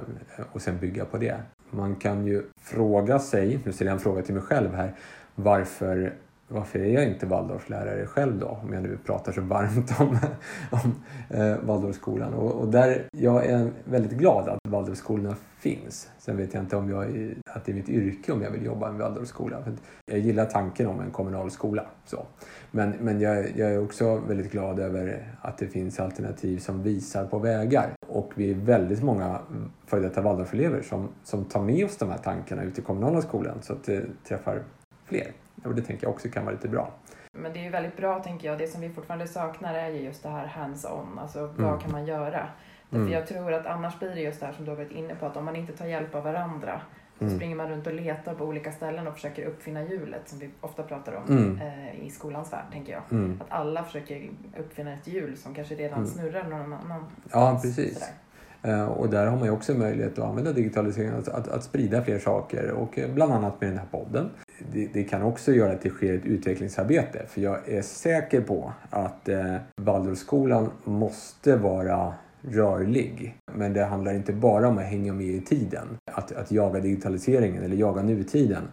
och 0.52 0.62
sen 0.62 0.80
bygga 0.80 1.06
på 1.06 1.18
det. 1.18 1.36
Man 1.70 1.96
kan 1.96 2.26
ju 2.26 2.44
fråga 2.62 3.20
sig, 3.20 3.60
nu 3.66 3.74
ställer 3.74 3.92
jag 3.92 3.96
en 3.96 4.04
fråga 4.04 4.22
till 4.22 4.34
mig 4.34 4.44
själv 4.44 4.74
här, 4.74 4.96
varför 5.36 6.14
varför 6.50 6.80
är 6.80 6.94
jag 6.94 7.06
inte 7.06 7.26
Waldorflärare 7.26 8.06
själv 8.06 8.40
då? 8.40 8.48
Om 8.64 8.74
jag 8.74 8.84
nu 8.84 8.98
pratar 9.06 9.32
så 9.32 9.42
varmt 9.42 10.00
om, 10.00 10.18
om 10.72 10.96
eh, 11.30 11.58
Waldorfskolan. 11.58 12.34
Och, 12.34 12.52
och 12.52 12.68
där, 12.68 13.08
jag 13.12 13.46
är 13.46 13.72
väldigt 13.86 14.12
glad 14.12 14.50
att 14.50 14.60
Waldorfskolorna 14.68 15.36
finns. 15.60 16.10
Sen 16.18 16.38
vet 16.38 16.54
jag 16.54 16.64
inte 16.64 16.76
om 16.76 16.90
jag 16.90 17.34
att 17.46 17.66
det 17.66 17.72
är 17.72 17.74
mitt 17.76 17.90
yrke 17.90 18.32
om 18.32 18.42
jag 18.42 18.52
vill 18.52 18.66
jobba 18.66 18.88
i 18.88 18.90
en 18.90 18.98
Waldorfskola. 18.98 19.64
För 19.64 19.74
jag 20.06 20.20
gillar 20.20 20.46
tanken 20.46 20.88
om 20.88 21.00
en 21.00 21.12
kommunal 21.12 21.52
skola. 21.52 21.86
Så. 22.06 22.26
Men, 22.72 22.94
men 23.00 23.20
jag, 23.20 23.58
jag 23.58 23.72
är 23.72 23.84
också 23.84 24.16
väldigt 24.16 24.52
glad 24.52 24.80
över 24.80 25.34
att 25.42 25.58
det 25.58 25.68
finns 25.68 26.00
alternativ 26.00 26.58
som 26.58 26.84
visar 26.84 27.26
på 27.26 27.40
vägar. 27.40 27.92
Och 28.08 28.32
vi 28.36 28.52
är 28.52 28.56
väldigt 28.56 29.04
många 29.04 29.40
före 29.86 30.02
detta 30.02 30.22
Waldorfelever 30.22 30.82
som, 30.82 31.10
som 31.24 31.46
tar 31.46 31.62
med 31.62 31.86
oss 31.86 31.98
de 31.98 32.10
här 32.10 32.18
tankarna 32.18 32.64
ut 32.64 32.80
i 32.80 32.82
kommunala 32.82 33.22
skolan 33.22 33.58
så 33.62 33.74
att 33.74 33.84
det 33.84 34.06
träffar 34.28 34.64
fler. 35.06 35.32
Och 35.66 35.76
det 35.76 35.82
tänker 35.82 36.06
jag 36.08 36.12
också 36.14 36.30
kan 36.30 36.46
vara 36.46 36.56
lite 36.56 36.68
bra. 36.68 36.92
Men 37.32 37.54
det 37.54 37.60
är 37.60 37.64
ju 37.64 37.70
väldigt 37.70 37.98
bra 37.98 38.20
tänker 38.24 38.48
jag. 38.48 38.58
Det 38.58 38.68
som 38.68 38.82
vi 38.82 38.90
fortfarande 38.90 39.28
saknar 39.28 39.74
är 39.74 39.90
ju 39.90 40.00
just 40.02 40.24
det 40.24 40.30
här 40.30 40.48
hands-on. 40.48 41.20
Alltså 41.20 41.40
vad 41.58 41.68
Mm. 41.68 41.80
kan 41.80 41.92
man 41.92 42.06
göra? 42.06 42.48
Mm. 42.92 43.12
Jag 43.12 43.28
tror 43.28 43.54
att 43.54 43.66
annars 43.66 44.00
blir 44.00 44.10
det 44.10 44.22
just 44.22 44.40
det 44.40 44.46
här 44.46 44.54
som 44.54 44.66
du 44.66 44.72
har 44.72 44.76
varit 44.76 44.92
inne 44.92 45.16
på. 45.16 45.26
Att 45.26 45.38
om 45.38 45.46
man 45.46 45.56
inte 45.56 45.74
tar 45.74 45.86
hjälp 45.86 46.16
av 46.16 46.24
varandra 46.24 46.82
så 47.18 47.26
Mm. 47.26 47.36
springer 47.38 47.56
man 47.56 47.70
runt 47.70 47.88
och 47.88 47.94
letar 47.94 48.34
på 48.36 48.46
olika 48.46 48.72
ställen 48.72 49.08
och 49.08 49.14
försöker 49.14 49.46
uppfinna 49.46 49.84
hjulet 49.84 50.30
som 50.30 50.40
vi 50.40 50.50
ofta 50.62 50.84
pratar 50.84 51.14
om 51.16 51.38
Mm. 51.38 51.60
eh, 51.62 52.06
i 52.06 52.10
skolans 52.10 52.54
värld 52.54 52.66
tänker 52.72 52.94
jag. 52.94 53.02
Mm. 53.12 53.42
Att 53.42 53.48
alla 53.52 53.84
försöker 53.84 54.30
uppfinna 54.60 54.94
ett 54.94 55.08
hjul 55.08 55.38
som 55.38 55.54
kanske 55.56 55.76
redan 55.76 55.98
Mm. 56.00 56.10
snurrar 56.10 56.44
någon 56.44 56.74
annan. 56.74 57.06
Ja, 57.32 57.60
precis. 57.64 57.94
Sådär. 57.94 58.14
Eh, 58.82 58.86
Och 58.88 59.10
där 59.10 59.26
har 59.28 59.36
man 59.38 59.46
ju 59.46 59.52
också 59.52 59.74
möjlighet 59.74 60.20
att 60.20 60.26
använda 60.26 60.52
digitaliseringen, 60.52 61.16
att, 61.20 61.28
att, 61.28 61.48
att 61.48 61.64
sprida 61.64 62.02
fler 62.02 62.20
saker 62.20 62.72
och 62.72 63.00
eh, 63.00 63.10
bland 63.14 63.34
annat 63.34 63.62
med 63.62 63.70
den 63.70 63.78
här 63.78 63.86
podden. 63.92 64.30
Det, 64.74 64.90
det 64.94 65.04
kan 65.04 65.22
också 65.22 65.52
göra 65.52 65.72
att 65.72 65.82
det 65.82 65.90
sker 65.90 66.14
ett 66.14 66.26
utvecklingsarbete 66.26 67.26
för 67.28 67.42
jag 67.42 67.70
är 67.70 67.82
säker 67.82 68.42
på 68.42 68.74
att 68.90 69.30
eh, 69.30 69.56
Waldorfskolan 69.82 70.72
måste 70.84 71.56
vara 71.56 72.14
rörlig. 72.42 73.36
Men 73.56 73.74
det 73.74 73.84
handlar 73.84 74.14
inte 74.14 74.34
bara 74.34 74.68
om 74.68 74.78
att 74.78 74.84
hänga 74.84 75.14
med 75.14 75.28
i 75.28 75.42
tiden, 75.42 75.88
att, 76.12 76.32
att 76.32 76.52
jaga 76.52 76.80
digitaliseringen 76.80 77.64
eller 77.64 77.76
jaga 77.76 78.02
nutiden. 78.02 78.64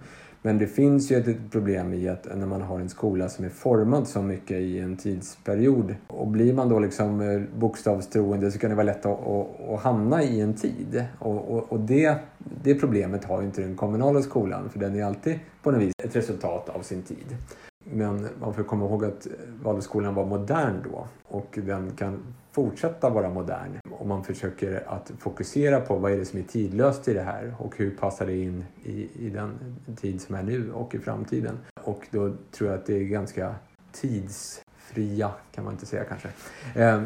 Men 0.47 0.59
det 0.59 0.67
finns 0.67 1.11
ju 1.11 1.17
ett, 1.17 1.51
problem 1.51 1.95
i 1.95 2.09
att 2.09 2.37
när 2.37 2.47
man 2.47 2.63
har 2.63 2.81
en 2.81 2.89
skola 2.89 3.29
som 3.29 3.45
är 3.45 3.49
formad 3.49 4.09
så 4.09 4.23
mycket 4.23 4.57
i 4.57 4.79
en 4.79 4.97
tidsperiod 4.97 5.95
och 6.07 6.29
blir 6.29 6.55
man 6.55 6.69
då 6.69 6.79
liksom 6.79 7.21
eh, 7.21 7.41
bokstavstroende 7.59 8.51
så 8.51 8.59
kan 8.59 8.71
det 8.71 8.77
vara 8.77 8.87
lätt 8.87 9.07
att, 9.07 9.27
att, 9.27 9.71
att 9.71 9.81
hamna 9.81 10.23
i 10.23 10.41
en 10.41 10.55
tid. 10.55 11.05
Och, 11.19 11.57
och, 11.57 11.73
och 11.73 11.81
det, 11.81 12.19
det 12.63 12.75
problemet 12.75 13.25
har 13.25 13.41
ju 13.41 13.47
inte 13.47 13.61
den 13.61 13.77
kommunala 13.77 14.23
skolan 14.23 14.71
för 14.71 14.79
den 14.79 14.97
är 14.97 15.05
alltid 15.05 15.39
på 15.63 15.71
något 15.71 15.81
vis 15.83 15.93
ett 16.05 16.17
resultat 16.17 16.69
av 16.69 16.83
sin 16.83 17.03
tid. 17.03 17.37
Men 17.85 18.29
man 18.41 18.55
får 18.55 18.63
komma 18.63 18.85
ihåg 18.85 19.05
att 19.05 19.27
eh, 19.27 19.33
Waldorfskolan 19.63 20.15
var 20.15 20.27
modern 20.27 20.75
då 20.93 21.07
och 21.25 21.59
den 21.63 21.91
kan 21.91 22.23
fortsätta 22.57 23.11
vara 23.11 23.31
modern 23.31 23.79
om 23.91 24.09
man 24.09 24.25
försöker 24.25 24.85
att 24.87 25.13
fokusera 25.19 25.81
på 25.81 25.97
vad 25.97 26.13
är 26.13 26.17
det 26.17 26.25
som 26.25 26.39
är 26.39 26.43
tidlöst 26.43 27.09
i 27.09 27.15
det 27.15 27.23
här 27.23 27.55
och 27.59 27.77
hur 27.77 27.91
passar 27.91 28.27
det 28.27 28.37
in 28.37 28.65
i, 28.85 29.09
i 29.27 29.31
den 29.31 29.77
tid 29.97 30.21
som 30.21 30.35
är 30.35 30.43
nu 30.43 30.73
och 30.73 30.95
i 30.95 30.99
framtiden. 30.99 31.59
Och 31.85 32.07
då 32.11 32.35
tror 32.51 32.71
jag 32.71 32.79
att 32.79 32.87
det 32.87 32.95
är 32.95 33.05
ganska 33.05 33.55
tidsfria, 33.93 35.31
kan 35.53 35.65
man 35.65 35.73
inte 35.73 35.87
säga 35.87 36.05
kanske, 36.05 36.29
eh, 36.75 37.03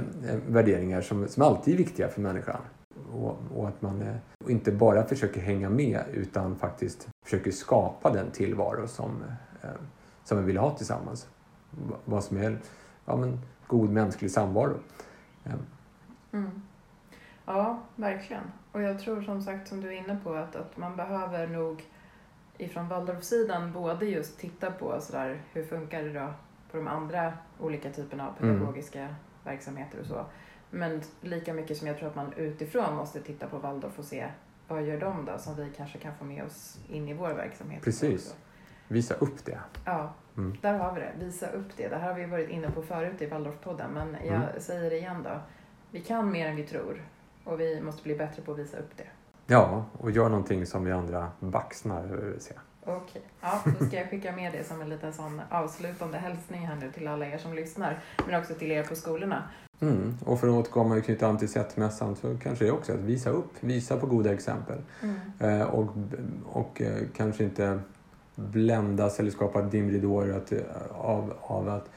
värderingar 0.49 1.01
som, 1.01 1.29
som 1.29 1.43
alltid 1.43 1.75
är 1.75 1.79
viktiga 1.79 2.09
för 2.09 2.21
människan. 2.21 2.61
Och, 3.13 3.39
och 3.55 3.69
att 3.69 3.83
man 3.83 4.03
eh, 4.03 4.15
inte 4.49 4.73
bara 4.73 5.05
försöker 5.05 5.41
hänga 5.41 5.71
med 5.71 6.01
utan 6.13 6.57
faktiskt 6.57 7.09
försöker 7.25 7.51
skapa 7.51 8.13
den 8.13 8.31
tillvaro 8.31 8.89
som, 8.89 9.25
eh, 9.63 9.69
som 10.25 10.39
vi 10.39 10.45
vill 10.45 10.57
ha 10.57 10.77
tillsammans. 10.77 11.29
Vad 12.05 12.25
som 12.25 12.37
är 12.37 12.59
ja, 13.05 13.17
men, 13.17 13.41
god 13.67 13.91
mänsklig 13.91 14.31
samvaro. 14.31 14.75
Eh, 15.45 15.53
Mm. 16.33 16.63
Ja, 17.47 17.79
verkligen. 17.97 18.43
Och 18.73 18.83
jag 18.83 18.99
tror 19.01 19.23
som 19.23 19.43
sagt 19.43 19.69
som 19.69 19.81
du 19.81 19.89
är 19.89 19.93
inne 19.93 20.19
på 20.25 20.35
att, 20.35 20.57
att 20.57 20.77
man 20.77 20.97
behöver 20.97 21.47
nog 21.47 21.85
ifrån 22.59 22.89
Waldorfsidan 22.89 23.73
både 23.73 24.07
just 24.07 24.39
titta 24.39 24.71
på 24.71 25.01
sådär, 25.01 25.41
hur 25.53 25.65
funkar 25.65 26.03
det 26.03 26.13
då 26.13 26.33
på 26.71 26.77
de 26.77 26.89
andra 26.89 27.33
olika 27.61 27.91
typerna 27.91 28.29
av 28.29 28.35
Mm. 28.43 28.55
pedagogiska 28.59 29.15
verksamheter 29.45 30.01
och 30.01 30.07
så. 30.07 30.25
Men 30.71 31.03
lika 31.21 31.55
mycket 31.55 31.77
som 31.77 31.87
jag 31.87 31.99
tror 31.99 32.09
att 32.09 32.17
man 32.17 32.33
utifrån 32.33 32.97
måste 32.97 33.21
titta 33.21 33.47
på 33.47 33.59
Waldorf 33.59 33.99
och 33.99 34.05
se 34.05 34.29
vad 34.69 34.83
gör 34.83 35.01
de 35.01 35.25
då 35.25 35.39
som 35.39 35.57
vi 35.57 35.71
kanske 35.77 35.99
kan 35.99 36.15
få 36.15 36.25
med 36.25 36.45
oss 36.45 36.79
in 36.89 37.09
i 37.09 37.15
vår 37.15 37.29
verksamhet. 37.35 37.83
Precis. 37.83 38.35
Visa 38.91 39.15
upp 39.15 39.45
det. 39.45 39.59
Ja, 39.85 40.13
Mm. 40.37 40.57
där 40.61 40.79
har 40.79 40.95
vi 40.95 41.01
det. 41.01 41.13
Visa 41.25 41.47
upp 41.51 41.77
det. 41.77 41.89
Det 41.89 41.97
här 41.97 42.09
har 42.09 42.15
vi 42.21 42.27
varit 42.27 42.49
inne 42.49 42.71
på 42.71 42.83
förut 42.83 43.23
i 43.23 43.27
Waldorfpodden 43.27 43.91
men 43.95 44.17
jag 44.27 44.35
Mm. 44.35 44.49
säger 44.59 44.91
det 44.91 44.97
igen 44.99 45.23
då. 45.25 45.31
Vi 45.91 46.01
kan 46.01 46.33
mer 46.33 46.47
än 46.49 46.57
vi 46.57 46.63
tror 46.63 47.03
och 47.45 47.61
vi 47.61 47.81
måste 47.81 48.03
bli 48.03 48.15
bättre 48.17 48.43
på 48.43 48.53
att 48.53 48.59
visa 48.59 48.77
upp 48.77 48.97
det. 48.97 49.07
Ja, 49.47 49.85
och 49.99 50.11
gör 50.11 50.29
någonting 50.29 50.67
som 50.67 50.85
vi 50.85 50.93
andra 50.93 51.29
baxnar 51.41 52.05
över 52.05 52.35
att 52.37 52.43
se. 52.43 52.55
Okej, 52.85 53.23
ja, 53.41 53.61
då 53.79 53.87
ska 53.87 53.97
jag 53.97 54.11
skicka 54.11 54.33
med 54.33 54.53
det 54.53 54.65
som 54.65 54.81
en 54.81 54.89
liten 54.89 55.13
sån 55.13 55.41
avslutande 55.51 56.19
hälsning 56.19 56.67
här 56.67 56.77
nu 56.77 56.93
till 56.93 57.09
alla 57.09 57.27
er 57.27 57.39
som 57.39 57.55
lyssnar, 57.55 57.99
men 58.27 58.41
också 58.41 58.55
till 58.55 58.71
er 58.73 58.83
på 58.85 58.95
skolorna. 58.95 59.43
Mm. 59.81 60.15
Och 60.27 60.41
för 60.41 60.49
att 60.49 60.55
återkomma 60.55 60.95
och 60.97 61.05
knyta 61.05 61.27
an 61.27 61.39
till 61.39 61.49
sättmässan 61.49 62.17
så 62.17 62.39
kanske 62.43 62.65
det 62.65 62.71
också 62.71 62.93
att 62.93 62.99
visa 63.01 63.31
upp, 63.31 63.51
visa 63.61 63.97
på 63.97 64.07
goda 64.07 64.33
exempel. 64.33 64.79
Eh, 65.41 65.63
och 65.63 65.87
och 66.53 66.81
eh, 66.83 67.03
kanske 67.17 67.45
inte 67.45 67.81
bländas 68.41 69.21
eller 69.21 69.31
skapa 69.31 69.63
dimridåer 69.63 70.37
att, 70.37 70.53
eh, 70.53 70.59
av, 70.93 71.35
av 71.41 71.69
att 71.69 71.91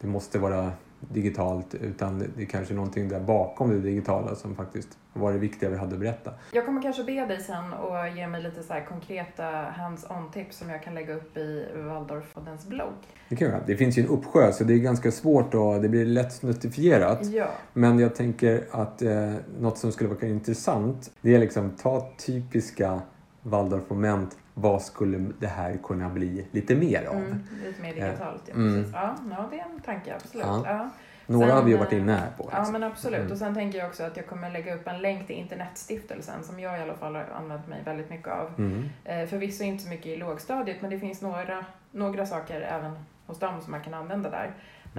det 0.00 0.06
måste 0.06 0.38
vara 0.38 0.72
digitalt 1.00 1.74
utan 1.74 2.18
det, 2.18 2.42
är 2.42 2.46
kanske 2.46 2.74
någonting 2.74 3.08
där 3.08 3.20
bakom 3.20 3.70
det 3.70 3.80
digitala 3.80 4.34
som 4.34 4.56
faktiskt 4.56 4.88
var 5.12 5.32
det 5.32 5.38
viktiga 5.38 5.68
vi 5.70 5.76
hade 5.76 5.94
att 5.94 6.00
berätta. 6.00 6.32
Jag 6.52 6.66
kommer 6.66 6.82
kanske 6.82 7.04
be 7.04 7.26
dig 7.26 7.40
sen 7.40 7.72
och 7.72 8.16
ge 8.16 8.26
mig 8.26 8.42
lite 8.42 8.62
så 8.62 8.74
konkreta 8.88 9.44
hands-on-tips 9.76 10.58
som 10.58 10.70
jag 10.70 10.82
kan 10.82 10.94
lägga 10.94 11.14
upp 11.14 11.36
i 11.36 11.66
Waldorfpoddens 11.74 12.66
blogg. 12.66 12.94
Det, 13.28 13.36
kan 13.36 13.48
göra. 13.48 13.60
det 13.66 13.76
finns 13.76 13.98
ju 13.98 14.02
en 14.02 14.08
uppsjö 14.08 14.52
så 14.52 14.64
det 14.64 14.74
är 14.74 14.78
ganska 14.78 15.10
svårt 15.10 15.54
och 15.54 15.80
det 15.80 15.88
blir 15.88 16.06
lätt 16.06 16.32
snuttifierat. 16.32 17.26
Ja, 17.26 17.48
Men 17.72 17.98
jag 17.98 18.14
tänker 18.14 18.64
att 18.70 19.02
eh, 19.02 19.34
något 19.60 19.78
som 19.78 19.92
skulle 19.92 20.10
vara 20.10 20.26
intressant 20.26 21.10
det 21.20 21.34
är 21.34 21.38
liksom 21.38 21.70
ta 21.70 22.10
typiska 22.26 23.00
Waldorf-moment. 23.42 24.36
Vad 24.60 24.82
skulle 24.82 25.18
det 25.38 25.46
här 25.46 25.78
kunna 25.82 26.08
bli 26.08 26.46
lite 26.50 26.74
mer 26.74 27.06
av? 27.06 27.16
mm, 27.16 27.38
lite 27.64 27.82
mer 27.82 27.94
digitalt. 27.94 28.42
Ja, 28.46 28.54
Mm. 28.54 28.74
precis. 28.74 28.94
Ja, 28.94 29.14
ja, 29.30 29.48
det 29.50 29.58
är 29.58 29.64
en 29.74 29.80
tanke, 29.80 30.14
absolut. 30.14 30.46
Ja. 30.46 30.62
Ja. 30.66 30.90
Några 31.26 31.46
Sen, 31.46 31.56
har 31.56 31.62
vi 31.62 31.70
ju 31.70 31.74
eh, 31.76 31.80
varit 31.80 31.92
inne 31.92 32.12
här 32.12 32.30
på. 32.38 32.48
Ja 32.52 32.58
liksom. 32.58 32.72
men 32.72 32.82
absolut. 32.82 33.20
Mm. 33.20 33.32
Och 33.32 33.38
sen 33.38 33.54
tänker 33.54 33.78
jag 33.78 33.88
också 33.88 34.02
att 34.04 34.16
jag 34.16 34.26
kommer 34.26 34.50
lägga 34.50 34.74
upp 34.74 34.88
en 34.88 34.98
länk 34.98 35.26
till 35.26 35.36
Internetstiftelsen 35.36 36.44
som 36.44 36.60
jag 36.60 36.78
i 36.78 36.82
alla 36.82 36.94
fall 36.94 37.14
har 37.14 37.24
använt 37.36 37.68
mig 37.68 37.82
väldigt 37.84 38.10
mycket 38.10 38.28
av. 38.28 38.50
Mm. 38.58 38.88
Eh, 39.04 39.26
förvisso 39.26 39.64
inte 39.64 39.82
så 39.84 39.88
mycket 39.90 40.06
i 40.06 40.16
lågstadiet 40.16 40.76
men 40.82 40.90
det 40.90 40.98
finns 40.98 41.22
några, 41.22 41.64
några 41.90 42.26
saker 42.26 42.60
även 42.60 42.98
hos 43.26 43.38
dem 43.38 43.60
som 43.60 43.70
man 43.70 43.80
kan 43.80 43.94
använda 43.94 44.30
där. 44.30 44.50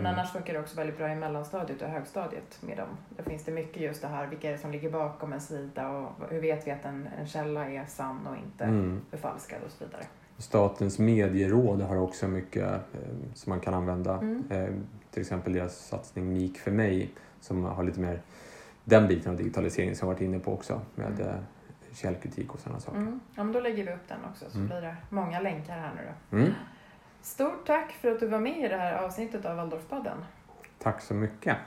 Men 0.04 0.06
Mm. 0.06 0.20
annars 0.20 0.32
funkar 0.34 0.54
det 0.54 0.60
också 0.60 0.78
väldigt 0.78 0.97
bra 0.97 1.12
i 1.12 1.16
mellanstadiet 1.16 1.82
och 1.82 1.88
högstadiet 1.89 2.58
med 2.62 2.78
dem. 2.78 2.88
Där 3.10 3.24
finns 3.24 3.43
det 3.43 3.52
mycket 3.52 3.82
just 3.82 4.02
det 4.02 4.08
här, 4.08 4.28
vilka 4.28 4.47
är 4.47 4.52
det 4.52 4.58
som 4.58 4.72
ligger 4.72 4.89
bakom 4.91 5.34
en 5.34 5.41
sida 5.41 5.89
och 5.89 6.12
hur 6.30 6.41
vet 6.41 6.68
vi 6.68 6.72
att 6.72 6.86
en, 6.86 7.10
en 7.20 7.28
källa 7.28 7.70
är 7.70 7.86
sann 7.86 8.28
och 8.28 8.36
inte 8.36 8.64
Mm. 8.64 9.02
förfalskad 9.10 9.60
och 9.66 9.72
så 9.72 9.86
vidare. 9.86 10.04
Statens 10.38 11.00
medieråd 11.00 11.82
har 11.82 11.97
också 11.97 12.28
mycket 12.28 12.64
eh, 12.64 12.80
som 13.34 13.50
man 13.50 13.60
kan 13.60 13.74
använda. 13.74 14.18
Mm. 14.18 14.43
Eh, 14.50 14.70
till 15.12 15.22
exempel 15.22 15.54
deras 15.54 15.76
satsning 15.88 16.30
MIK 16.30 16.58
för 16.60 16.72
mig 16.72 17.10
som 17.41 17.64
har 17.64 17.84
lite 17.84 18.00
mer 18.00 18.22
den 18.84 19.08
biten 19.08 19.32
av 19.32 19.38
digitalisering 19.38 19.95
som 19.95 20.08
jag 20.08 20.14
varit 20.16 20.22
inne 20.22 20.39
på 20.39 20.54
också 20.54 20.82
med 20.95 21.08
Mm. 21.20 21.28
eh, 21.28 21.36
källkritik 21.93 22.54
och 22.54 22.60
sådana 22.60 22.80
saker. 22.80 22.97
Mm. 22.97 23.20
Ja, 23.36 23.43
men 23.43 23.54
då 23.54 23.60
lägger 23.60 23.84
vi 23.86 23.91
upp 23.93 24.08
den 24.08 24.18
också 24.32 24.45
så 24.50 24.58
Mm. 24.58 24.68
blir 24.70 24.82
det 24.82 24.95
många 25.10 25.39
länkar 25.39 25.74
här 25.78 25.91
nu 25.95 26.02
då. 26.32 26.38
Stort 27.22 27.66
tack 27.66 27.92
för 27.92 28.12
att 28.12 28.20
du 28.20 28.28
var 28.28 28.40
med 28.40 28.58
i 28.58 28.68
det 28.68 28.78
här 28.78 29.04
avsnittet 29.04 29.46
av 29.46 29.56
Waldorfpodden. 29.56 30.26
Tack 30.80 31.02
så 31.02 31.14
mycket. 31.14 31.58